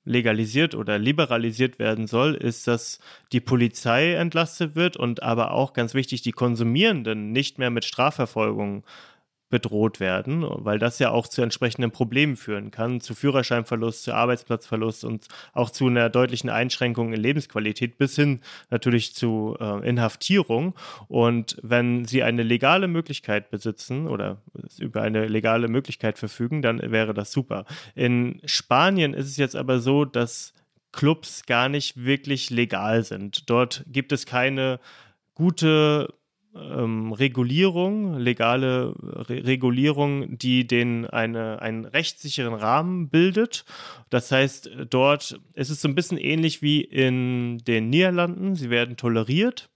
legalisiert 0.04 0.74
oder 0.74 0.98
liberalisiert 0.98 1.78
werden 1.78 2.08
soll, 2.08 2.34
ist, 2.34 2.66
dass 2.66 2.98
die 3.30 3.40
Polizei 3.40 4.14
entlastet 4.14 4.74
wird 4.74 4.96
und 4.96 5.22
aber 5.22 5.52
auch 5.52 5.74
ganz 5.74 5.94
wichtig, 5.94 6.22
die 6.22 6.32
Konsumierenden 6.32 7.30
nicht 7.30 7.58
mehr 7.60 7.70
mit 7.70 7.84
Strafverfolgung 7.84 8.82
bedroht 9.57 10.00
werden, 10.00 10.44
weil 10.46 10.78
das 10.78 10.98
ja 10.98 11.11
auch 11.11 11.28
zu 11.28 11.40
entsprechenden 11.40 11.90
Problemen 11.90 12.36
führen 12.36 12.70
kann, 12.70 13.00
zu 13.00 13.14
Führerscheinverlust, 13.14 14.02
zu 14.02 14.12
Arbeitsplatzverlust 14.12 15.02
und 15.07 15.28
auch 15.54 15.70
zu 15.70 15.86
einer 15.86 16.11
deutlichen 16.11 16.50
Einschränkung 16.50 17.14
in 17.14 17.20
Lebensqualität 17.22 17.96
bis 17.96 18.16
hin 18.16 18.40
natürlich 18.68 19.14
zu 19.14 19.57
äh, 19.59 19.88
Inhaftierung. 19.88 20.74
Und 21.09 21.57
wenn 21.62 22.04
sie 22.04 22.22
eine 22.22 22.42
legale 22.42 22.86
Möglichkeit 22.86 23.48
besitzen 23.48 24.09
oder 24.09 24.42
über 24.78 25.00
eine 25.00 25.26
legale 25.26 25.68
Möglichkeit 25.68 26.18
verfügen, 26.18 26.61
dann 26.61 26.92
wäre 26.92 27.14
das 27.14 27.32
super. 27.32 27.64
In 27.94 28.42
Spanien 28.44 29.14
ist 29.14 29.26
es 29.26 29.38
jetzt 29.38 29.57
aber 29.57 29.80
so, 29.80 30.04
dass 30.04 30.52
Clubs 30.92 31.46
gar 31.46 31.70
nicht 31.70 32.04
wirklich 32.04 32.50
legal 32.50 33.04
sind. 33.04 33.48
Dort 33.48 33.84
gibt 33.86 34.12
es 34.12 34.26
keine 34.26 34.80
gute 35.34 36.12
ähm, 36.57 37.12
Regulierung, 37.12 38.18
legale 38.18 38.94
Re 39.00 39.46
Regulierung, 39.46 40.38
die 40.38 40.66
den 40.66 41.07
eine, 41.07 41.61
einen 41.62 41.84
rechtssicheren 41.84 42.54
Rahmen 42.54 43.09
bildet. 43.09 43.64
Das 44.11 44.30
heißt, 44.30 44.70
dort 44.90 45.40
ist 45.54 45.70
es 45.70 45.80
so 45.80 45.88
ein 45.88 45.94
bisschen 45.94 46.18
ähnlich 46.18 46.62
wie 46.62 46.80
in 46.80 47.59
den 47.59 47.90
Niederlanden. 47.90 48.54
Sie 48.54 48.70
werden 48.70 48.96
toleriert. 48.96 49.68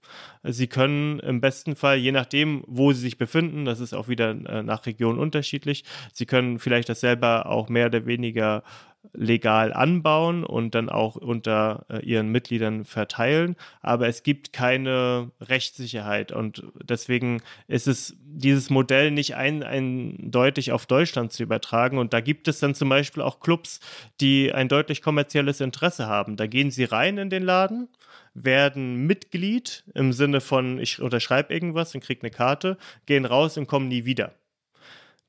Sie 0.43 0.67
können 0.67 1.19
im 1.19 1.41
besten 1.41 1.75
Fall, 1.75 1.97
je 1.97 2.11
nachdem, 2.11 2.63
wo 2.67 2.93
Sie 2.93 3.01
sich 3.01 3.17
befinden, 3.17 3.65
das 3.65 3.79
ist 3.79 3.93
auch 3.93 4.07
wieder 4.07 4.31
äh, 4.31 4.63
nach 4.63 4.85
Region 4.85 5.19
unterschiedlich, 5.19 5.83
Sie 6.13 6.25
können 6.25 6.59
vielleicht 6.59 6.89
das 6.89 6.99
selber 6.99 7.45
auch 7.45 7.69
mehr 7.69 7.87
oder 7.87 8.05
weniger 8.05 8.63
legal 9.13 9.73
anbauen 9.73 10.43
und 10.43 10.75
dann 10.75 10.89
auch 10.89 11.15
unter 11.15 11.85
äh, 11.89 12.05
ihren 12.05 12.29
Mitgliedern 12.29 12.85
verteilen. 12.85 13.55
Aber 13.81 14.07
es 14.07 14.23
gibt 14.23 14.53
keine 14.53 15.31
Rechtssicherheit 15.41 16.31
und 16.31 16.63
deswegen 16.83 17.41
ist 17.67 17.87
es 17.87 18.15
dieses 18.19 18.69
Modell 18.69 19.11
nicht 19.11 19.35
ein, 19.35 19.63
eindeutig 19.63 20.71
auf 20.71 20.85
Deutschland 20.85 21.33
zu 21.33 21.43
übertragen. 21.43 21.97
Und 21.97 22.13
da 22.13 22.21
gibt 22.21 22.47
es 22.47 22.59
dann 22.59 22.75
zum 22.75 22.89
Beispiel 22.89 23.23
auch 23.23 23.39
Clubs, 23.39 23.79
die 24.21 24.53
ein 24.53 24.69
deutlich 24.69 25.01
kommerzielles 25.01 25.61
Interesse 25.61 26.07
haben. 26.07 26.37
Da 26.37 26.47
gehen 26.47 26.71
sie 26.71 26.83
rein 26.83 27.17
in 27.17 27.29
den 27.29 27.43
Laden 27.43 27.89
werden 28.33 29.05
Mitglied 29.07 29.83
im 29.93 30.13
Sinne 30.13 30.41
von, 30.41 30.79
ich 30.79 31.01
unterschreibe 31.01 31.53
irgendwas 31.53 31.93
und 31.95 32.01
kriege 32.01 32.21
eine 32.21 32.31
Karte, 32.31 32.77
gehen 33.05 33.25
raus 33.25 33.57
und 33.57 33.67
kommen 33.67 33.87
nie 33.87 34.05
wieder 34.05 34.33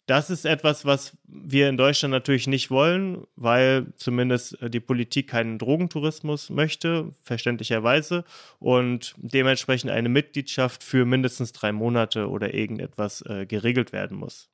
das 0.06 0.30
ist 0.30 0.44
etwas, 0.44 0.84
was 0.84 1.16
wir 1.26 1.68
in 1.68 1.76
Deutschland 1.76 2.12
natürlich 2.12 2.46
nicht 2.46 2.70
wollen, 2.70 3.24
weil 3.36 3.86
zumindest 3.96 4.60
äh, 4.60 4.68
die 4.68 4.80
Politik 4.80 5.28
keinen 5.28 5.58
Drogentourismus 5.58 6.50
möchte, 6.50 7.12
verständlicherweise, 7.22 8.24
und 8.58 9.14
dementsprechend 9.16 9.90
eine 9.90 10.08
Mitgliedschaft 10.08 10.82
für 10.82 11.04
mindestens 11.04 11.52
drei 11.52 11.72
Monate 11.72 12.28
oder 12.28 12.52
irgendetwas 12.52 13.22
äh, 13.22 13.46
geregelt 13.46 13.92
werden 13.92 14.16
muss. 14.16 14.51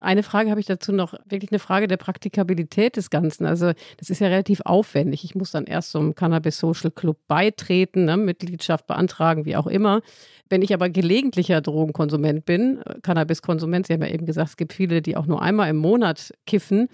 Eine 0.00 0.22
Frage 0.22 0.50
habe 0.50 0.60
ich 0.60 0.66
dazu 0.66 0.92
noch, 0.92 1.12
wirklich 1.26 1.52
eine 1.52 1.58
Frage 1.58 1.86
der 1.86 1.98
Praktikabilität 1.98 2.96
des 2.96 3.10
Ganzen. 3.10 3.44
Also 3.44 3.72
das 3.98 4.08
ist 4.08 4.20
ja 4.20 4.28
relativ 4.28 4.62
aufwendig. 4.64 5.24
Ich 5.24 5.34
muss 5.34 5.50
dann 5.50 5.66
erst 5.66 5.90
zum 5.90 6.14
Cannabis 6.14 6.58
Social 6.58 6.90
Club 6.90 7.18
beitreten, 7.28 8.06
ne, 8.06 8.16
Mitgliedschaft 8.16 8.86
beantragen, 8.86 9.44
wie 9.44 9.56
auch 9.56 9.66
immer. 9.66 10.00
Wenn 10.48 10.62
ich 10.62 10.72
aber 10.72 10.88
gelegentlicher 10.88 11.60
Drogenkonsument 11.60 12.46
bin, 12.46 12.80
äh, 12.86 13.00
Cannabiskonsument, 13.02 13.86
Sie 13.86 13.92
haben 13.92 14.02
ja 14.02 14.08
eben 14.08 14.24
gesagt, 14.24 14.48
es 14.48 14.56
gibt 14.56 14.72
viele, 14.72 15.02
die 15.02 15.18
auch 15.18 15.26
nur 15.26 15.42
einmal 15.42 15.68
im 15.68 15.76
Monat 15.76 16.32
kiffen. 16.46 16.88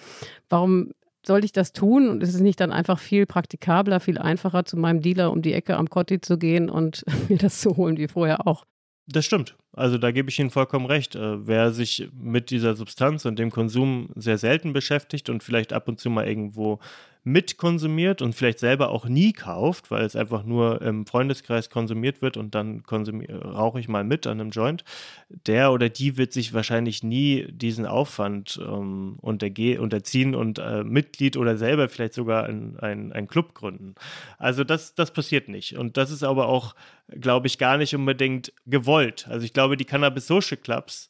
Warum 0.49 0.91
soll 1.25 1.45
ich 1.45 1.53
das 1.53 1.73
tun? 1.73 2.09
Und 2.09 2.23
ist 2.25 2.35
es 2.35 2.41
nicht 2.41 2.61
dann 2.61 2.73
einfach 2.73 2.99
viel 2.99 3.25
praktikabler, 3.27 4.01
viel 4.01 4.19
einfacher, 4.19 4.65
zu 4.65 4.77
meinem 4.77 5.01
Dealer 5.01 5.31
um 5.31 5.43
die 5.43 5.53
Ecke 5.53 5.77
am 5.77 5.89
Kotti 5.89 6.21
zu 6.21 6.39
gehen 6.39 6.69
und 6.69 7.05
mir 7.29 7.39
das 7.39 7.61
zu 7.61 7.77
holen 7.77 7.99
wie 7.99 8.09
vorher 8.09 8.47
auch? 8.49 8.65
Das 9.09 9.25
stimmt. 9.25 9.55
Also 9.73 9.99
da 9.99 10.11
gebe 10.11 10.31
ich 10.31 10.39
Ihnen 10.39 10.51
vollkommen 10.51 10.87
recht. 10.87 11.15
Äh, 11.15 11.47
wer 11.47 11.73
sich 11.73 12.09
mit 12.13 12.51
dieser 12.51 12.75
Substanz 12.75 13.25
und 13.25 13.39
dem 13.39 13.51
Konsum 13.51 14.11
sehr 14.17 14.39
selten 14.39 14.73
beschäftigt 14.73 15.31
und 15.31 15.43
vielleicht 15.43 15.73
ab 15.73 15.87
und 15.87 16.01
zu 16.01 16.11
mal 16.11 16.27
irgendwo 16.27 16.81
mitkonsumiert 17.27 18.23
und 18.23 18.35
vielleicht 18.37 18.61
selber 18.61 18.91
auch 18.91 19.07
nie 19.07 19.33
kauft, 19.33 19.91
weil 19.91 20.05
es 20.05 20.15
einfach 20.15 20.45
nur 20.45 20.81
im 20.81 21.07
Freundeskreis 21.07 21.71
konsumiert 21.71 22.23
wird 22.23 22.37
und 22.37 22.55
dann 22.55 22.85
rauche 22.87 23.81
ich 23.81 23.89
mal 23.89 24.05
mit 24.05 24.29
an 24.29 24.41
einem 24.41 24.51
Joint, 24.51 24.85
der 25.29 25.73
oder 25.73 25.89
die 25.89 26.19
wird 26.19 26.33
sich 26.33 26.55
wahrscheinlich 26.55 27.03
nie 27.03 27.49
diesen 27.51 27.85
Aufwand 27.85 28.61
ähm, 28.63 29.19
unterziehen 29.21 30.37
und 30.37 30.61
äh, 30.61 30.85
Mitglied 30.85 31.37
oder 31.37 31.57
selber 31.57 31.89
vielleicht 31.89 32.15
sogar 32.15 32.45
einen 32.45 33.11
ein 33.13 33.27
Club 33.27 33.55
gründen. 33.55 33.97
Also 34.39 34.63
das, 34.63 34.95
das 34.95 35.11
passiert 35.11 35.49
nicht. 35.49 35.77
Und 35.77 35.97
das 35.97 36.13
ist 36.13 36.23
aber 36.23 36.47
auch, 36.47 36.77
glaube 37.09 37.47
ich, 37.47 37.59
gar 37.59 37.79
nicht 37.79 37.95
unbedingt 37.95 38.53
gewollt. 38.67 39.27
Also 39.29 39.45
ich 39.45 39.53
glaube, 39.53 39.77
die 39.77 39.85
Cannabis 39.85 40.27
Social 40.27 40.57
Clubs 40.57 41.09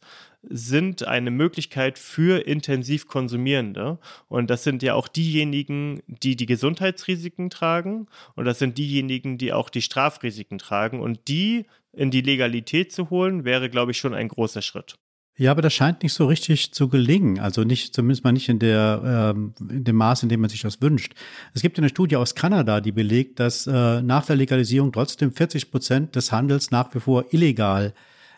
sind 0.49 1.07
eine 1.07 1.31
Möglichkeit 1.31 1.99
für 1.99 2.47
intensiv 2.47 3.09
Konsumierende. 3.09 3.99
Und 4.29 4.49
das 4.49 4.63
sind 4.63 4.83
ja 4.83 4.95
auch 4.95 5.09
diejenigen, 5.09 6.03
die 6.07 6.37
die 6.37 6.47
Gesundheitsrisiken 6.47 7.51
tragen. 7.51 8.07
Und 8.35 8.45
das 8.45 8.59
sind 8.59 8.79
diejenigen, 8.79 9.39
die 9.39 9.53
auch 9.53 9.71
die 9.71 9.83
Strafrisiken 9.83 10.59
tragen. 10.59 11.01
Und 11.01 11.29
die 11.29 11.67
in 11.93 12.11
die 12.11 12.21
Legalität 12.21 12.93
zu 12.93 13.11
holen, 13.11 13.45
wäre, 13.45 13.71
glaube 13.71 13.93
ich, 13.93 13.99
schon 13.99 14.15
ein 14.15 14.29
großer 14.29 14.63
Schritt. 14.63 14.97
Ja, 15.39 15.51
aber 15.51 15.61
das 15.61 15.75
scheint 15.75 16.03
nicht 16.03 16.15
so 16.15 16.27
richtig 16.27 16.73
zu 16.73 16.89
gelingen. 16.89 17.39
Also 17.39 17.63
nicht, 17.63 17.95
zumindest 17.95 18.25
mal 18.25 18.33
nicht 18.33 18.49
in 18.49 18.59
der, 18.59 19.35
ähm, 19.37 19.53
in 19.69 19.85
dem 19.85 19.97
Maß, 19.97 20.23
in 20.23 20.31
dem 20.31 20.41
man 20.41 20.49
sich 20.49 20.63
das 20.63 20.81
wünscht. 20.81 21.15
Es 21.53 21.61
gibt 21.61 21.79
eine 21.79 21.91
Studie 21.91 22.17
aus 22.17 22.35
Kanada, 22.35 22.81
die 22.81 22.93
belegt, 22.93 23.39
dass 23.39 23.67
äh, 23.67 24.01
nach 24.01 24.25
der 24.25 24.37
Legalisierung 24.37 24.93
trotzdem 24.93 25.33
40 25.33 25.71
Prozent 25.71 26.17
des 26.17 26.33
Handels 26.33 26.71
nach 26.71 26.95
wie 26.95 27.01
vor 27.01 27.27
illegal 27.33 27.93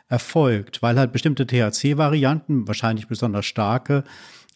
erfolgt, 0.08 0.82
weil 0.82 0.98
halt 0.98 1.12
bestimmte 1.12 1.46
THC-Varianten, 1.46 2.66
wahrscheinlich 2.66 3.06
besonders 3.06 3.46
starke, 3.46 4.02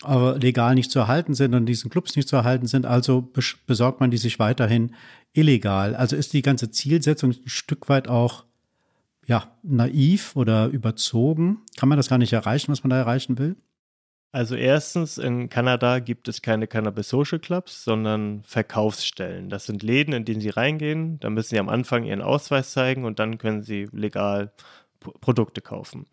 aber 0.02 0.36
legal 0.36 0.74
nicht 0.74 0.90
zu 0.90 0.98
erhalten 0.98 1.34
sind 1.34 1.54
und 1.54 1.66
diesen 1.66 1.90
Clubs 1.90 2.16
nicht 2.16 2.28
zu 2.28 2.34
erhalten 2.34 2.66
sind, 2.66 2.86
also 2.86 3.30
besorgt 3.66 4.00
man 4.00 4.10
die 4.10 4.16
sich 4.16 4.40
weiterhin 4.40 4.94
illegal. 5.32 5.94
Also 5.94 6.16
ist 6.16 6.32
die 6.32 6.42
ganze 6.42 6.72
Zielsetzung 6.72 7.30
ein 7.30 7.48
Stück 7.48 7.88
weit 7.88 8.08
auch 8.08 8.44
ja, 9.26 9.56
naiv 9.62 10.36
oder 10.36 10.66
überzogen? 10.66 11.62
Kann 11.76 11.88
man 11.88 11.96
das 11.96 12.08
gar 12.08 12.18
nicht 12.18 12.32
erreichen, 12.32 12.72
was 12.72 12.82
man 12.82 12.90
da 12.90 12.98
erreichen 12.98 13.38
will? 13.38 13.56
Also 14.34 14.54
erstens, 14.54 15.18
in 15.18 15.50
Kanada 15.50 15.98
gibt 15.98 16.26
es 16.26 16.40
keine 16.40 16.66
Cannabis 16.66 17.10
Social 17.10 17.38
Clubs, 17.38 17.84
sondern 17.84 18.42
Verkaufsstellen. 18.44 19.50
Das 19.50 19.66
sind 19.66 19.82
Läden, 19.82 20.14
in 20.14 20.24
denen 20.24 20.40
Sie 20.40 20.48
reingehen. 20.48 21.20
Da 21.20 21.28
müssen 21.28 21.50
Sie 21.50 21.60
am 21.60 21.68
Anfang 21.68 22.04
Ihren 22.04 22.22
Ausweis 22.22 22.72
zeigen 22.72 23.04
und 23.04 23.18
dann 23.18 23.36
können 23.36 23.62
Sie 23.62 23.88
legal 23.92 24.52
Produkte 25.00 25.60
kaufen. 25.60 26.06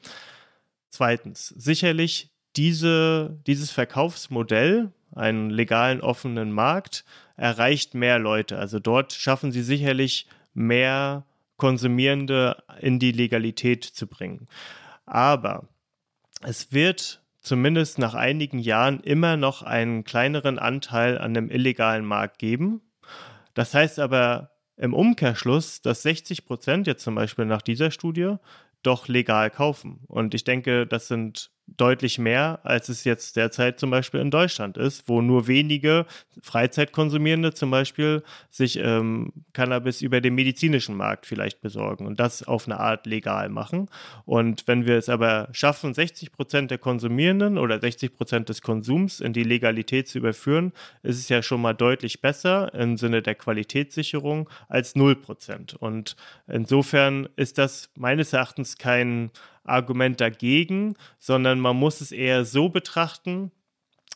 Zweitens, 0.90 1.48
sicherlich 1.48 2.32
diese, 2.58 3.40
dieses 3.48 3.72
Verkaufsmodell, 3.72 4.92
einen 5.16 5.50
legalen 5.50 6.02
offenen 6.02 6.52
Markt, 6.52 7.06
erreicht 7.38 7.94
mehr 7.94 8.20
Leute. 8.20 8.58
Also 8.58 8.80
dort 8.80 9.14
schaffen 9.14 9.52
sie 9.52 9.64
sicherlich 9.64 10.28
mehr 10.54 11.26
Konsumierende 11.60 12.64
in 12.82 12.98
die 12.98 13.12
Legalität 13.12 13.84
zu 13.84 14.08
bringen. 14.08 14.48
Aber 15.06 15.68
es 16.42 16.74
wird 16.74 17.22
zumindest 17.42 18.00
nach 18.00 18.16
einigen 18.16 18.58
Jahren 18.58 19.00
immer 19.02 19.38
noch 19.38 19.62
einen 19.62 20.04
kleineren 20.04 20.58
Anteil 20.58 21.20
an 21.20 21.36
dem 21.36 21.52
illegalen 21.52 22.06
Markt 22.06 22.40
geben. 22.40 22.82
Das 23.54 23.74
heißt 23.74 24.00
aber 24.00 24.52
im 24.76 24.94
Umkehrschluss, 24.94 25.82
dass 25.82 26.02
60 26.02 26.46
Prozent 26.46 26.88
jetzt 26.88 27.04
zum 27.04 27.16
Beispiel 27.16 27.46
nach 27.46 27.62
dieser 27.62 27.92
Studie 27.92 28.36
doch 28.82 29.08
legal 29.08 29.52
kaufen. 29.52 30.02
Und 30.08 30.34
ich 30.34 30.44
denke, 30.44 30.88
das 30.88 31.08
sind 31.08 31.52
deutlich 31.78 32.20
mehr, 32.20 32.60
als 32.64 32.90
es 32.90 33.04
jetzt 33.04 33.36
derzeit 33.36 33.80
zum 33.80 33.90
Beispiel 33.90 34.20
in 34.20 34.32
Deutschland 34.32 34.78
ist, 34.78 35.08
wo 35.08 35.22
nur 35.22 35.48
wenige 35.48 36.06
Freizeitkonsumierende 36.42 37.54
zum 37.54 37.72
Beispiel 37.72 38.24
sich 38.50 38.80
ähm, 38.80 39.34
Cannabis 39.54 40.02
über 40.02 40.22
den 40.22 40.36
medizinischen 40.36 40.96
Markt 40.96 41.26
vielleicht 41.26 41.62
besorgen 41.62 42.06
und 42.06 42.20
das 42.20 42.44
auf 42.44 42.68
eine 42.68 42.80
Art 42.80 43.06
legal 43.06 43.50
machen. 43.50 43.90
Und 44.26 44.68
wenn 44.68 44.86
wir 44.86 44.98
es 44.98 45.10
aber 45.10 45.50
schaffen, 45.52 45.94
60 45.94 46.32
Prozent 46.32 46.72
der 46.72 46.78
Konsumierenden 46.78 47.58
oder 47.58 47.80
60 47.80 48.16
Prozent 48.16 48.50
des 48.50 48.62
Konsums 48.62 49.20
in 49.20 49.34
die 49.34 49.44
Legalität 49.44 50.08
zu 50.08 50.18
überführen, 50.18 50.72
ist 51.04 51.18
es 51.18 51.30
ja 51.30 51.42
schon 51.42 51.62
mal 51.62 51.74
deutlich 51.74 52.22
besser 52.22 52.74
im 52.74 52.98
Sinne 52.98 53.22
der 53.22 53.36
Qualitätssicherung 53.36 54.50
als 54.68 54.96
0 54.96 55.16
Prozent. 55.16 55.74
Und 55.74 56.16
insofern 56.48 57.28
ist 57.36 57.58
das 57.58 57.90
meines 57.96 58.34
Erachtens 58.34 58.78
kein 58.78 59.32
Argument 59.64 60.20
dagegen, 60.20 60.96
sondern 61.18 61.60
man 61.60 61.76
muss 61.76 62.02
es 62.02 62.12
eher 62.12 62.46
so 62.46 62.70
betrachten, 62.70 63.52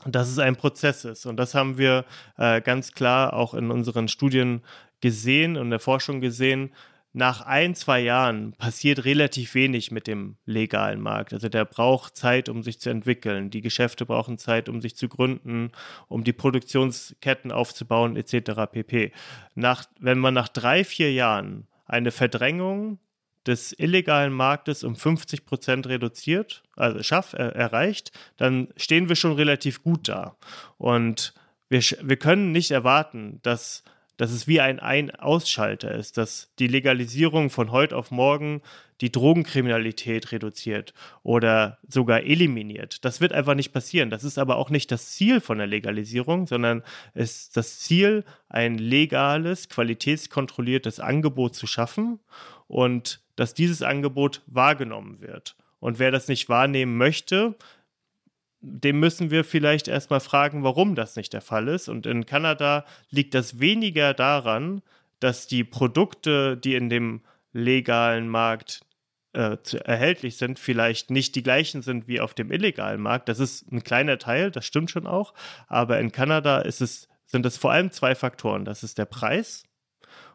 dass 0.06 0.30
es 0.30 0.40
ein 0.40 0.56
Prozess 0.56 1.06
ist. 1.06 1.26
Und 1.26 1.38
das 1.38 1.56
haben 1.56 1.78
wir 1.78 2.06
äh, 2.38 2.62
ganz 2.62 2.92
klar 2.92 3.34
auch 3.34 3.54
in 3.54 3.72
unseren 3.72 4.08
Studien 4.08 4.62
gesehen 5.02 5.58
und 5.58 5.66
in 5.66 5.70
der 5.72 5.80
Forschung 5.80 6.22
gesehen. 6.22 6.72
Nach 7.16 7.42
ein, 7.42 7.76
zwei 7.76 8.00
Jahren 8.00 8.54
passiert 8.54 9.06
relativ 9.06 9.54
wenig 9.54 9.92
mit 9.92 10.08
dem 10.08 10.36
legalen 10.46 11.00
Markt. 11.00 11.32
Also 11.32 11.48
der 11.48 11.64
braucht 11.64 12.18
Zeit, 12.18 12.50
um 12.50 12.64
sich 12.64 12.80
zu 12.80 12.90
entwickeln. 12.90 13.52
Die 13.52 13.62
Geschäfte 13.62 14.06
brauchen 14.08 14.40
Zeit, 14.40 14.68
um 14.68 14.82
sich 14.82 14.96
zu 14.96 15.08
gründen, 15.08 15.72
um 16.08 16.24
die 16.24 16.34
Produktionsketten 16.34 17.52
aufzubauen, 17.52 18.16
etc. 18.18 18.72
pp. 18.72 19.12
Nach, 19.54 19.86
wenn 20.00 20.18
man 20.18 20.34
nach 20.34 20.48
drei, 20.48 20.84
vier 20.84 21.14
Jahren 21.14 21.68
eine 21.86 22.10
Verdrängung 22.10 22.98
des 23.46 23.74
illegalen 23.78 24.34
Marktes 24.34 24.84
um 24.84 24.96
50 24.96 25.46
Prozent 25.46 25.88
reduziert, 25.88 26.64
also 26.76 27.02
schaff, 27.04 27.34
äh, 27.34 27.50
erreicht, 27.50 28.12
dann 28.38 28.70
stehen 28.78 29.10
wir 29.10 29.16
schon 29.16 29.34
relativ 29.34 29.84
gut 29.84 30.08
da. 30.08 30.36
Und 30.78 31.34
wir, 31.70 31.82
wir 32.02 32.18
können 32.18 32.52
nicht 32.52 32.72
erwarten, 32.72 33.40
dass, 33.42 33.84
dass 34.18 34.32
es 34.32 34.48
wie 34.48 34.62
ein 34.62 34.80
Ein-Ausschalter 34.80 35.92
ist, 35.94 36.18
dass 36.18 36.52
die 36.60 36.68
Legalisierung 36.68 37.50
von 37.50 37.72
heute 37.72 37.98
auf 37.98 38.12
morgen 38.12 38.62
die 39.02 39.12
Drogenkriminalität 39.12 40.32
reduziert 40.32 40.94
oder 41.24 41.80
sogar 41.90 42.24
eliminiert. 42.24 43.04
Das 43.04 43.20
wird 43.20 43.34
einfach 43.34 43.56
nicht 43.56 43.74
passieren. 43.74 44.10
Das 44.10 44.24
ist 44.24 44.38
aber 44.38 44.56
auch 44.56 44.70
nicht 44.70 44.92
das 44.92 45.12
Ziel 45.12 45.42
von 45.42 45.58
der 45.58 45.68
Legalisierung, 45.68 46.48
sondern 46.48 46.84
ist 47.14 47.58
das 47.58 47.80
Ziel, 47.80 48.24
ein 48.48 48.78
legales, 48.78 49.68
qualitätskontrolliertes 49.68 51.02
Angebot 51.02 51.56
zu 51.56 51.68
schaffen 51.68 52.20
und 52.68 53.23
dass 53.36 53.54
dieses 53.54 53.82
Angebot 53.82 54.42
wahrgenommen 54.48 55.22
wird. 55.22 55.56
Und 55.80 56.00
wer 56.00 56.12
das 56.12 56.28
nicht 56.28 56.50
wahrnehmen 56.50 56.98
möchte, 56.98 57.56
dem 58.62 59.00
müssen 59.00 59.30
wir 59.30 59.44
vielleicht 59.44 59.90
erstmal 59.90 60.22
fragen, 60.22 60.64
warum 60.64 60.96
das 60.96 61.18
nicht 61.18 61.34
der 61.34 61.42
Fall 61.42 61.68
ist. 61.68 61.90
Und 61.90 62.06
in 62.06 62.26
Kanada 62.26 62.86
liegt 63.10 63.34
das 63.34 63.60
weniger 63.60 64.14
daran, 64.14 64.82
dass 65.20 65.48
die 65.48 65.66
Produkte, 65.66 66.56
die 66.56 66.76
in 66.76 66.90
dem 66.90 67.22
legalen 67.52 68.30
Markt 68.30 68.82
äh, 69.34 69.58
erhältlich 69.84 70.38
sind, 70.38 70.60
vielleicht 70.60 71.12
nicht 71.12 71.36
die 71.36 71.44
gleichen 71.44 71.82
sind 71.82 72.08
wie 72.08 72.22
auf 72.22 72.34
dem 72.34 72.52
illegalen 72.52 73.02
Markt. 73.02 73.28
Das 73.28 73.40
ist 73.40 73.70
ein 73.72 73.84
kleiner 73.84 74.18
Teil, 74.18 74.52
das 74.52 74.66
stimmt 74.66 74.92
schon 74.92 75.08
auch. 75.08 75.34
Aber 75.68 76.00
in 76.00 76.12
Kanada 76.12 76.62
es, 76.62 76.78
sind 77.26 77.46
es 77.46 77.58
vor 77.58 77.72
allem 77.72 77.92
zwei 77.92 78.16
Faktoren. 78.16 78.64
Das 78.64 78.84
ist 78.84 78.98
der 78.98 79.06
Preis 79.06 79.64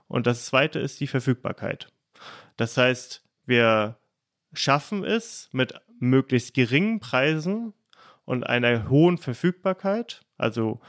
und 0.07 0.27
das 0.27 0.45
zweite 0.47 0.79
ist 0.81 1.01
die 1.01 1.07
Verfügbarkeit. 1.07 1.89
Das 2.59 2.77
heißt, 2.77 3.25
wir 3.47 3.99
schaffen 4.53 5.05
es 5.05 5.49
mit 5.53 5.75
möglichst 6.01 6.55
geringen 6.55 7.01
Preisen 7.01 7.73
und 8.25 8.45
einer 8.45 8.91
hohen 8.91 9.17
Verfügbarkeit, 9.17 10.27
also 10.37 10.81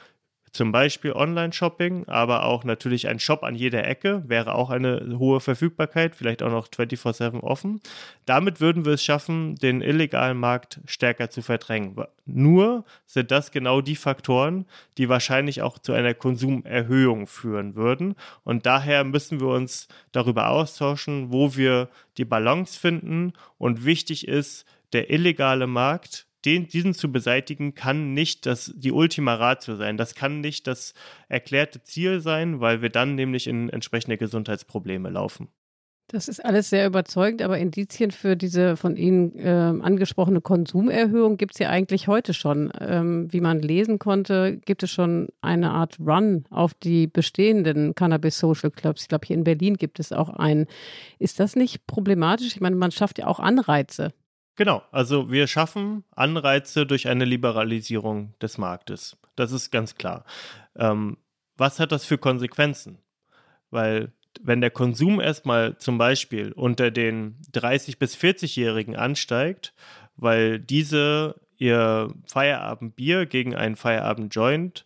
zum 0.52 0.72
Beispiel 0.72 1.14
Online-Shopping, 1.14 2.08
aber 2.08 2.46
auch 2.46 2.64
natürlich 2.64 3.08
ein 3.08 3.20
Shop 3.20 3.44
an 3.44 3.56
jeder 3.56 3.88
Ecke 3.88 4.24
wäre 4.28 4.56
auch 4.56 4.70
eine 4.70 5.18
hohe 5.18 5.40
Verfügbarkeit, 5.40 6.16
vielleicht 6.16 6.42
auch 6.44 6.52
noch 6.52 6.68
24/7 6.68 7.42
offen. 7.42 7.82
Damit 8.26 8.60
würden 8.62 8.86
wir 8.86 8.94
es 8.94 9.04
schaffen, 9.04 9.56
den 9.56 9.82
illegalen 9.82 10.38
Markt 10.38 10.80
stärker 10.86 11.30
zu 11.30 11.42
verdrängen. 11.42 11.96
Nur 12.26 12.86
sind 13.06 13.32
das 13.32 13.52
genau 13.52 13.82
die 13.82 13.96
Faktoren, 13.96 14.66
die 14.98 15.10
wahrscheinlich 15.10 15.62
auch 15.62 15.80
zu 15.80 15.94
einer 15.94 16.14
Konsumerhöhung 16.14 17.28
führen 17.28 17.76
würden. 17.76 18.16
Und 18.44 18.66
daher 18.66 19.04
müssen 19.04 19.40
wir 19.40 19.48
uns 19.48 19.88
darüber 20.12 20.50
austauschen, 20.50 21.32
wo 21.32 21.56
wir 21.56 21.90
die 22.18 22.26
Balance 22.26 22.80
finden. 22.80 23.34
Und 23.58 23.86
wichtig 23.86 24.28
ist, 24.28 24.66
der 24.94 25.10
illegale 25.12 25.68
Markt 25.68 26.26
den, 26.46 26.68
diesen 26.68 26.94
zu 26.94 27.12
beseitigen, 27.12 27.76
kann 27.76 28.14
nicht 28.14 28.46
das, 28.46 28.74
die 28.76 28.92
Ultima 28.92 29.36
Ratio 29.36 29.76
sein. 29.76 29.98
Das 29.98 30.16
kann 30.16 30.42
nicht 30.42 30.68
das 30.68 30.94
erklärte 31.28 31.84
Ziel 31.84 32.22
sein, 32.22 32.60
weil 32.60 32.82
wir 32.82 32.90
dann 32.90 33.16
nämlich 33.16 33.48
in 33.48 33.70
entsprechende 33.70 34.18
Gesundheitsprobleme 34.18 35.10
laufen. 35.10 35.50
Das 36.12 36.28
ist 36.28 36.44
alles 36.44 36.72
sehr 36.72 36.88
überzeugend, 36.88 37.44
aber 37.44 37.60
Indizien 37.60 38.10
für 38.10 38.36
diese 38.36 38.76
von 38.78 38.98
Ihnen 38.98 39.38
äh, 39.38 39.48
angesprochene 39.48 40.42
Konsumerhöhung 40.42 41.38
gibt 41.38 41.54
es 41.54 41.60
ja 41.60 41.70
eigentlich 41.70 42.08
heute 42.08 42.34
schon. 42.34 42.72
Ähm, 42.80 43.32
wie 43.32 43.42
man 43.42 43.60
lesen 43.60 44.00
konnte, 44.00 44.58
gibt 44.66 44.82
es 44.82 44.90
schon 44.90 45.28
eine 45.42 45.70
Art 45.70 46.00
Run 46.00 46.46
auf 46.50 46.74
die 46.74 47.06
bestehenden 47.06 47.94
Cannabis 47.94 48.40
Social 48.40 48.72
Clubs. 48.72 49.04
Ich 49.04 49.08
glaube, 49.08 49.28
hier 49.28 49.36
in 49.36 49.44
Berlin 49.44 49.76
gibt 49.76 50.00
es 50.00 50.12
auch 50.12 50.30
einen. 50.30 50.66
Ist 51.20 51.40
das 51.40 51.56
nicht 51.56 51.86
problematisch? 51.86 52.48
Ich 52.48 52.62
meine, 52.62 52.76
man 52.76 52.90
schafft 52.90 53.20
ja 53.20 53.28
auch 53.28 53.40
Anreize. 53.40 54.12
Genau, 54.60 54.84
also 54.92 55.32
wir 55.32 55.48
schaffen 55.48 56.04
Anreize 56.18 56.86
durch 56.86 57.08
eine 57.08 57.24
Liberalisierung 57.24 58.34
des 58.42 58.58
Marktes. 58.58 59.16
Das 59.38 59.54
ist 59.54 59.72
ganz 59.72 59.96
klar. 59.96 60.26
Ähm, 60.76 61.16
was 61.56 61.80
hat 61.80 61.94
das 61.94 62.04
für 62.04 62.18
Konsequenzen? 62.18 62.98
Weil 63.70 64.12
wenn 64.42 64.60
der 64.60 64.70
Konsum 64.70 65.22
erstmal 65.22 65.78
zum 65.78 65.98
Beispiel 65.98 66.52
unter 66.52 66.92
den 66.92 67.38
30- 67.54 68.00
bis 68.00 68.18
40-Jährigen 68.18 68.98
ansteigt, 68.98 69.74
weil 70.18 70.60
diese 70.60 71.40
ihr 71.56 72.14
Feierabendbier 72.26 73.28
gegen 73.28 73.56
einen 73.56 73.78
Feierabendjoint 73.78 74.86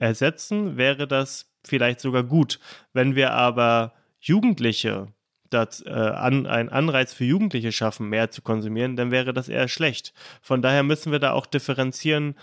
ersetzen, 0.00 0.76
wäre 0.76 1.06
das 1.06 1.52
vielleicht 1.64 2.00
sogar 2.00 2.24
gut. 2.24 2.58
Wenn 2.92 3.14
wir 3.14 3.30
aber 3.30 3.92
Jugendliche 4.18 5.06
das, 5.50 5.82
äh, 5.84 5.90
an, 5.90 6.46
einen 6.46 6.68
Anreiz 6.68 7.12
für 7.14 7.24
Jugendliche 7.24 7.72
schaffen, 7.72 8.08
mehr 8.08 8.30
zu 8.30 8.42
konsumieren, 8.42 8.96
dann 8.96 9.10
wäre 9.10 9.32
das 9.32 9.48
eher 9.48 9.68
schlecht. 9.68 10.12
Von 10.42 10.62
daher 10.62 10.82
müssen 10.82 11.12
wir 11.12 11.18
da 11.18 11.32
auch 11.32 11.46
differenzieren, 11.46 12.34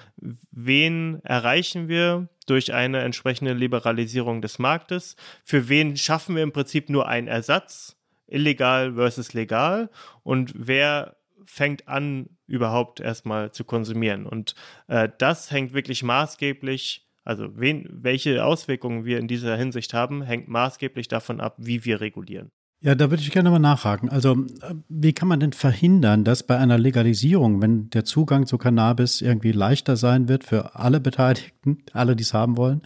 wen 0.52 1.22
erreichen 1.24 1.88
wir 1.88 2.28
durch 2.48 2.74
eine 2.74 3.02
entsprechende 3.02 3.54
Liberalisierung 3.54 4.42
des 4.42 4.60
Marktes, 4.60 5.16
für 5.44 5.70
wen 5.70 5.98
schaffen 5.98 6.36
wir 6.36 6.44
im 6.44 6.52
Prinzip 6.52 6.90
nur 6.90 7.08
einen 7.08 7.28
Ersatz, 7.28 7.96
illegal 8.28 8.94
versus 8.96 9.34
legal, 9.34 9.90
und 10.24 10.54
wer 10.56 11.16
fängt 11.46 11.88
an, 11.88 12.30
überhaupt 12.48 13.00
erstmal 13.00 13.52
zu 13.52 13.64
konsumieren. 13.64 14.26
Und 14.26 14.56
äh, 14.88 15.10
das 15.18 15.52
hängt 15.52 15.74
wirklich 15.74 16.04
maßgeblich 16.04 17.04
also 17.24 17.58
wen, 17.58 17.88
welche 17.90 18.44
Auswirkungen 18.44 19.06
wir 19.06 19.18
in 19.20 19.28
dieser 19.28 19.56
Hinsicht 19.56 19.94
haben, 19.94 20.24
hängt 20.24 20.48
maßgeblich 20.48 21.08
davon 21.08 21.40
ab, 21.40 21.56
wie 21.58 21.86
wir 21.86 22.02
regulieren. 22.02 22.52
Ja, 22.86 22.96
da 22.96 23.10
würde 23.10 23.24
ich 23.24 23.32
gerne 23.32 23.50
mal 23.50 23.60
nachhaken. 23.60 24.10
Also, 24.10 24.46
wie 24.90 25.14
kann 25.14 25.30
man 25.30 25.40
denn 25.40 25.54
verhindern, 25.54 26.26
dass 26.26 26.44
bei 26.44 26.58
einer 26.58 26.78
Legalisierung, 26.78 27.62
wenn 27.62 27.90
der 27.92 28.04
Zugang 28.04 28.46
zu 28.46 28.58
Cannabis 28.58 29.22
irgendwie 29.22 29.54
leichter 29.54 29.96
sein 29.96 30.28
wird 30.28 30.44
für 30.44 30.76
alle 30.76 31.00
Beteiligten, 31.00 31.78
alle, 31.94 32.18
die 32.18 32.24
es 32.24 32.34
haben 32.34 32.58
wollen, 32.58 32.82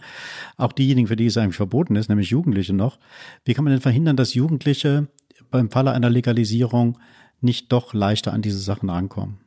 auch 0.56 0.70
diejenigen, 0.70 1.08
für 1.08 1.16
die 1.16 1.26
es 1.26 1.36
eigentlich 1.36 1.56
verboten 1.56 1.96
ist, 1.96 2.08
nämlich 2.08 2.30
Jugendliche 2.30 2.74
noch, 2.74 3.00
wie 3.44 3.54
kann 3.54 3.64
man 3.64 3.72
denn 3.72 3.80
verhindern, 3.80 4.16
dass 4.16 4.34
Jugendliche 4.34 5.08
beim 5.50 5.68
Falle 5.68 5.90
einer 5.90 6.10
Legalisierung 6.10 7.00
nicht 7.40 7.72
doch 7.72 7.92
leichter 7.92 8.32
an 8.32 8.42
diese 8.42 8.60
Sachen 8.60 8.88
rankommen? 8.88 9.38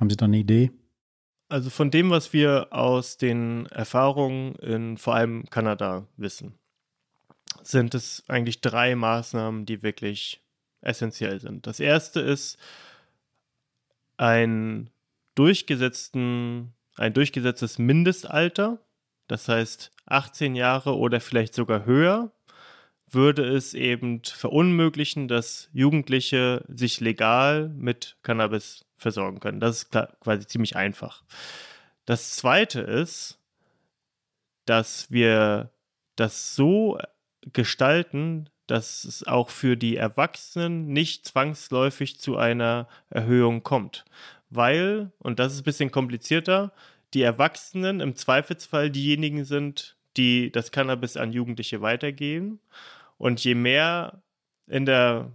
Haben 0.00 0.10
Sie 0.10 0.16
da 0.16 0.24
eine 0.24 0.38
Idee? 0.38 0.72
Also 1.48 1.70
von 1.70 1.92
dem, 1.92 2.10
was 2.10 2.32
wir 2.32 2.72
aus 2.72 3.16
den 3.16 3.66
Erfahrungen 3.66 4.56
in 4.56 4.96
vor 4.96 5.14
allem 5.14 5.44
Kanada 5.50 6.08
wissen 6.16 6.54
sind 7.62 7.94
es 7.94 8.24
eigentlich 8.28 8.60
drei 8.60 8.94
Maßnahmen, 8.94 9.66
die 9.66 9.82
wirklich 9.82 10.40
essentiell 10.80 11.40
sind. 11.40 11.66
Das 11.66 11.80
erste 11.80 12.20
ist 12.20 12.58
ein 14.16 14.90
durchgesetzten, 15.34 16.72
ein 16.96 17.14
durchgesetztes 17.14 17.78
Mindestalter, 17.78 18.78
das 19.28 19.48
heißt 19.48 19.90
18 20.06 20.54
Jahre 20.54 20.96
oder 20.96 21.20
vielleicht 21.20 21.54
sogar 21.54 21.84
höher, 21.84 22.32
würde 23.10 23.46
es 23.46 23.74
eben 23.74 24.22
verunmöglichen, 24.24 25.28
dass 25.28 25.70
Jugendliche 25.72 26.64
sich 26.68 27.00
legal 27.00 27.68
mit 27.68 28.16
Cannabis 28.22 28.84
versorgen 28.96 29.40
können. 29.40 29.60
Das 29.60 29.84
ist 29.84 29.90
quasi 29.90 30.46
ziemlich 30.46 30.76
einfach. 30.76 31.22
Das 32.04 32.36
zweite 32.36 32.80
ist, 32.80 33.38
dass 34.66 35.10
wir 35.10 35.70
das 36.16 36.54
so 36.54 36.98
gestalten, 37.52 38.48
dass 38.66 39.04
es 39.04 39.26
auch 39.26 39.48
für 39.48 39.76
die 39.76 39.96
Erwachsenen 39.96 40.88
nicht 40.88 41.26
zwangsläufig 41.26 42.20
zu 42.20 42.36
einer 42.36 42.86
Erhöhung 43.10 43.62
kommt. 43.62 44.04
Weil, 44.50 45.10
und 45.18 45.38
das 45.38 45.54
ist 45.54 45.60
ein 45.60 45.64
bisschen 45.64 45.90
komplizierter, 45.90 46.72
die 47.14 47.22
Erwachsenen 47.22 48.00
im 48.00 48.14
Zweifelsfall 48.14 48.90
diejenigen 48.90 49.44
sind, 49.44 49.96
die 50.16 50.52
das 50.52 50.70
Cannabis 50.70 51.16
an 51.16 51.32
Jugendliche 51.32 51.80
weitergeben. 51.80 52.60
Und 53.16 53.42
je 53.42 53.54
mehr 53.54 54.22
in 54.66 54.84
der 54.84 55.32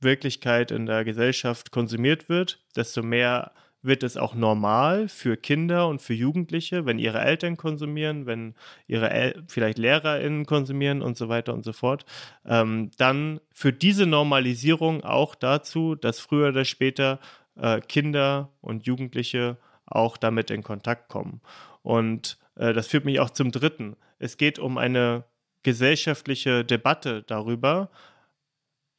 Wirklichkeit, 0.00 0.70
in 0.70 0.86
der 0.86 1.04
Gesellschaft 1.04 1.70
konsumiert 1.72 2.28
wird, 2.28 2.60
desto 2.76 3.02
mehr 3.02 3.52
wird 3.86 4.02
es 4.02 4.16
auch 4.16 4.34
normal 4.34 5.08
für 5.08 5.36
Kinder 5.36 5.88
und 5.88 6.02
für 6.02 6.14
Jugendliche, 6.14 6.86
wenn 6.86 6.98
ihre 6.98 7.20
Eltern 7.20 7.56
konsumieren, 7.56 8.26
wenn 8.26 8.54
ihre 8.86 9.10
El 9.10 9.42
vielleicht 9.48 9.78
LehrerInnen 9.78 10.46
konsumieren 10.46 11.02
und 11.02 11.16
so 11.16 11.28
weiter 11.28 11.54
und 11.54 11.64
so 11.64 11.72
fort, 11.72 12.04
ähm, 12.44 12.90
dann 12.98 13.40
führt 13.52 13.82
diese 13.82 14.06
Normalisierung 14.06 15.04
auch 15.04 15.34
dazu, 15.34 15.94
dass 15.94 16.20
früher 16.20 16.48
oder 16.48 16.64
später 16.64 17.20
äh, 17.56 17.80
Kinder 17.80 18.50
und 18.60 18.86
Jugendliche 18.86 19.56
auch 19.86 20.16
damit 20.16 20.50
in 20.50 20.62
Kontakt 20.62 21.08
kommen. 21.08 21.40
Und 21.82 22.38
äh, 22.56 22.72
das 22.72 22.88
führt 22.88 23.04
mich 23.04 23.20
auch 23.20 23.30
zum 23.30 23.52
Dritten. 23.52 23.96
Es 24.18 24.36
geht 24.36 24.58
um 24.58 24.78
eine 24.78 25.24
gesellschaftliche 25.62 26.64
Debatte 26.64 27.22
darüber, 27.22 27.90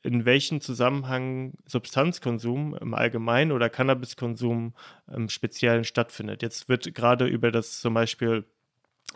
in 0.03 0.25
welchem 0.25 0.61
Zusammenhang 0.61 1.53
Substanzkonsum 1.65 2.75
im 2.75 2.93
Allgemeinen 2.93 3.51
oder 3.51 3.69
Cannabiskonsum 3.69 4.73
im 5.11 5.29
Speziellen 5.29 5.83
stattfindet. 5.83 6.41
Jetzt 6.41 6.69
wird 6.69 6.93
gerade 6.93 7.25
über 7.25 7.51
das 7.51 7.81
zum 7.81 7.93
Beispiel 7.93 8.45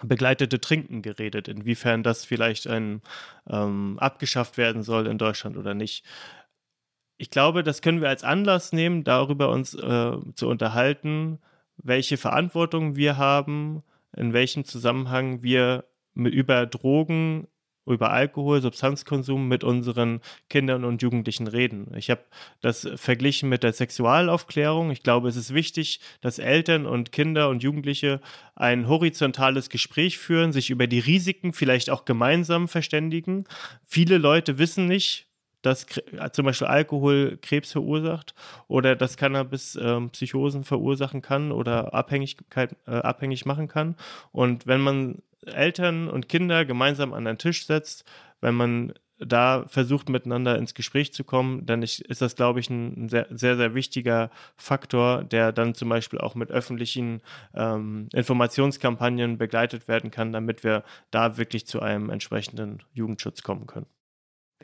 begleitete 0.03 0.59
Trinken 0.59 1.01
geredet, 1.01 1.47
inwiefern 1.47 2.03
das 2.03 2.25
vielleicht 2.25 2.67
ein, 2.67 3.01
ähm, 3.49 3.97
abgeschafft 3.99 4.57
werden 4.57 4.83
soll 4.83 5.07
in 5.07 5.17
Deutschland 5.17 5.57
oder 5.57 5.73
nicht. 5.73 6.05
Ich 7.17 7.29
glaube, 7.29 7.61
das 7.61 7.81
können 7.81 8.01
wir 8.01 8.09
als 8.09 8.23
Anlass 8.23 8.73
nehmen, 8.73 9.03
darüber 9.03 9.49
uns 9.49 9.75
äh, 9.75 10.17
zu 10.33 10.47
unterhalten, 10.47 11.39
welche 11.77 12.17
Verantwortung 12.17 12.95
wir 12.95 13.17
haben, 13.17 13.83
in 14.15 14.33
welchem 14.33 14.65
Zusammenhang 14.65 15.43
wir 15.43 15.85
mit, 16.13 16.33
über 16.33 16.65
Drogen 16.65 17.47
über 17.85 18.11
Alkohol, 18.11 18.61
Substanzkonsum 18.61 19.47
mit 19.47 19.63
unseren 19.63 20.21
Kindern 20.49 20.85
und 20.85 21.01
Jugendlichen 21.01 21.47
reden. 21.47 21.91
Ich 21.95 22.09
habe 22.09 22.21
das 22.61 22.87
verglichen 22.95 23.49
mit 23.49 23.63
der 23.63 23.73
Sexualaufklärung. 23.73 24.91
Ich 24.91 25.03
glaube, 25.03 25.29
es 25.29 25.35
ist 25.35 25.53
wichtig, 25.53 25.99
dass 26.21 26.39
Eltern 26.39 26.85
und 26.85 27.11
Kinder 27.11 27.49
und 27.49 27.63
Jugendliche 27.63 28.21
ein 28.55 28.87
horizontales 28.87 29.69
Gespräch 29.69 30.17
führen, 30.17 30.51
sich 30.51 30.69
über 30.69 30.87
die 30.87 30.99
Risiken 30.99 31.53
vielleicht 31.53 31.89
auch 31.89 32.05
gemeinsam 32.05 32.67
verständigen. 32.67 33.45
Viele 33.83 34.17
Leute 34.17 34.57
wissen 34.57 34.85
nicht, 34.87 35.27
dass 35.61 35.85
zum 36.33 36.45
Beispiel 36.45 36.67
Alkohol 36.67 37.37
Krebs 37.41 37.71
verursacht 37.71 38.33
oder 38.67 38.95
dass 38.95 39.17
Cannabis 39.17 39.75
äh, 39.75 40.01
Psychosen 40.07 40.63
verursachen 40.63 41.21
kann 41.21 41.51
oder 41.51 41.93
Abhängigkeit 41.93 42.75
äh, 42.87 42.91
abhängig 42.91 43.45
machen 43.45 43.67
kann. 43.67 43.95
Und 44.31 44.65
wenn 44.65 44.81
man 44.81 45.21
Eltern 45.45 46.07
und 46.07 46.29
Kinder 46.29 46.65
gemeinsam 46.65 47.13
an 47.13 47.27
einen 47.27 47.37
Tisch 47.37 47.65
setzt, 47.65 48.05
wenn 48.41 48.55
man 48.55 48.93
da 49.23 49.65
versucht 49.67 50.09
miteinander 50.09 50.57
ins 50.57 50.73
Gespräch 50.73 51.13
zu 51.13 51.23
kommen, 51.23 51.65
dann 51.65 51.83
ist 51.83 52.21
das, 52.21 52.35
glaube 52.35 52.59
ich, 52.59 52.69
ein 52.69 53.07
sehr, 53.07 53.27
sehr, 53.29 53.55
sehr 53.55 53.75
wichtiger 53.75 54.31
Faktor, 54.57 55.23
der 55.23 55.51
dann 55.51 55.75
zum 55.75 55.89
Beispiel 55.89 56.19
auch 56.19 56.33
mit 56.33 56.49
öffentlichen 56.49 57.21
ähm, 57.53 58.09
Informationskampagnen 58.13 59.37
begleitet 59.37 59.87
werden 59.87 60.09
kann, 60.09 60.33
damit 60.33 60.63
wir 60.63 60.83
da 61.11 61.37
wirklich 61.37 61.67
zu 61.67 61.81
einem 61.81 62.09
entsprechenden 62.09 62.79
Jugendschutz 62.93 63.43
kommen 63.43 63.67
können. 63.67 63.85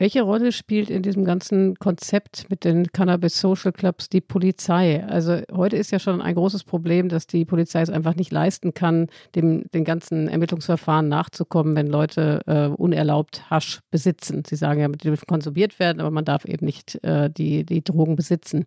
Welche 0.00 0.22
Rolle 0.22 0.52
spielt 0.52 0.90
in 0.90 1.02
diesem 1.02 1.24
ganzen 1.24 1.74
Konzept 1.74 2.48
mit 2.48 2.62
den 2.62 2.86
Cannabis 2.92 3.40
Social 3.40 3.72
Clubs 3.72 4.08
die 4.08 4.20
Polizei? 4.20 5.04
Also 5.04 5.40
heute 5.52 5.76
ist 5.76 5.90
ja 5.90 5.98
schon 5.98 6.22
ein 6.22 6.36
großes 6.36 6.62
Problem, 6.62 7.08
dass 7.08 7.26
die 7.26 7.44
Polizei 7.44 7.82
es 7.82 7.90
einfach 7.90 8.14
nicht 8.14 8.30
leisten 8.30 8.74
kann, 8.74 9.08
dem 9.34 9.64
den 9.74 9.82
ganzen 9.82 10.28
Ermittlungsverfahren 10.28 11.08
nachzukommen, 11.08 11.74
wenn 11.74 11.88
Leute 11.88 12.42
äh, 12.46 12.68
unerlaubt 12.68 13.50
Hasch 13.50 13.80
besitzen. 13.90 14.44
Sie 14.46 14.54
sagen 14.54 14.80
ja, 14.80 14.86
die 14.86 14.98
dürfen 14.98 15.26
konsumiert 15.26 15.80
werden, 15.80 15.98
aber 15.98 16.12
man 16.12 16.24
darf 16.24 16.44
eben 16.44 16.64
nicht 16.64 17.02
äh, 17.02 17.28
die, 17.28 17.64
die 17.64 17.82
Drogen 17.82 18.14
besitzen. 18.14 18.66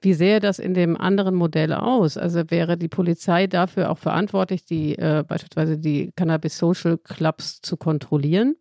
Wie 0.00 0.14
sähe 0.14 0.40
das 0.40 0.58
in 0.58 0.72
dem 0.72 0.96
anderen 0.96 1.34
Modell 1.34 1.74
aus? 1.74 2.16
Also 2.16 2.50
wäre 2.50 2.78
die 2.78 2.88
Polizei 2.88 3.46
dafür 3.46 3.90
auch 3.90 3.98
verantwortlich, 3.98 4.64
die 4.64 4.96
äh, 4.96 5.24
beispielsweise 5.28 5.76
die 5.76 6.10
Cannabis 6.16 6.56
Social 6.56 6.96
Clubs 6.96 7.60
zu 7.60 7.76
kontrollieren? 7.76 8.56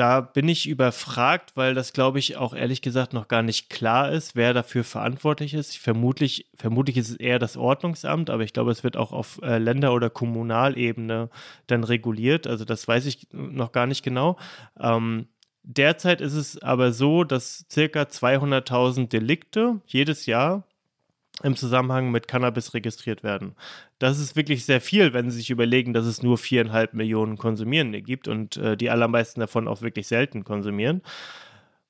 Da 0.00 0.22
bin 0.22 0.48
ich 0.48 0.66
überfragt, 0.66 1.52
weil 1.56 1.74
das, 1.74 1.92
glaube 1.92 2.18
ich, 2.18 2.38
auch 2.38 2.54
ehrlich 2.54 2.80
gesagt 2.80 3.12
noch 3.12 3.28
gar 3.28 3.42
nicht 3.42 3.68
klar 3.68 4.10
ist, 4.10 4.34
wer 4.34 4.54
dafür 4.54 4.82
verantwortlich 4.82 5.52
ist. 5.52 5.76
Vermutlich, 5.76 6.46
vermutlich 6.54 6.96
ist 6.96 7.10
es 7.10 7.16
eher 7.16 7.38
das 7.38 7.58
Ordnungsamt, 7.58 8.30
aber 8.30 8.42
ich 8.42 8.54
glaube, 8.54 8.70
es 8.70 8.82
wird 8.82 8.96
auch 8.96 9.12
auf 9.12 9.40
äh, 9.42 9.58
Länder- 9.58 9.92
oder 9.92 10.08
Kommunalebene 10.08 11.28
dann 11.66 11.84
reguliert. 11.84 12.46
Also 12.46 12.64
das 12.64 12.88
weiß 12.88 13.04
ich 13.04 13.28
noch 13.32 13.72
gar 13.72 13.86
nicht 13.86 14.02
genau. 14.02 14.38
Ähm, 14.80 15.28
derzeit 15.64 16.22
ist 16.22 16.32
es 16.32 16.62
aber 16.62 16.92
so, 16.92 17.22
dass 17.22 17.66
circa 17.70 18.04
200.000 18.04 19.08
Delikte 19.08 19.82
jedes 19.84 20.24
Jahr 20.24 20.64
im 21.42 21.56
Zusammenhang 21.56 22.10
mit 22.10 22.28
Cannabis 22.28 22.74
registriert 22.74 23.22
werden. 23.22 23.54
Das 23.98 24.18
ist 24.18 24.36
wirklich 24.36 24.64
sehr 24.64 24.80
viel, 24.80 25.12
wenn 25.12 25.30
Sie 25.30 25.38
sich 25.38 25.50
überlegen, 25.50 25.92
dass 25.92 26.06
es 26.06 26.22
nur 26.22 26.38
viereinhalb 26.38 26.94
Millionen 26.94 27.38
Konsumierende 27.38 28.02
gibt 28.02 28.28
und 28.28 28.56
äh, 28.56 28.76
die 28.76 28.90
allermeisten 28.90 29.40
davon 29.40 29.68
auch 29.68 29.82
wirklich 29.82 30.06
selten 30.06 30.44
konsumieren. 30.44 31.02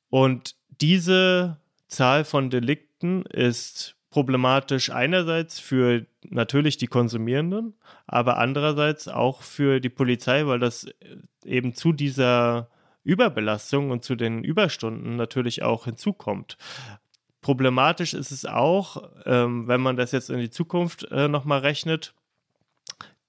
Und 0.09 0.55
diese 0.81 1.59
Zahl 1.89 2.25
von 2.25 2.51
Delikten 2.51 3.23
ist 3.27 3.97
problematisch 4.11 4.91
einerseits 4.91 5.61
für 5.61 6.07
natürlich 6.29 6.77
die 6.77 6.89
Konsumierenden, 6.89 7.75
aber 8.07 8.39
andererseits 8.39 9.09
auch 9.09 9.43
für 9.43 9.81
die 9.81 9.89
Polizei, 9.89 10.47
weil 10.47 10.59
das 10.59 10.85
äh, 10.85 10.95
eben 11.45 11.75
zu 11.75 11.93
dieser 11.93 12.69
Überbelastung 13.03 13.91
und 13.91 14.05
zu 14.05 14.15
den 14.15 14.45
Überstunden 14.45 15.17
natürlich 15.17 15.63
auch 15.63 15.87
hinzukommt. 15.87 16.59
Problematisch 17.41 18.15
ist 18.15 18.31
es 18.31 18.45
auch, 18.45 19.09
ähm, 19.25 19.67
wenn 19.67 19.81
man 19.81 19.97
das 19.97 20.13
jetzt 20.13 20.31
in 20.31 20.39
die 20.39 20.51
Zukunft 20.51 21.05
äh, 21.11 21.29
nochmal 21.29 21.61
rechnet. 21.61 22.15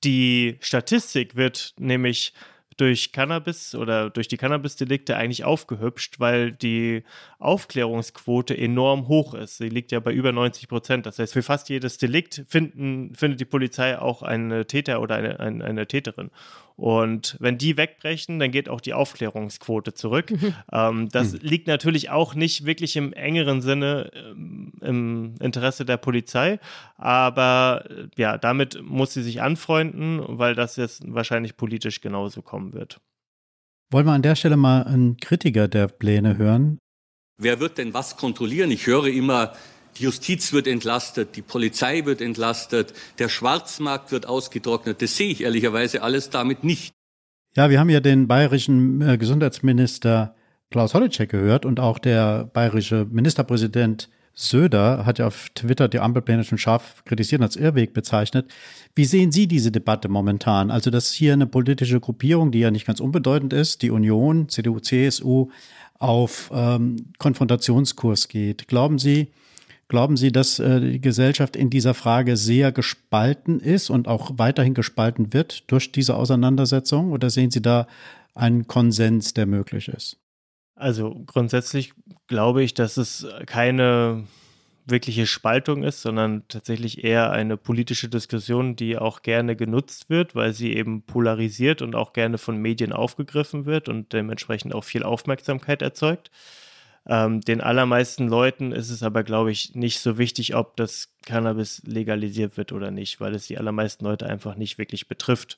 Die 0.03 0.57
Statistik 0.59 1.35
wird 1.35 1.73
nämlich 1.77 2.33
durch 2.77 3.11
Cannabis 3.11 3.75
oder 3.75 4.09
durch 4.09 4.27
die 4.27 4.37
Cannabis-Delikte 4.37 5.15
eigentlich 5.15 5.43
aufgehübscht, 5.43 6.19
weil 6.19 6.51
die 6.51 7.03
Aufklärungsquote 7.37 8.57
enorm 8.57 9.07
hoch 9.07 9.33
ist. 9.33 9.57
Sie 9.57 9.69
liegt 9.69 9.91
ja 9.91 9.99
bei 9.99 10.11
über 10.11 10.31
90 10.31 10.67
Prozent. 10.67 11.05
Das 11.05 11.19
heißt, 11.19 11.33
für 11.33 11.43
fast 11.43 11.69
jedes 11.69 11.99
Delikt 11.99 12.43
finden, 12.47 13.13
findet 13.13 13.39
die 13.39 13.45
Polizei 13.45 13.99
auch 13.99 14.23
einen 14.23 14.65
Täter 14.67 15.01
oder 15.01 15.15
eine, 15.15 15.39
eine, 15.39 15.63
eine 15.63 15.87
Täterin. 15.87 16.31
Und 16.81 17.37
wenn 17.39 17.59
die 17.59 17.77
wegbrechen, 17.77 18.39
dann 18.39 18.49
geht 18.49 18.67
auch 18.67 18.81
die 18.81 18.95
Aufklärungsquote 18.95 19.93
zurück. 19.93 20.31
Mhm. 20.31 20.55
Ähm, 20.71 21.09
das 21.09 21.33
mhm. 21.33 21.39
liegt 21.43 21.67
natürlich 21.67 22.09
auch 22.09 22.33
nicht 22.33 22.65
wirklich 22.65 22.95
im 22.95 23.13
engeren 23.13 23.61
Sinne 23.61 24.09
ähm, 24.15 24.73
im 24.81 25.35
Interesse 25.39 25.85
der 25.85 25.97
Polizei. 25.97 26.59
Aber 26.97 27.85
äh, 27.87 28.07
ja, 28.15 28.39
damit 28.39 28.81
muss 28.81 29.13
sie 29.13 29.21
sich 29.21 29.43
anfreunden, 29.43 30.23
weil 30.27 30.55
das 30.55 30.75
jetzt 30.75 31.03
wahrscheinlich 31.05 31.55
politisch 31.55 32.01
genauso 32.01 32.41
kommen 32.41 32.73
wird. 32.73 32.99
Wollen 33.91 34.07
wir 34.07 34.13
an 34.13 34.23
der 34.23 34.35
Stelle 34.35 34.57
mal 34.57 34.81
einen 34.81 35.17
Kritiker 35.17 35.67
der 35.67 35.87
Pläne 35.87 36.39
hören? 36.39 36.79
Wer 37.37 37.59
wird 37.59 37.77
denn 37.77 37.93
was 37.93 38.17
kontrollieren? 38.17 38.71
Ich 38.71 38.87
höre 38.87 39.05
immer, 39.05 39.53
die 39.97 40.03
Justiz 40.03 40.53
wird 40.53 40.67
entlastet, 40.67 41.35
die 41.35 41.41
Polizei 41.41 42.05
wird 42.05 42.21
entlastet, 42.21 42.93
der 43.19 43.29
Schwarzmarkt 43.29 44.11
wird 44.11 44.25
ausgetrocknet. 44.25 45.01
Das 45.01 45.17
sehe 45.17 45.29
ich 45.29 45.41
ehrlicherweise 45.41 46.01
alles 46.01 46.29
damit 46.29 46.63
nicht. 46.63 46.93
Ja, 47.55 47.69
wir 47.69 47.79
haben 47.79 47.89
ja 47.89 47.99
den 47.99 48.27
bayerischen 48.27 49.01
äh, 49.01 49.17
Gesundheitsminister 49.17 50.35
Klaus 50.69 50.93
Holleczek 50.93 51.29
gehört 51.29 51.65
und 51.65 51.79
auch 51.81 51.99
der 51.99 52.45
bayerische 52.45 53.05
Ministerpräsident 53.09 54.09
Söder 54.33 55.05
hat 55.05 55.19
ja 55.19 55.27
auf 55.27 55.49
Twitter 55.53 55.89
die 55.89 55.99
Ampelpläne 55.99 56.43
schon 56.45 56.57
scharf 56.57 57.03
kritisiert 57.03 57.41
und 57.41 57.45
als 57.45 57.57
Irrweg 57.57 57.93
bezeichnet. 57.93 58.49
Wie 58.95 59.03
sehen 59.03 59.31
Sie 59.31 59.47
diese 59.47 59.71
Debatte 59.71 60.07
momentan? 60.07 60.71
Also, 60.71 60.89
dass 60.89 61.11
hier 61.11 61.33
eine 61.33 61.47
politische 61.47 61.99
Gruppierung, 61.99 62.51
die 62.51 62.59
ja 62.59 62.71
nicht 62.71 62.87
ganz 62.87 63.01
unbedeutend 63.01 63.51
ist, 63.51 63.81
die 63.81 63.91
Union, 63.91 64.47
CDU, 64.47 64.79
CSU, 64.79 65.49
auf 65.99 66.49
ähm, 66.53 67.13
Konfrontationskurs 67.19 68.29
geht. 68.29 68.67
Glauben 68.67 68.97
Sie, 68.97 69.31
Glauben 69.91 70.15
Sie, 70.15 70.31
dass 70.31 70.57
äh, 70.57 70.79
die 70.79 71.01
Gesellschaft 71.01 71.57
in 71.57 71.69
dieser 71.69 71.93
Frage 71.93 72.37
sehr 72.37 72.71
gespalten 72.71 73.59
ist 73.59 73.89
und 73.89 74.07
auch 74.07 74.31
weiterhin 74.37 74.73
gespalten 74.73 75.33
wird 75.33 75.69
durch 75.69 75.91
diese 75.91 76.15
Auseinandersetzung? 76.15 77.11
Oder 77.11 77.29
sehen 77.29 77.51
Sie 77.51 77.61
da 77.61 77.87
einen 78.33 78.67
Konsens, 78.67 79.33
der 79.33 79.47
möglich 79.47 79.89
ist? 79.89 80.17
Also 80.75 81.21
grundsätzlich 81.25 81.91
glaube 82.27 82.63
ich, 82.63 82.73
dass 82.73 82.95
es 82.95 83.27
keine 83.47 84.23
wirkliche 84.85 85.25
Spaltung 85.27 85.83
ist, 85.83 86.01
sondern 86.01 86.47
tatsächlich 86.47 87.03
eher 87.03 87.31
eine 87.31 87.57
politische 87.57 88.07
Diskussion, 88.07 88.77
die 88.77 88.97
auch 88.97 89.23
gerne 89.23 89.57
genutzt 89.57 90.09
wird, 90.09 90.35
weil 90.35 90.53
sie 90.53 90.73
eben 90.73 91.01
polarisiert 91.01 91.81
und 91.81 91.95
auch 91.95 92.13
gerne 92.13 92.37
von 92.37 92.55
Medien 92.55 92.93
aufgegriffen 92.93 93.65
wird 93.65 93.89
und 93.89 94.13
dementsprechend 94.13 94.73
auch 94.73 94.85
viel 94.85 95.03
Aufmerksamkeit 95.03 95.81
erzeugt. 95.81 96.31
Ähm, 97.07 97.41
den 97.41 97.61
allermeisten 97.61 98.27
Leuten 98.27 98.71
ist 98.71 98.89
es 98.89 99.01
aber, 99.01 99.23
glaube 99.23 99.51
ich, 99.51 99.73
nicht 99.75 99.99
so 99.99 100.17
wichtig, 100.17 100.55
ob 100.55 100.75
das 100.77 101.13
Cannabis 101.25 101.81
legalisiert 101.85 102.57
wird 102.57 102.71
oder 102.71 102.91
nicht, 102.91 103.19
weil 103.19 103.33
es 103.33 103.47
die 103.47 103.57
allermeisten 103.57 104.05
Leute 104.05 104.27
einfach 104.27 104.55
nicht 104.55 104.77
wirklich 104.77 105.07
betrifft. 105.07 105.57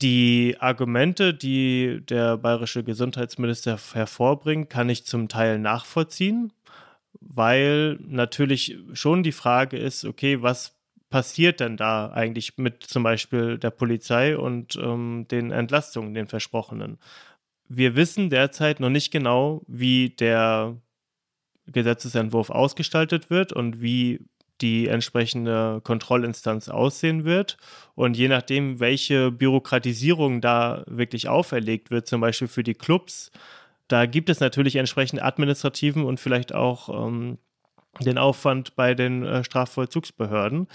Die 0.00 0.56
Argumente, 0.58 1.32
die 1.34 2.00
der 2.08 2.36
bayerische 2.36 2.82
Gesundheitsminister 2.84 3.78
hervorbringt, 3.94 4.68
kann 4.70 4.88
ich 4.88 5.06
zum 5.06 5.28
Teil 5.28 5.58
nachvollziehen, 5.58 6.52
weil 7.20 7.98
natürlich 8.00 8.78
schon 8.94 9.22
die 9.22 9.32
Frage 9.32 9.76
ist, 9.78 10.04
okay, 10.04 10.42
was 10.42 10.76
passiert 11.10 11.60
denn 11.60 11.76
da 11.76 12.10
eigentlich 12.10 12.58
mit 12.58 12.82
zum 12.82 13.02
Beispiel 13.04 13.58
der 13.58 13.70
Polizei 13.70 14.36
und 14.36 14.76
ähm, 14.76 15.26
den 15.30 15.52
Entlastungen, 15.52 16.14
den 16.14 16.26
versprochenen? 16.26 16.98
Wir 17.76 17.96
wissen 17.96 18.30
derzeit 18.30 18.80
noch 18.80 18.90
nicht 18.90 19.10
genau, 19.10 19.62
wie 19.66 20.10
der 20.10 20.76
Gesetzesentwurf 21.66 22.50
ausgestaltet 22.50 23.30
wird 23.30 23.52
und 23.52 23.80
wie 23.80 24.20
die 24.60 24.86
entsprechende 24.86 25.80
Kontrollinstanz 25.82 26.68
aussehen 26.68 27.24
wird. 27.24 27.56
Und 27.94 28.16
je 28.16 28.28
nachdem, 28.28 28.78
welche 28.78 29.30
Bürokratisierung 29.30 30.40
da 30.40 30.84
wirklich 30.86 31.28
auferlegt 31.28 31.90
wird, 31.90 32.06
zum 32.06 32.20
Beispiel 32.20 32.48
für 32.48 32.62
die 32.62 32.74
Clubs, 32.74 33.30
da 33.88 34.06
gibt 34.06 34.30
es 34.30 34.40
natürlich 34.40 34.76
entsprechend 34.76 35.22
administrativen 35.22 36.04
und 36.04 36.20
vielleicht 36.20 36.54
auch 36.54 37.06
ähm, 37.06 37.38
den 38.00 38.18
Aufwand 38.18 38.76
bei 38.76 38.94
den 38.94 39.24
äh, 39.24 39.44
Strafvollzugsbehörden. 39.44 40.68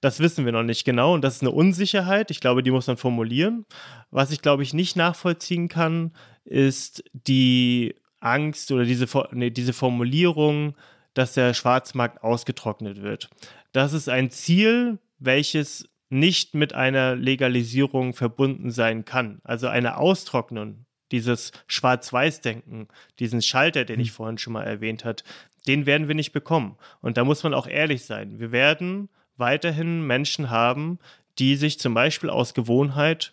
Das 0.00 0.20
wissen 0.20 0.44
wir 0.44 0.52
noch 0.52 0.62
nicht 0.62 0.84
genau 0.84 1.14
und 1.14 1.22
das 1.22 1.36
ist 1.36 1.42
eine 1.42 1.50
Unsicherheit. 1.50 2.30
Ich 2.30 2.40
glaube, 2.40 2.62
die 2.62 2.70
muss 2.70 2.86
man 2.86 2.96
formulieren. 2.96 3.64
Was 4.10 4.30
ich, 4.30 4.42
glaube 4.42 4.62
ich, 4.62 4.74
nicht 4.74 4.96
nachvollziehen 4.96 5.68
kann, 5.68 6.12
ist 6.44 7.04
die 7.12 7.94
Angst 8.20 8.72
oder 8.72 8.84
diese, 8.84 9.06
nee, 9.32 9.50
diese 9.50 9.72
Formulierung, 9.72 10.74
dass 11.14 11.34
der 11.34 11.54
Schwarzmarkt 11.54 12.22
ausgetrocknet 12.22 13.02
wird. 13.02 13.30
Das 13.72 13.92
ist 13.92 14.08
ein 14.08 14.30
Ziel, 14.30 14.98
welches 15.18 15.88
nicht 16.10 16.54
mit 16.54 16.74
einer 16.74 17.16
Legalisierung 17.16 18.14
verbunden 18.14 18.70
sein 18.70 19.04
kann. 19.04 19.40
Also 19.44 19.68
eine 19.68 19.96
Austrocknung, 19.96 20.86
dieses 21.12 21.52
Schwarz-Weiß-Denken, 21.66 22.88
diesen 23.18 23.42
Schalter, 23.42 23.84
den 23.84 24.00
ich 24.00 24.08
hm. 24.08 24.14
vorhin 24.14 24.38
schon 24.38 24.52
mal 24.52 24.64
erwähnt 24.64 25.04
habe, 25.04 25.22
den 25.66 25.86
werden 25.86 26.08
wir 26.08 26.14
nicht 26.14 26.32
bekommen. 26.32 26.76
Und 27.00 27.16
da 27.16 27.24
muss 27.24 27.42
man 27.42 27.54
auch 27.54 27.66
ehrlich 27.66 28.04
sein. 28.04 28.38
Wir 28.38 28.52
werden 28.52 29.08
weiterhin 29.36 30.06
Menschen 30.06 30.50
haben, 30.50 30.98
die 31.38 31.56
sich 31.56 31.78
zum 31.78 31.94
Beispiel 31.94 32.30
aus 32.30 32.54
Gewohnheit 32.54 33.32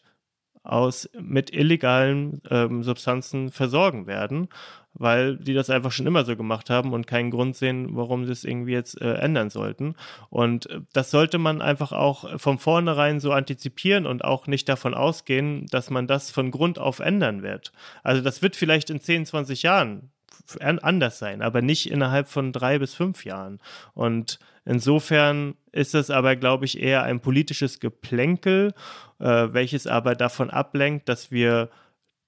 aus 0.63 1.09
mit 1.19 1.53
illegalen 1.53 2.41
ähm, 2.49 2.83
Substanzen 2.83 3.49
versorgen 3.49 4.05
werden, 4.05 4.49
weil 4.93 5.37
die 5.37 5.53
das 5.53 5.69
einfach 5.69 5.91
schon 5.91 6.05
immer 6.05 6.25
so 6.25 6.35
gemacht 6.35 6.69
haben 6.69 6.93
und 6.93 7.07
keinen 7.07 7.31
Grund 7.31 7.55
sehen, 7.55 7.95
warum 7.95 8.25
sie 8.25 8.31
es 8.31 8.43
irgendwie 8.43 8.73
jetzt 8.73 9.01
äh, 9.01 9.13
ändern 9.13 9.49
sollten. 9.49 9.95
Und 10.29 10.69
äh, 10.69 10.81
das 10.93 11.11
sollte 11.11 11.37
man 11.37 11.61
einfach 11.61 11.91
auch 11.91 12.39
von 12.39 12.59
vornherein 12.59 13.19
so 13.19 13.31
antizipieren 13.31 14.05
und 14.05 14.23
auch 14.23 14.47
nicht 14.47 14.69
davon 14.69 14.93
ausgehen, 14.93 15.65
dass 15.71 15.89
man 15.89 16.07
das 16.07 16.29
von 16.29 16.51
Grund 16.51 16.77
auf 16.77 16.99
ändern 16.99 17.41
wird. 17.41 17.71
Also 18.03 18.21
das 18.21 18.41
wird 18.41 18.55
vielleicht 18.55 18.89
in 18.89 18.99
10, 18.99 19.25
20 19.25 19.63
Jahren 19.63 20.11
anders 20.59 21.19
sein, 21.19 21.41
aber 21.41 21.61
nicht 21.61 21.89
innerhalb 21.89 22.27
von 22.27 22.51
drei 22.51 22.79
bis 22.79 22.93
fünf 22.93 23.25
Jahren. 23.25 23.59
Und 23.93 24.39
insofern 24.65 25.55
ist 25.71 25.95
es 25.95 26.09
aber, 26.09 26.35
glaube 26.35 26.65
ich, 26.65 26.81
eher 26.81 27.03
ein 27.03 27.21
politisches 27.21 27.79
Geplänkel, 27.79 28.73
äh, 29.19 29.47
welches 29.51 29.87
aber 29.87 30.15
davon 30.15 30.49
ablenkt, 30.49 31.07
dass 31.09 31.31
wir 31.31 31.69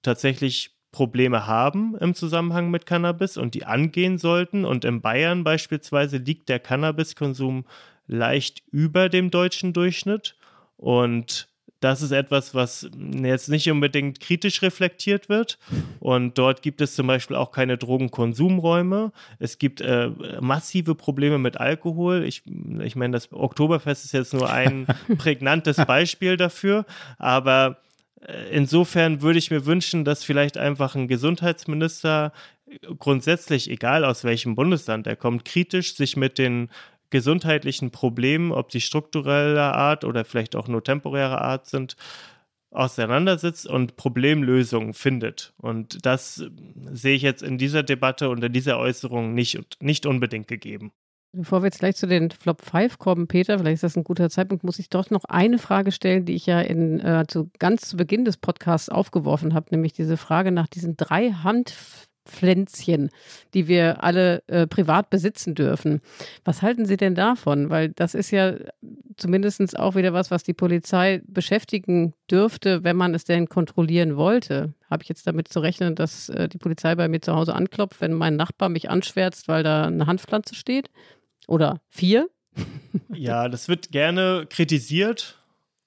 tatsächlich 0.02 0.74
Probleme 0.92 1.46
haben 1.46 1.96
im 1.98 2.14
Zusammenhang 2.14 2.70
mit 2.70 2.86
Cannabis 2.86 3.36
und 3.36 3.54
die 3.54 3.64
angehen 3.64 4.16
sollten. 4.16 4.64
Und 4.64 4.84
in 4.84 5.00
Bayern 5.00 5.42
beispielsweise 5.42 6.18
liegt 6.18 6.48
der 6.48 6.60
Cannabiskonsum 6.60 7.64
leicht 8.06 8.62
über 8.70 9.08
dem 9.08 9.30
deutschen 9.30 9.72
Durchschnitt. 9.72 10.36
Und 10.76 11.48
das 11.84 12.00
ist 12.00 12.12
etwas, 12.12 12.54
was 12.54 12.88
jetzt 13.12 13.48
nicht 13.48 13.70
unbedingt 13.70 14.18
kritisch 14.18 14.62
reflektiert 14.62 15.28
wird. 15.28 15.58
Und 16.00 16.38
dort 16.38 16.62
gibt 16.62 16.80
es 16.80 16.94
zum 16.94 17.06
Beispiel 17.06 17.36
auch 17.36 17.52
keine 17.52 17.76
Drogenkonsumräume. 17.76 19.12
Es 19.38 19.58
gibt 19.58 19.82
äh, 19.82 20.10
massive 20.40 20.94
Probleme 20.94 21.38
mit 21.38 21.58
Alkohol. 21.58 22.24
Ich, 22.24 22.42
ich 22.80 22.96
meine, 22.96 23.12
das 23.12 23.32
Oktoberfest 23.32 24.06
ist 24.06 24.12
jetzt 24.12 24.32
nur 24.32 24.50
ein 24.50 24.86
prägnantes 25.18 25.76
Beispiel 25.76 26.36
dafür. 26.36 26.86
Aber 27.18 27.76
Äh, 28.26 28.56
insofern 28.56 29.22
würde 29.22 29.38
ich 29.38 29.50
mir 29.50 29.66
wünschen, 29.66 30.04
dass 30.04 30.24
vielleicht 30.24 30.56
einfach 30.56 30.94
ein 30.94 31.08
Gesundheitsminister 31.08 32.32
grundsätzlich, 32.98 33.70
egal 33.70 34.04
aus 34.04 34.24
welchem 34.24 34.54
Bundesland 34.54 35.06
er 35.06 35.16
kommt, 35.16 35.44
kritisch 35.44 35.94
sich 35.94 36.16
mit 36.16 36.38
den 36.38 36.70
gesundheitlichen 37.10 37.90
Problemen, 37.90 38.52
ob 38.52 38.72
sie 38.72 38.80
struktureller 38.80 39.74
Art 39.74 40.04
oder 40.04 40.24
vielleicht 40.24 40.56
auch 40.56 40.68
nur 40.68 40.82
temporärer 40.82 41.40
Art 41.40 41.66
sind, 41.66 41.96
auseinandersetzt 42.70 43.66
und 43.66 43.96
Problemlösungen 43.96 44.94
findet. 44.94 45.54
Und 45.58 46.04
das 46.04 46.44
sehe 46.92 47.14
ich 47.14 47.22
jetzt 47.22 47.42
in 47.42 47.56
dieser 47.56 47.82
Debatte 47.82 48.28
und 48.28 48.42
in 48.42 48.52
dieser 48.52 48.78
Äußerung 48.78 49.32
nicht, 49.32 49.80
nicht 49.80 50.06
unbedingt 50.06 50.48
gegeben. 50.48 50.92
Bevor 51.36 51.62
wir 51.62 51.66
jetzt 51.66 51.80
gleich 51.80 51.96
zu 51.96 52.06
den 52.06 52.30
Flop 52.30 52.62
5 52.62 52.98
kommen, 52.98 53.26
Peter, 53.26 53.58
vielleicht 53.58 53.74
ist 53.74 53.82
das 53.82 53.96
ein 53.96 54.04
guter 54.04 54.30
Zeitpunkt, 54.30 54.62
muss 54.62 54.78
ich 54.78 54.88
doch 54.88 55.10
noch 55.10 55.24
eine 55.24 55.58
Frage 55.58 55.90
stellen, 55.90 56.24
die 56.24 56.34
ich 56.34 56.46
ja 56.46 56.60
in, 56.60 57.00
äh, 57.00 57.24
zu, 57.26 57.50
ganz 57.58 57.88
zu 57.88 57.96
Beginn 57.96 58.24
des 58.24 58.36
Podcasts 58.36 58.88
aufgeworfen 58.88 59.52
habe, 59.52 59.66
nämlich 59.70 59.92
diese 59.92 60.16
Frage 60.16 60.52
nach 60.52 60.68
diesen 60.68 60.96
drei 60.96 61.32
Handpflänzchen, 62.24 63.10
die 63.52 63.68
wir 63.68 64.02
alle 64.02 64.42
äh, 64.46 64.66
privat 64.66 65.10
besitzen 65.10 65.54
dürfen. 65.54 66.00
Was 66.44 66.62
halten 66.62 66.86
Sie 66.86 66.96
denn 66.96 67.14
davon? 67.14 67.70
Weil 67.70 67.90
das 67.90 68.14
ist 68.14 68.30
ja 68.30 68.54
zumindest 69.16 69.78
auch 69.78 69.94
wieder 69.94 70.12
was, 70.12 70.30
was 70.30 70.42
die 70.42 70.54
Polizei 70.54 71.22
beschäftigen 71.26 72.14
dürfte, 72.30 72.82
wenn 72.84 72.96
man 72.96 73.14
es 73.14 73.24
denn 73.24 73.48
kontrollieren 73.48 74.16
wollte. 74.16 74.74
Habe 74.90 75.02
ich 75.02 75.08
jetzt 75.08 75.26
damit 75.26 75.48
zu 75.48 75.60
rechnen, 75.60 75.94
dass 75.94 76.28
äh, 76.28 76.48
die 76.48 76.58
Polizei 76.58 76.94
bei 76.94 77.08
mir 77.08 77.20
zu 77.20 77.34
Hause 77.34 77.54
anklopft, 77.54 78.00
wenn 78.00 78.12
mein 78.12 78.36
Nachbar 78.36 78.68
mich 78.68 78.90
anschwärzt, 78.90 79.48
weil 79.48 79.62
da 79.62 79.84
eine 79.84 80.06
Handpflanze 80.06 80.54
steht? 80.54 80.90
Oder 81.46 81.80
vier? 81.88 82.28
ja, 83.12 83.48
das 83.48 83.68
wird 83.68 83.90
gerne 83.90 84.46
kritisiert. 84.48 85.38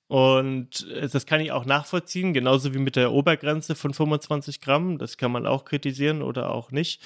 Und 0.07 0.87
das 1.11 1.25
kann 1.25 1.41
ich 1.41 1.51
auch 1.51 1.65
nachvollziehen, 1.65 2.33
genauso 2.33 2.73
wie 2.73 2.79
mit 2.79 2.95
der 2.95 3.11
Obergrenze 3.11 3.75
von 3.75 3.93
25 3.93 4.61
Gramm. 4.61 4.97
Das 4.97 5.17
kann 5.17 5.31
man 5.31 5.45
auch 5.45 5.65
kritisieren 5.65 6.21
oder 6.21 6.51
auch 6.51 6.71
nicht. 6.71 7.01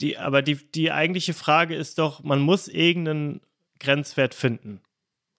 Die, 0.00 0.16
aber 0.18 0.42
die, 0.42 0.56
die 0.56 0.90
eigentliche 0.90 1.34
Frage 1.34 1.74
ist 1.74 1.98
doch, 1.98 2.22
man 2.22 2.40
muss 2.40 2.68
irgendeinen 2.68 3.40
Grenzwert 3.78 4.34
finden. 4.34 4.80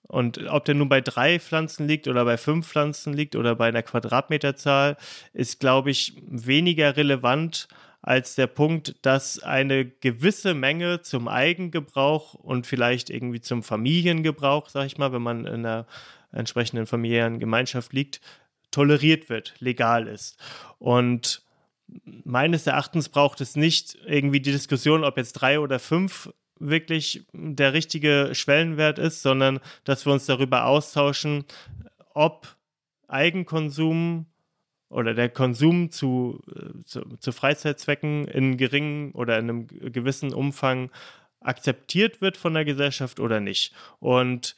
Und 0.07 0.47
ob 0.47 0.65
der 0.65 0.75
nun 0.75 0.87
bei 0.87 1.01
drei 1.01 1.39
Pflanzen 1.39 1.87
liegt 1.87 2.07
oder 2.07 2.25
bei 2.25 2.37
fünf 2.37 2.67
Pflanzen 2.67 3.13
liegt 3.13 3.35
oder 3.35 3.55
bei 3.55 3.67
einer 3.67 3.81
Quadratmeterzahl, 3.81 4.97
ist, 5.33 5.59
glaube 5.59 5.89
ich, 5.89 6.13
weniger 6.27 6.95
relevant 6.95 7.67
als 8.03 8.35
der 8.35 8.45
Punkt, 8.45 8.95
dass 9.01 9.39
eine 9.41 9.83
gewisse 9.83 10.53
Menge 10.53 11.01
zum 11.01 11.27
Eigengebrauch 11.27 12.35
und 12.35 12.67
vielleicht 12.67 13.09
irgendwie 13.09 13.41
zum 13.41 13.63
Familiengebrauch, 13.63 14.69
sag 14.69 14.85
ich 14.85 14.99
mal, 14.99 15.11
wenn 15.11 15.23
man 15.23 15.45
in 15.47 15.65
einer 15.65 15.87
entsprechenden 16.35 16.85
familiären 16.85 17.39
Gemeinschaft 17.39 17.93
liegt, 17.93 18.21
toleriert 18.71 19.29
wird, 19.29 19.55
legal 19.59 20.07
ist. 20.07 20.37
Und 20.79 21.43
meines 22.23 22.67
Erachtens 22.67 23.09
braucht 23.09 23.41
es 23.41 23.55
nicht 23.55 23.97
irgendwie 24.05 24.39
die 24.39 24.51
Diskussion, 24.51 25.03
ob 25.03 25.17
jetzt 25.17 25.33
drei 25.33 25.59
oder 25.59 25.79
fünf 25.79 26.29
wirklich 26.59 27.25
der 27.33 27.73
richtige 27.73 28.29
Schwellenwert 28.33 28.97
ist, 28.97 29.21
sondern 29.21 29.59
dass 29.83 30.05
wir 30.05 30.13
uns 30.13 30.25
darüber 30.25 30.65
austauschen, 30.65 31.45
ob 32.13 32.55
Eigenkonsum 33.07 34.25
oder 34.89 35.13
der 35.13 35.29
Konsum 35.29 35.91
zu, 35.91 36.41
zu, 36.85 37.01
zu 37.19 37.31
Freizeitzwecken 37.31 38.25
in 38.25 38.57
geringen 38.57 39.11
oder 39.11 39.37
in 39.37 39.49
einem 39.49 39.67
gewissen 39.67 40.33
Umfang 40.33 40.91
akzeptiert 41.41 42.21
wird 42.21 42.37
von 42.37 42.53
der 42.53 42.65
Gesellschaft 42.65 43.19
oder 43.19 43.39
nicht. 43.39 43.73
Und 43.99 44.55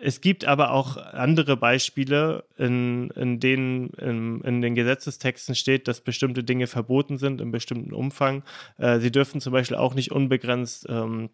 es 0.00 0.20
gibt 0.20 0.44
aber 0.44 0.72
auch 0.72 0.96
andere 0.96 1.56
Beispiele, 1.56 2.44
in, 2.56 3.10
in 3.10 3.40
denen 3.40 3.90
in, 3.90 4.40
in, 4.42 4.62
den 4.62 4.74
Gesetzestexten 4.74 5.54
steht, 5.54 5.88
dass 5.88 6.00
bestimmte 6.00 6.44
Dinge 6.44 6.66
verboten 6.66 7.18
sind 7.18 7.40
in 7.40 7.50
bestimmten 7.50 7.92
Umfang. 7.92 8.42
Äh, 8.78 8.98
sie 8.98 9.10
dürfen 9.10 9.40
zum 9.40 9.52
Beispiel 9.52 9.76
auch 9.76 9.94
nicht 9.94 10.12
unbegrenzt 10.12 10.86
ähm, 10.88 11.30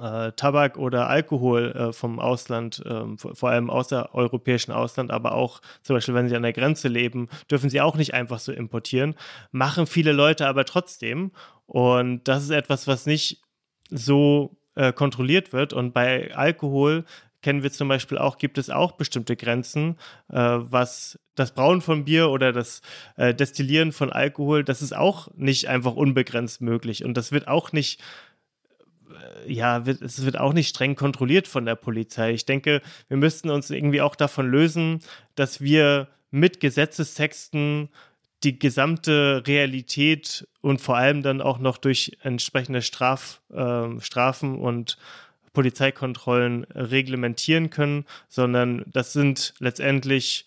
äh, 0.00 0.32
Tabak 0.32 0.78
oder 0.78 1.08
Alkohol 1.08 1.72
äh, 1.72 1.92
vom 1.92 2.18
Ausland, 2.18 2.84
äh, 2.84 3.16
vor 3.16 3.50
allem 3.50 3.70
außereuropäischen 3.70 4.74
Ausland, 4.74 5.10
aber 5.10 5.32
auch 5.32 5.60
zum 5.82 5.94
Beispiel, 5.94 6.14
wenn 6.14 6.28
sie 6.28 6.36
an 6.36 6.42
der 6.42 6.52
Grenze 6.52 6.88
leben, 6.88 7.28
dürfen 7.50 7.70
sie 7.70 7.80
auch 7.80 7.96
nicht 7.96 8.14
einfach 8.14 8.40
so 8.40 8.52
importieren. 8.52 9.14
Machen 9.52 9.86
viele 9.86 10.12
Leute 10.12 10.48
aber 10.48 10.64
trotzdem. 10.64 11.30
Und 11.66 12.26
das 12.28 12.42
ist 12.42 12.50
etwas, 12.50 12.86
was 12.86 13.06
nicht 13.06 13.42
so 13.90 14.56
äh, 14.74 14.92
kontrolliert 14.92 15.52
wird. 15.52 15.72
Und 15.72 15.94
bei 15.94 16.34
Alkohol 16.34 17.04
kennen 17.46 17.62
wir 17.62 17.70
zum 17.70 17.86
Beispiel 17.86 18.18
auch, 18.18 18.38
gibt 18.38 18.58
es 18.58 18.70
auch 18.70 18.90
bestimmte 18.90 19.36
Grenzen, 19.36 19.98
äh, 20.32 20.34
was 20.34 21.16
das 21.36 21.52
Brauen 21.52 21.80
von 21.80 22.04
Bier 22.04 22.30
oder 22.30 22.52
das 22.52 22.80
äh, 23.16 23.32
Destillieren 23.36 23.92
von 23.92 24.10
Alkohol, 24.10 24.64
das 24.64 24.82
ist 24.82 24.96
auch 24.96 25.28
nicht 25.36 25.68
einfach 25.68 25.94
unbegrenzt 25.94 26.60
möglich. 26.60 27.04
Und 27.04 27.16
das 27.16 27.30
wird 27.30 27.46
auch 27.46 27.70
nicht 27.70 28.02
ja, 29.46 29.86
wird, 29.86 30.02
es 30.02 30.24
wird 30.24 30.40
auch 30.40 30.54
nicht 30.54 30.68
streng 30.68 30.96
kontrolliert 30.96 31.46
von 31.46 31.64
der 31.64 31.76
Polizei. 31.76 32.32
Ich 32.32 32.46
denke, 32.46 32.82
wir 33.06 33.16
müssten 33.16 33.48
uns 33.50 33.70
irgendwie 33.70 34.00
auch 34.00 34.16
davon 34.16 34.50
lösen, 34.50 34.98
dass 35.36 35.60
wir 35.60 36.08
mit 36.32 36.58
Gesetzestexten 36.58 37.90
die 38.42 38.58
gesamte 38.58 39.44
Realität 39.46 40.48
und 40.62 40.80
vor 40.80 40.96
allem 40.96 41.22
dann 41.22 41.40
auch 41.40 41.60
noch 41.60 41.78
durch 41.78 42.18
entsprechende 42.22 42.82
Straf, 42.82 43.40
äh, 43.52 44.00
Strafen 44.00 44.58
und 44.58 44.98
Polizeikontrollen 45.56 46.64
reglementieren 46.74 47.70
können, 47.70 48.04
sondern 48.28 48.84
das 48.92 49.14
sind 49.14 49.54
letztendlich 49.58 50.44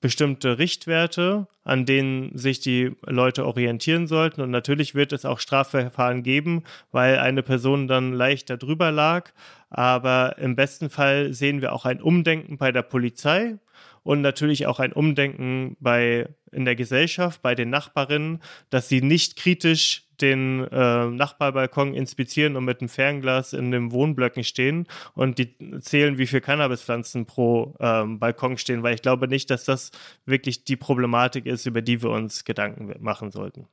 bestimmte 0.00 0.58
Richtwerte, 0.58 1.46
an 1.62 1.86
denen 1.86 2.36
sich 2.36 2.58
die 2.58 2.96
Leute 3.06 3.46
orientieren 3.46 4.08
sollten. 4.08 4.40
Und 4.40 4.50
natürlich 4.50 4.96
wird 4.96 5.12
es 5.12 5.24
auch 5.24 5.38
Strafverfahren 5.38 6.24
geben, 6.24 6.64
weil 6.90 7.20
eine 7.20 7.44
Person 7.44 7.86
dann 7.86 8.12
leicht 8.12 8.50
darüber 8.50 8.90
lag. 8.90 9.30
Aber 9.70 10.36
im 10.38 10.56
besten 10.56 10.90
Fall 10.90 11.32
sehen 11.32 11.62
wir 11.62 11.72
auch 11.72 11.84
ein 11.84 12.02
Umdenken 12.02 12.58
bei 12.58 12.72
der 12.72 12.82
Polizei 12.82 13.58
und 14.04 14.20
natürlich 14.20 14.66
auch 14.66 14.78
ein 14.78 14.92
Umdenken 14.92 15.76
bei 15.80 16.28
in 16.52 16.64
der 16.64 16.76
Gesellschaft, 16.76 17.42
bei 17.42 17.56
den 17.56 17.70
Nachbarinnen, 17.70 18.40
dass 18.70 18.88
sie 18.88 19.02
nicht 19.02 19.34
kritisch 19.36 20.04
den 20.20 20.64
äh, 20.70 21.06
Nachbarbalkon 21.06 21.94
inspizieren 21.94 22.56
und 22.56 22.64
mit 22.64 22.80
einem 22.80 22.88
Fernglas 22.88 23.52
in 23.52 23.72
den 23.72 23.90
Wohnblöcken 23.90 24.44
stehen 24.44 24.86
und 25.14 25.38
die 25.38 25.56
zählen, 25.80 26.18
wie 26.18 26.28
viele 26.28 26.42
Cannabispflanzen 26.42 27.26
pro 27.26 27.74
ähm, 27.80 28.20
Balkon 28.20 28.56
stehen, 28.56 28.84
weil 28.84 28.94
ich 28.94 29.02
glaube 29.02 29.26
nicht, 29.26 29.50
dass 29.50 29.64
das 29.64 29.90
wirklich 30.24 30.62
die 30.62 30.76
Problematik 30.76 31.46
ist, 31.46 31.66
über 31.66 31.82
die 31.82 32.00
wir 32.02 32.10
uns 32.10 32.44
Gedanken 32.44 32.94
machen 33.00 33.32
sollten. 33.32 33.66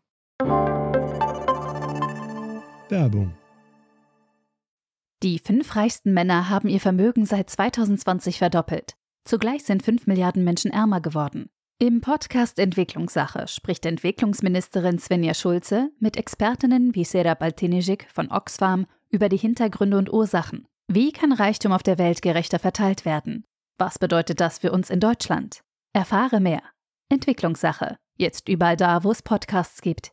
Werbung. 2.89 3.35
Die 5.23 5.37
fünf 5.37 5.75
reichsten 5.75 6.13
Männer 6.13 6.49
haben 6.49 6.67
ihr 6.67 6.79
Vermögen 6.79 7.27
seit 7.27 7.49
2020 7.51 8.39
verdoppelt. 8.39 8.95
Zugleich 9.23 9.63
sind 9.63 9.83
fünf 9.83 10.07
Milliarden 10.07 10.43
Menschen 10.43 10.71
ärmer 10.71 11.01
geworden. 11.01 11.49
Im 11.79 12.01
Podcast 12.01 12.59
Entwicklungssache 12.59 13.47
spricht 13.47 13.85
Entwicklungsministerin 13.85 14.99
Svenja 14.99 15.33
Schulze 15.33 15.89
mit 15.99 16.15
Expertinnen 16.15 16.93
wie 16.93 17.05
Sera 17.05 17.33
Baltinijic 17.33 18.07
von 18.13 18.31
Oxfam 18.31 18.85
über 19.09 19.29
die 19.29 19.37
Hintergründe 19.37 19.97
und 19.97 20.13
Ursachen. 20.13 20.67
Wie 20.87 21.11
kann 21.11 21.31
Reichtum 21.31 21.71
auf 21.71 21.83
der 21.83 21.97
Welt 21.97 22.21
gerechter 22.21 22.59
verteilt 22.59 23.05
werden? 23.05 23.45
Was 23.79 23.97
bedeutet 23.97 24.39
das 24.39 24.59
für 24.59 24.71
uns 24.71 24.89
in 24.89 24.99
Deutschland? 24.99 25.61
Erfahre 25.93 26.39
mehr. 26.39 26.61
Entwicklungssache. 27.09 27.97
Jetzt 28.17 28.47
überall 28.47 28.77
da, 28.77 29.03
wo 29.03 29.11
es 29.11 29.23
Podcasts 29.23 29.81
gibt. 29.81 30.11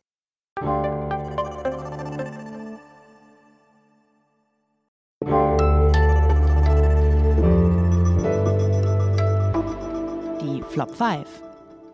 Flop 10.79 10.95
5. 10.95 11.27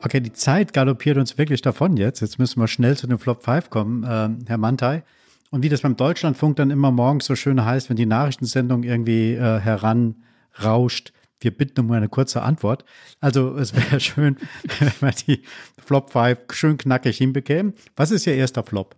Okay, 0.03 0.19
die 0.19 0.31
Zeit 0.31 0.71
galoppiert 0.71 1.17
uns 1.17 1.39
wirklich 1.39 1.63
davon 1.63 1.97
jetzt. 1.97 2.19
Jetzt 2.19 2.37
müssen 2.37 2.59
wir 2.59 2.67
schnell 2.67 2.95
zu 2.95 3.07
den 3.07 3.17
Flop 3.17 3.43
5 3.43 3.71
kommen, 3.71 4.03
äh, 4.03 4.29
Herr 4.47 4.59
Mantai. 4.59 5.01
Und 5.49 5.63
wie 5.63 5.69
das 5.69 5.81
beim 5.81 5.95
Deutschlandfunk 5.95 6.57
dann 6.57 6.69
immer 6.69 6.91
morgens 6.91 7.25
so 7.25 7.35
schön 7.35 7.65
heißt, 7.65 7.89
wenn 7.89 7.97
die 7.97 8.05
Nachrichtensendung 8.05 8.83
irgendwie 8.83 9.33
äh, 9.33 9.59
heranrauscht, 9.59 11.13
wir 11.39 11.57
bitten 11.57 11.79
um 11.79 11.91
eine 11.93 12.09
kurze 12.09 12.43
Antwort. 12.43 12.85
Also 13.21 13.57
es 13.57 13.75
wäre 13.75 13.99
schön, 13.99 14.37
wenn 14.77 14.91
wir 14.99 15.11
die 15.13 15.41
Flop 15.83 16.11
5 16.11 16.37
schön 16.51 16.77
knackig 16.77 17.17
hinbekämen. 17.17 17.73
Was 17.95 18.11
ist 18.11 18.27
Ihr 18.27 18.35
erster 18.35 18.61
Flop? 18.61 18.95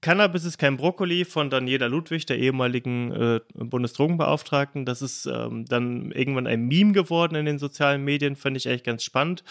Cannabis 0.00 0.44
ist 0.44 0.58
kein 0.58 0.76
Brokkoli 0.76 1.24
von 1.24 1.50
Daniela 1.50 1.86
Ludwig, 1.86 2.24
der 2.26 2.38
ehemaligen 2.38 3.10
äh, 3.10 3.40
Bundesdrogenbeauftragten. 3.54 4.84
Das 4.84 5.02
ist 5.02 5.26
ähm, 5.26 5.64
dann 5.64 6.12
irgendwann 6.12 6.46
ein 6.46 6.66
Meme 6.68 6.92
geworden 6.92 7.34
in 7.34 7.46
den 7.46 7.58
sozialen 7.58 8.04
Medien, 8.04 8.36
fand 8.36 8.56
ich 8.56 8.66
echt 8.66 8.84
ganz 8.84 9.02
spannend, 9.02 9.42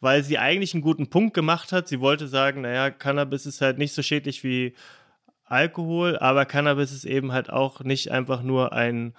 weil 0.00 0.24
sie 0.24 0.38
eigentlich 0.38 0.72
einen 0.72 0.82
guten 0.82 1.10
Punkt 1.10 1.34
gemacht 1.34 1.72
hat. 1.72 1.86
Sie 1.86 2.00
wollte 2.00 2.28
sagen, 2.28 2.62
naja, 2.62 2.90
Cannabis 2.90 3.44
ist 3.44 3.60
halt 3.60 3.76
nicht 3.76 3.92
so 3.92 4.02
schädlich 4.02 4.42
wie 4.42 4.74
Alkohol, 5.44 6.16
aber 6.18 6.46
Cannabis 6.46 6.92
ist 6.92 7.04
eben 7.04 7.32
halt 7.32 7.50
auch 7.50 7.80
nicht 7.80 8.10
einfach 8.10 8.42
nur 8.42 8.72
ein 8.72 9.14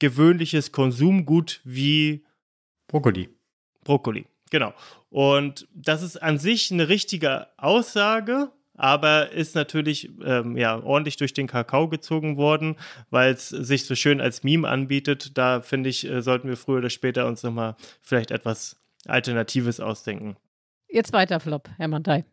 gewöhnliches 0.00 0.72
Konsumgut 0.72 1.60
wie 1.62 2.24
Brokkoli. 2.88 3.28
Brokkoli, 3.84 4.26
genau. 4.50 4.74
Und 5.10 5.68
das 5.72 6.02
ist 6.02 6.20
an 6.20 6.38
sich 6.38 6.72
eine 6.72 6.88
richtige 6.88 7.46
Aussage, 7.58 8.50
aber 8.76 9.32
ist 9.32 9.54
natürlich 9.54 10.10
ähm, 10.24 10.56
ja, 10.56 10.82
ordentlich 10.82 11.16
durch 11.16 11.32
den 11.32 11.46
Kakao 11.46 11.88
gezogen 11.88 12.36
worden, 12.36 12.76
weil 13.10 13.32
es 13.32 13.48
sich 13.48 13.86
so 13.86 13.94
schön 13.94 14.20
als 14.20 14.44
Meme 14.44 14.68
anbietet. 14.68 15.36
Da 15.38 15.60
finde 15.60 15.90
ich, 15.90 16.08
äh, 16.08 16.22
sollten 16.22 16.48
wir 16.48 16.56
früher 16.56 16.78
oder 16.78 16.90
später 16.90 17.26
uns 17.26 17.42
nochmal 17.42 17.76
vielleicht 18.02 18.30
etwas 18.30 18.76
Alternatives 19.06 19.80
ausdenken. 19.80 20.36
Jetzt 20.88 21.12
weiter, 21.12 21.40
Flop, 21.40 21.68
Herr 21.76 21.88
Mantei. 21.88 22.24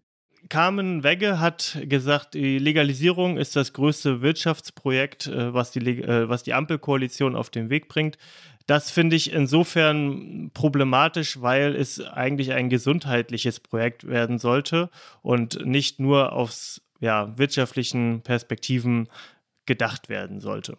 Carmen 0.50 1.04
Wegge 1.04 1.39
hat 1.39 1.80
gesagt, 1.84 2.34
die 2.34 2.60
Legalisierung 2.60 3.38
ist 3.38 3.56
das 3.56 3.72
größte 3.72 4.22
Wirtschaftsprojekt, 4.22 5.28
äh, 5.28 5.54
was 5.54 5.72
die, 5.72 5.80
äh, 5.80 6.28
was 6.28 6.44
die 6.44 6.54
Ampelkoalition 6.54 7.36
auf 7.36 7.50
den 7.50 7.70
Weg 7.70 7.88
bringt. 7.88 8.18
Das 8.66 8.91
finde 8.91 9.16
ich 9.16 9.34
insofern 9.34 10.51
problematisch, 10.53 11.41
weil 11.41 11.76
es 11.76 11.99
eigentlich 11.99 12.53
ein 12.53 12.70
gesundheitliches 12.70 13.59
Projekt 13.59 14.07
werden 14.07 14.39
sollte 14.39 14.89
und 15.22 15.66
nicht 15.66 15.99
nur 15.99 16.32
aus 16.32 16.82
ja, 16.99 17.38
wirtschaftlichen 17.38 18.22
Perspektiven 18.22 19.09
gedacht 19.66 20.07
werden 20.07 20.39
sollte. 20.39 20.78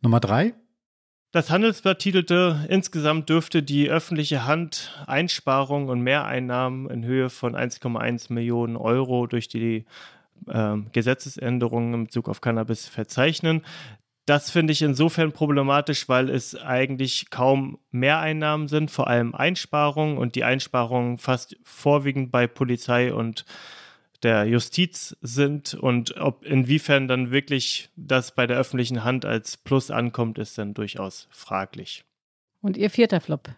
Nummer 0.00 0.20
drei. 0.20 0.54
Das 1.30 1.50
Handelsblatt 1.50 1.98
titelte, 1.98 2.64
insgesamt 2.68 3.28
dürfte 3.28 3.62
die 3.62 3.90
öffentliche 3.90 4.44
Hand 4.44 5.04
Einsparungen 5.06 5.88
und 5.88 6.00
Mehreinnahmen 6.00 6.88
in 6.88 7.04
Höhe 7.04 7.28
von 7.28 7.56
1,1 7.56 8.32
Millionen 8.32 8.76
Euro 8.76 9.26
durch 9.26 9.48
die 9.48 9.84
äh, 10.46 10.76
Gesetzesänderungen 10.92 11.94
in 11.94 12.04
Bezug 12.04 12.28
auf 12.28 12.40
Cannabis 12.40 12.86
verzeichnen. 12.86 13.62
Das 14.26 14.50
finde 14.50 14.72
ich 14.72 14.80
insofern 14.80 15.32
problematisch, 15.32 16.08
weil 16.08 16.30
es 16.30 16.54
eigentlich 16.54 17.28
kaum 17.30 17.78
Mehreinnahmen 17.90 18.68
sind, 18.68 18.90
vor 18.90 19.08
allem 19.08 19.34
Einsparungen 19.34 20.16
und 20.16 20.34
die 20.34 20.44
Einsparungen 20.44 21.18
fast 21.18 21.56
vorwiegend 21.62 22.32
bei 22.32 22.46
Polizei 22.46 23.12
und 23.12 23.44
der 24.22 24.46
Justiz 24.46 25.14
sind 25.20 25.74
und 25.74 26.16
ob 26.16 26.46
inwiefern 26.46 27.08
dann 27.08 27.30
wirklich 27.30 27.90
das 27.96 28.34
bei 28.34 28.46
der 28.46 28.56
öffentlichen 28.56 29.04
Hand 29.04 29.26
als 29.26 29.58
Plus 29.58 29.90
ankommt, 29.90 30.38
ist 30.38 30.56
dann 30.56 30.72
durchaus 30.72 31.28
fraglich. 31.30 32.04
Und 32.62 32.78
Ihr 32.78 32.88
vierter 32.88 33.20
Flop? 33.20 33.50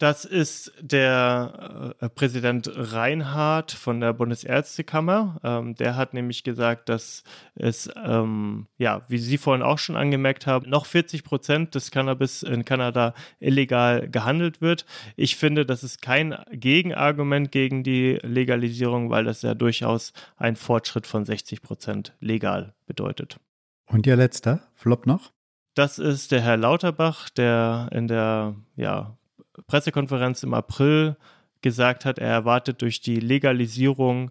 Das 0.00 0.24
ist 0.24 0.72
der 0.80 1.94
äh, 2.00 2.08
Präsident 2.08 2.70
Reinhardt 2.74 3.70
von 3.70 4.00
der 4.00 4.14
Bundesärztekammer. 4.14 5.38
Ähm, 5.44 5.74
der 5.74 5.94
hat 5.94 6.14
nämlich 6.14 6.42
gesagt, 6.42 6.88
dass 6.88 7.22
es, 7.54 7.90
ähm, 8.02 8.66
ja, 8.78 9.02
wie 9.08 9.18
Sie 9.18 9.36
vorhin 9.36 9.62
auch 9.62 9.78
schon 9.78 9.96
angemerkt 9.96 10.46
haben, 10.46 10.70
noch 10.70 10.86
40 10.86 11.22
Prozent 11.22 11.74
des 11.74 11.90
Cannabis 11.90 12.42
in 12.42 12.64
Kanada 12.64 13.12
illegal 13.40 14.08
gehandelt 14.08 14.62
wird. 14.62 14.86
Ich 15.16 15.36
finde, 15.36 15.66
das 15.66 15.84
ist 15.84 16.00
kein 16.00 16.34
Gegenargument 16.50 17.52
gegen 17.52 17.82
die 17.82 18.20
Legalisierung, 18.22 19.10
weil 19.10 19.24
das 19.24 19.42
ja 19.42 19.52
durchaus 19.52 20.14
ein 20.38 20.56
Fortschritt 20.56 21.06
von 21.06 21.26
60 21.26 21.60
Prozent 21.60 22.16
legal 22.20 22.72
bedeutet. 22.86 23.38
Und 23.84 24.06
Ihr 24.06 24.16
letzter 24.16 24.62
Flop 24.76 25.04
noch? 25.04 25.30
Das 25.74 25.98
ist 25.98 26.32
der 26.32 26.40
Herr 26.40 26.56
Lauterbach, 26.56 27.28
der 27.28 27.90
in 27.92 28.08
der 28.08 28.54
ja, 28.76 29.18
Pressekonferenz 29.66 30.42
im 30.42 30.54
April 30.54 31.16
gesagt 31.62 32.04
hat, 32.04 32.18
er 32.18 32.28
erwartet 32.28 32.82
durch 32.82 33.00
die 33.00 33.20
Legalisierung, 33.20 34.30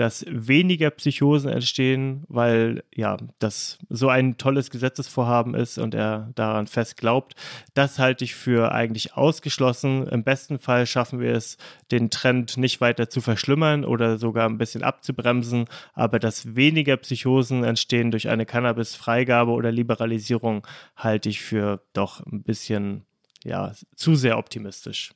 dass 0.00 0.24
weniger 0.30 0.88
Psychosen 0.90 1.50
entstehen, 1.50 2.24
weil 2.28 2.84
ja, 2.94 3.18
das 3.38 3.78
so 3.90 4.08
ein 4.08 4.38
tolles 4.38 4.70
Gesetzesvorhaben 4.70 5.54
ist 5.54 5.76
und 5.76 5.94
er 5.94 6.30
daran 6.36 6.66
fest 6.66 6.96
glaubt. 6.96 7.34
Das 7.74 7.98
halte 7.98 8.24
ich 8.24 8.34
für 8.34 8.72
eigentlich 8.72 9.14
ausgeschlossen. 9.14 10.06
Im 10.06 10.24
besten 10.24 10.58
Fall 10.58 10.86
schaffen 10.86 11.20
wir 11.20 11.34
es, 11.34 11.58
den 11.90 12.08
Trend 12.08 12.56
nicht 12.56 12.80
weiter 12.80 13.10
zu 13.10 13.20
verschlimmern 13.20 13.84
oder 13.84 14.16
sogar 14.16 14.48
ein 14.48 14.56
bisschen 14.56 14.82
abzubremsen, 14.82 15.66
aber 15.92 16.18
dass 16.18 16.56
weniger 16.56 16.96
Psychosen 16.96 17.62
entstehen 17.62 18.10
durch 18.10 18.30
eine 18.30 18.46
Cannabis-Freigabe 18.46 19.50
oder 19.50 19.70
Liberalisierung, 19.70 20.66
halte 20.96 21.28
ich 21.28 21.42
für 21.42 21.82
doch 21.92 22.24
ein 22.24 22.42
bisschen 22.42 23.04
ja, 23.44 23.72
zu 23.96 24.14
sehr 24.14 24.38
optimistisch. 24.38 25.12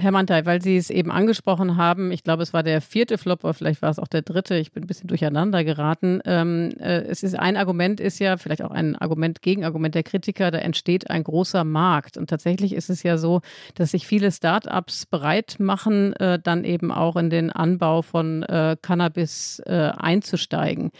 Herr 0.00 0.12
Mantei, 0.12 0.46
weil 0.46 0.62
Sie 0.62 0.76
es 0.76 0.90
eben 0.90 1.10
angesprochen 1.10 1.76
haben, 1.76 2.10
ich 2.10 2.24
glaube, 2.24 2.42
es 2.42 2.52
war 2.52 2.62
der 2.62 2.80
vierte 2.80 3.18
Flop, 3.18 3.44
oder 3.44 3.54
vielleicht 3.54 3.82
war 3.82 3.90
es 3.90 3.98
auch 3.98 4.08
der 4.08 4.22
dritte, 4.22 4.56
ich 4.56 4.72
bin 4.72 4.84
ein 4.84 4.86
bisschen 4.86 5.08
durcheinander 5.08 5.62
geraten. 5.62 6.20
Ähm, 6.24 6.72
äh, 6.78 7.02
es 7.02 7.22
ist 7.22 7.38
ein 7.38 7.56
Argument, 7.56 8.00
ist 8.00 8.18
ja 8.18 8.36
vielleicht 8.36 8.62
auch 8.62 8.70
ein 8.70 8.96
Argument, 8.96 9.42
Gegenargument 9.42 9.94
der 9.94 10.02
Kritiker, 10.02 10.50
da 10.50 10.58
entsteht 10.58 11.10
ein 11.10 11.22
großer 11.22 11.64
Markt. 11.64 12.16
Und 12.16 12.30
tatsächlich 12.30 12.72
ist 12.72 12.88
es 12.88 13.02
ja 13.02 13.18
so, 13.18 13.42
dass 13.74 13.90
sich 13.90 14.06
viele 14.06 14.32
Start-ups 14.32 15.06
bereit 15.06 15.56
machen, 15.58 16.14
äh, 16.14 16.38
dann 16.38 16.64
eben 16.64 16.90
auch 16.90 17.16
in 17.16 17.30
den 17.30 17.50
Anbau 17.50 18.02
von 18.02 18.42
äh, 18.44 18.76
Cannabis 18.80 19.60
äh, 19.66 19.92
einzusteigen. 19.96 20.90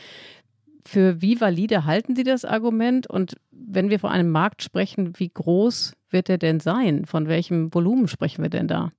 Für 0.87 1.23
wie 1.23 1.41
valide 1.41 1.85
halten 1.85 2.17
Sie 2.17 2.25
das 2.25 2.45
Argument? 2.45 3.07
Und 3.07 3.37
wenn 3.51 3.91
wir 3.91 3.99
von 3.99 4.11
einem 4.11 4.31
Markt 4.31 4.63
sprechen, 4.63 5.13
wie 5.19 5.29
groß 5.29 5.95
wird 6.13 6.29
er 6.29 6.39
denn 6.39 6.61
sein? 6.61 7.05
Von 7.05 7.29
welchem 7.29 7.73
Volumen 7.73 8.09
sprechen 8.09 8.43
wir 8.43 8.51
denn 8.51 8.69
da? 8.69 8.93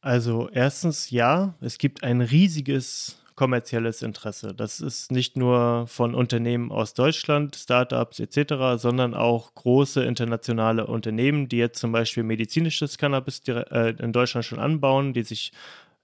Also 0.00 0.48
erstens 0.50 1.10
ja, 1.10 1.54
es 1.60 1.78
gibt 1.78 2.04
ein 2.04 2.20
riesiges 2.20 3.24
kommerzielles 3.36 4.02
Interesse. 4.02 4.54
Das 4.54 4.80
ist 4.80 5.10
nicht 5.10 5.36
nur 5.36 5.86
von 5.88 6.14
Unternehmen 6.14 6.70
aus 6.70 6.94
Deutschland, 6.94 7.56
Startups 7.56 8.20
etc., 8.20 8.80
sondern 8.80 9.14
auch 9.14 9.54
große 9.54 10.04
internationale 10.04 10.86
Unternehmen, 10.86 11.48
die 11.48 11.56
jetzt 11.56 11.80
zum 11.80 11.90
Beispiel 11.90 12.22
medizinisches 12.22 12.98
Cannabis 12.98 13.42
äh, 13.48 13.94
in 13.98 14.12
Deutschland 14.12 14.44
schon 14.44 14.60
anbauen, 14.60 15.14
die 15.14 15.22
sich 15.22 15.52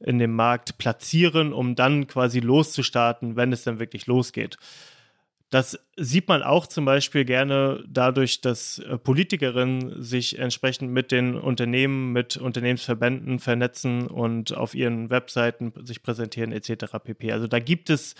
in 0.01 0.18
dem 0.18 0.34
Markt 0.34 0.78
platzieren, 0.78 1.53
um 1.53 1.74
dann 1.74 2.07
quasi 2.07 2.41
loszustarten, 2.41 3.36
wenn 3.36 3.53
es 3.53 3.64
dann 3.64 3.78
wirklich 3.78 4.07
losgeht. 4.07 4.57
Das 5.51 5.77
sieht 5.97 6.29
man 6.29 6.45
auch 6.45 6.69
zum 6.69 6.85
Beispiel 6.85 7.25
gerne 7.25 7.85
dadurch, 7.89 8.41
dass 8.41 8.79
äh, 8.79 8.97
Politikerinnen 8.99 10.01
sich 10.01 10.39
entsprechend 10.39 10.93
mit 10.93 11.11
den 11.11 11.35
Unternehmen, 11.35 12.13
mit 12.13 12.37
Unternehmensverbänden 12.37 13.41
vernetzen 13.41 14.07
und 14.07 14.57
auf 14.57 14.77
ihren 14.77 15.11
Webseiten 15.11 15.73
sich 15.85 16.05
präsentieren 16.05 16.53
etc. 16.53 16.85
pp. 17.03 17.33
Also 17.33 17.49
da 17.49 17.59
gibt 17.59 17.91
es 17.91 18.15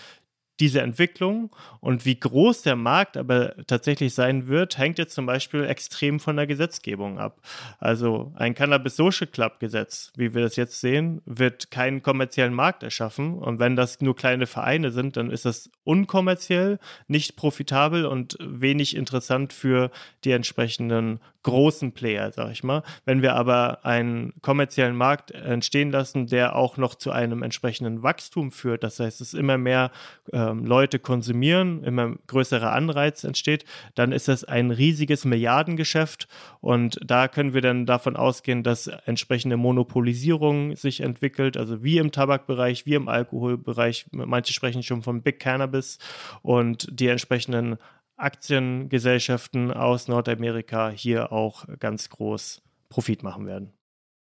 diese 0.59 0.81
Entwicklung 0.81 1.49
und 1.79 2.05
wie 2.05 2.19
groß 2.19 2.61
der 2.61 2.75
Markt 2.75 3.17
aber 3.17 3.55
tatsächlich 3.65 4.13
sein 4.13 4.47
wird, 4.47 4.77
hängt 4.77 4.99
jetzt 4.99 5.15
zum 5.15 5.25
Beispiel 5.25 5.63
extrem 5.63 6.19
von 6.19 6.35
der 6.35 6.45
Gesetzgebung 6.45 7.17
ab. 7.19 7.41
Also 7.79 8.31
ein 8.35 8.53
Cannabis 8.53 8.95
Social 8.95 9.27
Club 9.27 9.59
Gesetz, 9.59 10.11
wie 10.15 10.33
wir 10.33 10.41
das 10.41 10.55
jetzt 10.55 10.79
sehen, 10.79 11.21
wird 11.25 11.71
keinen 11.71 12.03
kommerziellen 12.03 12.53
Markt 12.53 12.83
erschaffen. 12.83 13.39
Und 13.39 13.59
wenn 13.59 13.75
das 13.75 14.01
nur 14.01 14.15
kleine 14.15 14.45
Vereine 14.45 14.91
sind, 14.91 15.17
dann 15.17 15.31
ist 15.31 15.45
das 15.45 15.71
unkommerziell, 15.83 16.79
nicht 17.07 17.35
profitabel 17.35 18.05
und 18.05 18.37
wenig 18.39 18.95
interessant 18.95 19.53
für 19.53 19.89
die 20.23 20.31
entsprechenden 20.31 21.19
großen 21.43 21.93
Player, 21.93 22.31
sag 22.31 22.51
ich 22.51 22.63
mal. 22.63 22.83
Wenn 23.05 23.21
wir 23.21 23.35
aber 23.35 23.85
einen 23.85 24.33
kommerziellen 24.41 24.95
Markt 24.95 25.31
entstehen 25.31 25.91
lassen, 25.91 26.27
der 26.27 26.55
auch 26.55 26.77
noch 26.77 26.95
zu 26.95 27.11
einem 27.11 27.43
entsprechenden 27.43 28.03
Wachstum 28.03 28.51
führt, 28.51 28.83
das 28.83 28.99
heißt, 28.99 29.21
es 29.21 29.33
immer 29.33 29.57
mehr 29.57 29.91
äh, 30.31 30.37
ähm, 30.41 30.65
Leute 30.65 30.99
konsumieren, 30.99 31.83
immer 31.83 32.15
größerer 32.27 32.71
Anreiz 32.71 33.23
entsteht, 33.23 33.65
dann 33.95 34.11
ist 34.11 34.27
das 34.27 34.43
ein 34.43 34.71
riesiges 34.71 35.25
Milliardengeschäft 35.25 36.27
und 36.59 36.99
da 37.05 37.27
können 37.27 37.53
wir 37.53 37.61
dann 37.61 37.85
davon 37.85 38.15
ausgehen, 38.15 38.63
dass 38.63 38.87
entsprechende 38.87 39.57
Monopolisierung 39.57 40.75
sich 40.75 41.01
entwickelt, 41.01 41.57
also 41.57 41.83
wie 41.83 41.97
im 41.97 42.11
Tabakbereich, 42.11 42.85
wie 42.85 42.95
im 42.95 43.07
Alkoholbereich. 43.07 44.07
Manche 44.11 44.53
sprechen 44.53 44.83
schon 44.83 45.03
von 45.03 45.21
Big 45.21 45.39
Cannabis 45.39 45.97
und 46.41 46.87
die 46.91 47.07
entsprechenden 47.07 47.77
Aktiengesellschaften 48.17 49.71
aus 49.71 50.07
Nordamerika 50.07 50.89
hier 50.89 51.31
auch 51.31 51.65
ganz 51.79 52.09
groß 52.09 52.61
Profit 52.89 53.23
machen 53.23 53.47
werden. 53.47 53.73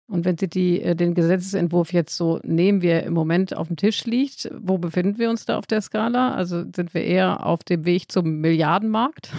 Und 0.09 0.25
wenn 0.25 0.37
Sie 0.37 0.47
die, 0.47 0.81
äh, 0.81 0.95
den 0.95 1.13
Gesetzesentwurf 1.13 1.93
jetzt 1.93 2.17
so 2.17 2.39
nehmen, 2.43 2.81
wie 2.81 2.87
er 2.87 3.03
im 3.03 3.13
Moment 3.13 3.55
auf 3.55 3.67
dem 3.67 3.77
Tisch 3.77 4.05
liegt, 4.05 4.49
wo 4.59 4.79
befinden 4.79 5.19
wir 5.19 5.29
uns 5.29 5.45
da 5.45 5.57
auf 5.57 5.67
der 5.67 5.81
Skala? 5.81 6.33
Also 6.33 6.63
sind 6.75 6.93
wir 6.93 7.03
eher 7.03 7.45
auf 7.45 7.63
dem 7.63 7.85
Weg 7.85 8.11
zum 8.11 8.41
Milliardenmarkt? 8.41 9.31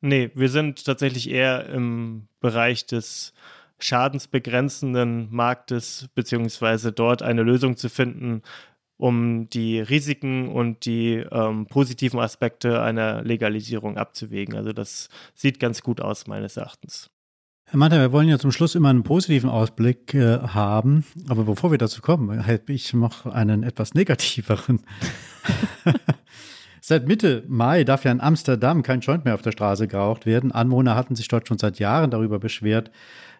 Nee, 0.00 0.30
wir 0.34 0.48
sind 0.48 0.84
tatsächlich 0.84 1.28
eher 1.28 1.68
im 1.68 2.28
Bereich 2.38 2.86
des 2.86 3.32
schadensbegrenzenden 3.80 5.28
Marktes, 5.32 6.08
beziehungsweise 6.14 6.92
dort 6.92 7.22
eine 7.22 7.42
Lösung 7.42 7.76
zu 7.76 7.88
finden, 7.88 8.42
um 8.96 9.48
die 9.50 9.80
Risiken 9.80 10.48
und 10.48 10.84
die 10.84 11.24
ähm, 11.30 11.66
positiven 11.66 12.20
Aspekte 12.20 12.80
einer 12.82 13.22
Legalisierung 13.22 13.96
abzuwägen. 13.96 14.54
Also 14.54 14.72
das 14.72 15.08
sieht 15.34 15.58
ganz 15.58 15.82
gut 15.82 16.00
aus, 16.00 16.28
meines 16.28 16.56
Erachtens. 16.56 17.10
Herr 17.70 17.76
Manta, 17.76 18.00
wir 18.00 18.12
wollen 18.12 18.30
ja 18.30 18.38
zum 18.38 18.50
Schluss 18.50 18.74
immer 18.74 18.88
einen 18.88 19.02
positiven 19.02 19.50
Ausblick 19.50 20.14
äh, 20.14 20.38
haben, 20.38 21.04
aber 21.28 21.44
bevor 21.44 21.70
wir 21.70 21.76
dazu 21.76 22.00
kommen, 22.00 22.46
habe 22.46 22.72
ich 22.72 22.94
noch 22.94 23.26
einen 23.26 23.62
etwas 23.62 23.92
negativeren. 23.92 24.80
Seit 26.80 27.06
Mitte 27.06 27.44
Mai 27.46 27.84
darf 27.84 28.04
ja 28.04 28.10
in 28.10 28.22
Amsterdam 28.22 28.82
kein 28.82 29.00
Joint 29.00 29.26
mehr 29.26 29.34
auf 29.34 29.42
der 29.42 29.52
Straße 29.52 29.86
geraucht 29.86 30.24
werden. 30.24 30.50
Anwohner 30.50 30.96
hatten 30.96 31.14
sich 31.14 31.28
dort 31.28 31.46
schon 31.46 31.58
seit 31.58 31.78
Jahren 31.78 32.10
darüber 32.10 32.38
beschwert, 32.38 32.90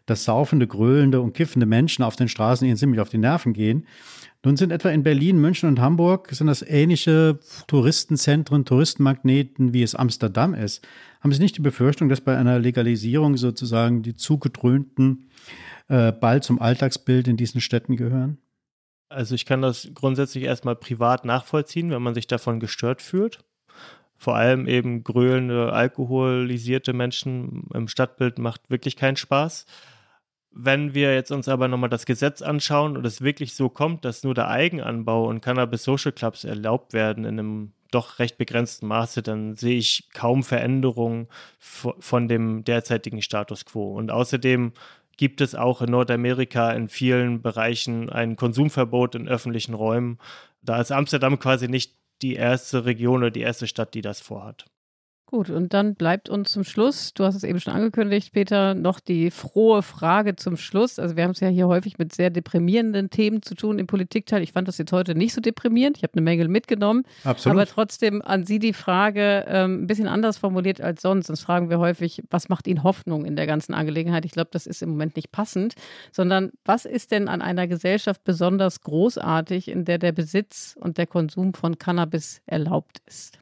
dass 0.04 0.24
saufende, 0.24 0.66
gröhlende 0.66 1.22
und 1.22 1.32
kiffende 1.32 1.64
Menschen 1.64 2.04
auf 2.04 2.16
den 2.16 2.28
Straßen 2.28 2.66
ihnen 2.68 2.76
ziemlich 2.76 3.00
auf 3.00 3.08
die 3.08 3.16
Nerven 3.16 3.54
gehen. 3.54 3.86
Nun 4.44 4.56
sind 4.56 4.70
etwa 4.70 4.90
in 4.90 5.02
Berlin, 5.02 5.40
München 5.40 5.68
und 5.68 5.80
Hamburg 5.80 6.28
sind 6.30 6.46
das 6.46 6.62
ähnliche 6.62 7.40
Touristenzentren, 7.66 8.64
Touristenmagneten, 8.64 9.72
wie 9.72 9.82
es 9.82 9.96
Amsterdam 9.96 10.54
ist. 10.54 10.86
Haben 11.20 11.32
Sie 11.32 11.42
nicht 11.42 11.56
die 11.56 11.62
Befürchtung, 11.62 12.08
dass 12.08 12.20
bei 12.20 12.36
einer 12.36 12.60
Legalisierung 12.60 13.36
sozusagen 13.36 14.02
die 14.02 14.14
zugedröhnten 14.14 15.28
äh, 15.88 16.12
bald 16.12 16.44
zum 16.44 16.60
Alltagsbild 16.60 17.26
in 17.26 17.36
diesen 17.36 17.60
Städten 17.60 17.96
gehören? 17.96 18.38
Also 19.08 19.34
ich 19.34 19.44
kann 19.44 19.62
das 19.62 19.90
grundsätzlich 19.94 20.44
erstmal 20.44 20.76
privat 20.76 21.24
nachvollziehen, 21.24 21.90
wenn 21.90 22.02
man 22.02 22.14
sich 22.14 22.26
davon 22.28 22.60
gestört 22.60 23.02
fühlt. 23.02 23.40
Vor 24.16 24.36
allem 24.36 24.68
eben 24.68 25.02
gröhlende, 25.02 25.72
alkoholisierte 25.72 26.92
Menschen 26.92 27.68
im 27.72 27.88
Stadtbild 27.88 28.38
macht 28.38 28.68
wirklich 28.68 28.96
keinen 28.96 29.16
Spaß. 29.16 29.64
Wenn 30.50 30.94
wir 30.94 31.14
jetzt 31.14 31.30
uns 31.30 31.48
aber 31.48 31.68
nochmal 31.68 31.90
das 31.90 32.06
Gesetz 32.06 32.42
anschauen 32.42 32.96
und 32.96 33.06
es 33.06 33.20
wirklich 33.20 33.54
so 33.54 33.68
kommt, 33.68 34.04
dass 34.04 34.24
nur 34.24 34.34
der 34.34 34.48
Eigenanbau 34.48 35.26
und 35.26 35.40
Cannabis 35.40 35.84
Social 35.84 36.12
Clubs 36.12 36.44
erlaubt 36.44 36.92
werden 36.92 37.24
in 37.24 37.38
einem 37.38 37.72
doch 37.90 38.18
recht 38.18 38.38
begrenzten 38.38 38.86
Maße, 38.86 39.22
dann 39.22 39.56
sehe 39.56 39.78
ich 39.78 40.08
kaum 40.12 40.42
Veränderungen 40.42 41.28
von 41.58 42.28
dem 42.28 42.64
derzeitigen 42.64 43.22
Status 43.22 43.64
quo. 43.64 43.94
Und 43.94 44.10
außerdem 44.10 44.72
gibt 45.16 45.40
es 45.40 45.54
auch 45.54 45.82
in 45.82 45.90
Nordamerika 45.90 46.70
in 46.72 46.88
vielen 46.88 47.42
Bereichen 47.42 48.10
ein 48.10 48.36
Konsumverbot 48.36 49.14
in 49.14 49.28
öffentlichen 49.28 49.74
Räumen. 49.74 50.18
Da 50.62 50.80
ist 50.80 50.92
Amsterdam 50.92 51.38
quasi 51.38 51.68
nicht 51.68 51.94
die 52.22 52.34
erste 52.34 52.84
Region 52.84 53.18
oder 53.18 53.30
die 53.30 53.40
erste 53.40 53.66
Stadt, 53.66 53.94
die 53.94 54.02
das 54.02 54.20
vorhat. 54.20 54.66
Gut, 55.30 55.50
und 55.50 55.74
dann 55.74 55.94
bleibt 55.94 56.30
uns 56.30 56.52
zum 56.52 56.64
Schluss, 56.64 57.12
du 57.12 57.22
hast 57.22 57.34
es 57.34 57.44
eben 57.44 57.60
schon 57.60 57.74
angekündigt, 57.74 58.32
Peter, 58.32 58.72
noch 58.74 58.98
die 58.98 59.30
frohe 59.30 59.82
Frage 59.82 60.36
zum 60.36 60.56
Schluss. 60.56 60.98
Also 60.98 61.16
wir 61.16 61.24
haben 61.24 61.32
es 61.32 61.40
ja 61.40 61.48
hier 61.48 61.68
häufig 61.68 61.98
mit 61.98 62.14
sehr 62.14 62.30
deprimierenden 62.30 63.10
Themen 63.10 63.42
zu 63.42 63.54
tun 63.54 63.78
im 63.78 63.86
Politikteil. 63.86 64.42
Ich 64.42 64.52
fand 64.52 64.68
das 64.68 64.78
jetzt 64.78 64.90
heute 64.90 65.14
nicht 65.14 65.34
so 65.34 65.42
deprimierend. 65.42 65.98
Ich 65.98 66.02
habe 66.02 66.14
eine 66.14 66.22
Menge 66.22 66.48
mitgenommen. 66.48 67.02
Absolut. 67.24 67.58
Aber 67.58 67.66
trotzdem 67.66 68.22
an 68.22 68.46
Sie 68.46 68.58
die 68.58 68.72
Frage 68.72 69.44
ähm, 69.48 69.82
ein 69.82 69.86
bisschen 69.86 70.08
anders 70.08 70.38
formuliert 70.38 70.80
als 70.80 71.02
sonst. 71.02 71.26
Sonst 71.26 71.42
fragen 71.42 71.68
wir 71.68 71.78
häufig, 71.78 72.22
was 72.30 72.48
macht 72.48 72.66
Ihnen 72.66 72.82
Hoffnung 72.82 73.26
in 73.26 73.36
der 73.36 73.46
ganzen 73.46 73.74
Angelegenheit? 73.74 74.24
Ich 74.24 74.32
glaube, 74.32 74.48
das 74.50 74.66
ist 74.66 74.80
im 74.80 74.88
Moment 74.88 75.14
nicht 75.14 75.30
passend, 75.30 75.74
sondern 76.10 76.52
was 76.64 76.86
ist 76.86 77.10
denn 77.10 77.28
an 77.28 77.42
einer 77.42 77.66
Gesellschaft 77.66 78.24
besonders 78.24 78.80
großartig, 78.80 79.68
in 79.68 79.84
der 79.84 79.98
der 79.98 80.12
Besitz 80.12 80.74
und 80.80 80.96
der 80.96 81.06
Konsum 81.06 81.52
von 81.52 81.76
Cannabis 81.76 82.40
erlaubt 82.46 83.02
ist? 83.06 83.38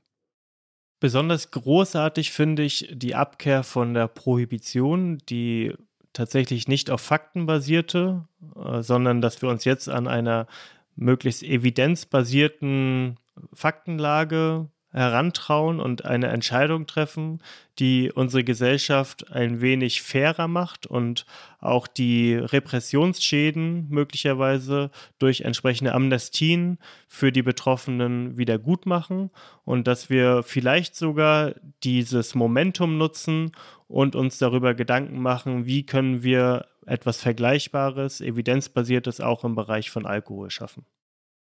Besonders 0.98 1.50
großartig 1.50 2.30
finde 2.30 2.62
ich 2.62 2.88
die 2.92 3.14
Abkehr 3.14 3.62
von 3.62 3.92
der 3.92 4.08
Prohibition, 4.08 5.18
die 5.28 5.74
tatsächlich 6.12 6.68
nicht 6.68 6.90
auf 6.90 7.02
Fakten 7.02 7.44
basierte, 7.44 8.26
äh, 8.56 8.82
sondern 8.82 9.20
dass 9.20 9.42
wir 9.42 9.50
uns 9.50 9.64
jetzt 9.64 9.88
an 9.88 10.08
einer 10.08 10.46
möglichst 10.94 11.42
evidenzbasierten 11.42 13.18
Faktenlage 13.52 14.70
herantrauen 14.96 15.78
und 15.78 16.06
eine 16.06 16.28
Entscheidung 16.28 16.86
treffen, 16.86 17.42
die 17.78 18.10
unsere 18.10 18.44
Gesellschaft 18.44 19.30
ein 19.30 19.60
wenig 19.60 20.00
fairer 20.00 20.48
macht 20.48 20.86
und 20.86 21.26
auch 21.60 21.86
die 21.86 22.34
Repressionsschäden 22.34 23.88
möglicherweise 23.90 24.90
durch 25.18 25.42
entsprechende 25.42 25.92
Amnestien 25.92 26.78
für 27.08 27.30
die 27.30 27.42
Betroffenen 27.42 28.38
wieder 28.38 28.58
gut 28.58 28.86
machen 28.86 29.30
und 29.64 29.86
dass 29.86 30.08
wir 30.08 30.42
vielleicht 30.42 30.96
sogar 30.96 31.54
dieses 31.84 32.34
Momentum 32.34 32.96
nutzen 32.96 33.52
und 33.88 34.16
uns 34.16 34.38
darüber 34.38 34.74
Gedanken 34.74 35.20
machen, 35.20 35.66
wie 35.66 35.84
können 35.84 36.22
wir 36.22 36.66
etwas 36.86 37.20
Vergleichbares, 37.20 38.22
evidenzbasiertes 38.22 39.20
auch 39.20 39.44
im 39.44 39.54
Bereich 39.54 39.90
von 39.90 40.06
Alkohol 40.06 40.50
schaffen. 40.50 40.86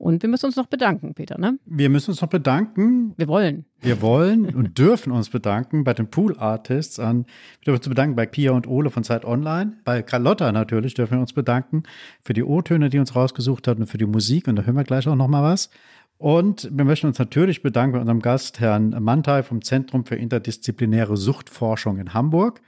Und 0.00 0.22
wir 0.22 0.30
müssen 0.30 0.46
uns 0.46 0.56
noch 0.56 0.64
bedanken, 0.66 1.12
Peter, 1.12 1.36
ne? 1.36 1.58
Wir 1.66 1.90
müssen 1.90 2.12
uns 2.12 2.22
noch 2.22 2.30
bedanken. 2.30 3.12
Wir 3.18 3.28
wollen. 3.28 3.66
Wir 3.82 4.00
wollen 4.00 4.46
und 4.46 4.78
dürfen 4.78 5.12
uns 5.12 5.28
bedanken 5.28 5.84
bei 5.84 5.92
den 5.92 6.08
Pool 6.08 6.38
Artists 6.38 6.98
an. 6.98 7.26
Wir 7.58 7.66
dürfen 7.66 7.80
uns 7.80 7.88
bedanken 7.90 8.16
bei 8.16 8.24
Pia 8.24 8.52
und 8.52 8.66
Ole 8.66 8.88
von 8.88 9.04
Zeit 9.04 9.26
Online. 9.26 9.74
Bei 9.84 10.00
Carlotta 10.00 10.52
natürlich 10.52 10.94
dürfen 10.94 11.18
wir 11.18 11.20
uns 11.20 11.34
bedanken 11.34 11.82
für 12.22 12.32
die 12.32 12.42
O-Töne, 12.42 12.88
die 12.88 12.98
uns 12.98 13.14
rausgesucht 13.14 13.68
hat 13.68 13.76
und 13.76 13.88
für 13.88 13.98
die 13.98 14.06
Musik. 14.06 14.48
Und 14.48 14.56
da 14.56 14.62
hören 14.62 14.76
wir 14.76 14.84
gleich 14.84 15.06
auch 15.06 15.16
noch 15.16 15.28
mal 15.28 15.42
was. 15.42 15.68
Und 16.16 16.70
wir 16.72 16.86
möchten 16.86 17.06
uns 17.06 17.18
natürlich 17.18 17.62
bedanken 17.62 17.92
bei 17.92 18.00
unserem 18.00 18.20
Gast, 18.20 18.58
Herrn 18.58 18.96
Mantai 18.98 19.42
vom 19.42 19.60
Zentrum 19.60 20.06
für 20.06 20.16
interdisziplinäre 20.16 21.18
Suchtforschung 21.18 21.98
in 21.98 22.14
Hamburg. 22.14 22.62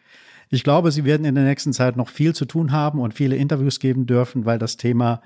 Ich 0.50 0.64
glaube, 0.64 0.92
Sie 0.92 1.06
werden 1.06 1.24
in 1.24 1.34
der 1.34 1.44
nächsten 1.44 1.72
Zeit 1.72 1.96
noch 1.96 2.10
viel 2.10 2.34
zu 2.34 2.44
tun 2.44 2.72
haben 2.72 3.00
und 3.00 3.14
viele 3.14 3.36
Interviews 3.36 3.80
geben 3.80 4.04
dürfen, 4.04 4.44
weil 4.44 4.58
das 4.58 4.76
Thema 4.76 5.22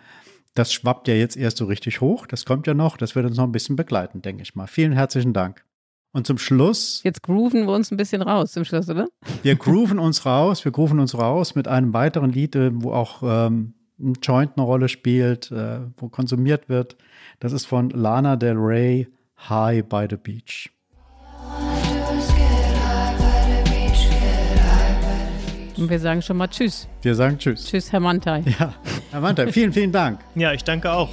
das 0.59 0.72
schwappt 0.72 1.07
ja 1.07 1.14
jetzt 1.14 1.36
erst 1.36 1.59
so 1.59 1.66
richtig 1.66 2.00
hoch. 2.00 2.26
Das 2.26 2.44
kommt 2.44 2.66
ja 2.66 2.74
noch. 2.74 2.96
Das 2.96 3.14
wird 3.14 3.26
uns 3.26 3.36
noch 3.36 3.44
ein 3.44 3.52
bisschen 3.52 3.76
begleiten, 3.76 4.22
denke 4.22 4.42
ich 4.42 4.54
mal. 4.54 4.66
Vielen 4.66 4.92
herzlichen 4.92 5.32
Dank. 5.32 5.64
Und 6.12 6.26
zum 6.26 6.38
Schluss. 6.38 7.02
Jetzt 7.04 7.22
grooven 7.22 7.66
wir 7.66 7.74
uns 7.74 7.90
ein 7.90 7.98
bisschen 7.98 8.22
raus 8.22 8.52
zum 8.52 8.64
Schluss, 8.64 8.88
oder? 8.88 9.07
Wir 9.42 9.54
grooven 9.57 9.98
uns 9.98 10.24
raus. 10.24 10.64
Wir 10.64 10.72
grooven 10.72 10.98
uns 10.98 11.16
raus 11.16 11.54
mit 11.54 11.68
einem 11.68 11.92
weiteren 11.92 12.32
Lied, 12.32 12.57
äh, 12.57 12.70
wo 12.72 12.92
auch 12.92 13.22
ähm, 13.22 13.74
ein 14.00 14.14
Joint 14.22 14.52
eine 14.57 14.64
Rolle 14.64 14.88
spielt, 14.88 15.50
äh, 15.50 15.80
wo 15.96 16.09
konsumiert 16.09 16.68
wird. 16.68 16.96
Das 17.38 17.52
ist 17.52 17.66
von 17.66 17.90
Lana 17.90 18.36
Del 18.36 18.57
Rey, 18.57 19.09
High 19.48 19.84
by 19.84 20.07
the 20.09 20.16
Beach. 20.16 20.70
Und 25.77 25.91
wir 25.91 25.99
sagen 25.99 26.22
schon 26.22 26.37
mal 26.39 26.49
Tschüss. 26.49 26.89
Wir 27.03 27.14
sagen 27.14 27.39
Tschüss. 27.39 27.66
Tschüss, 27.66 27.93
Herr 27.93 28.01
Mantai. 28.01 28.43
Ja, 28.59 28.74
Herr 29.11 29.20
Mantai, 29.20 29.53
vielen, 29.53 29.72
vielen 29.72 29.93
Dank. 29.93 30.20
Ja, 30.35 30.53
ich 30.53 30.64
danke 30.64 30.91
auch. 30.91 31.11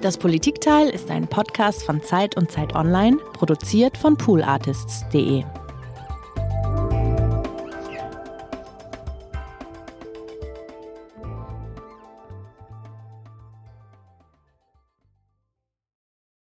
Das 0.00 0.16
Politikteil 0.16 0.88
ist 0.88 1.10
ein 1.10 1.28
Podcast 1.28 1.82
von 1.82 2.02
Zeit 2.02 2.34
und 2.34 2.50
Zeit 2.50 2.74
Online, 2.74 3.18
produziert 3.34 3.98
von 3.98 4.16
poolartists.de. 4.16 5.44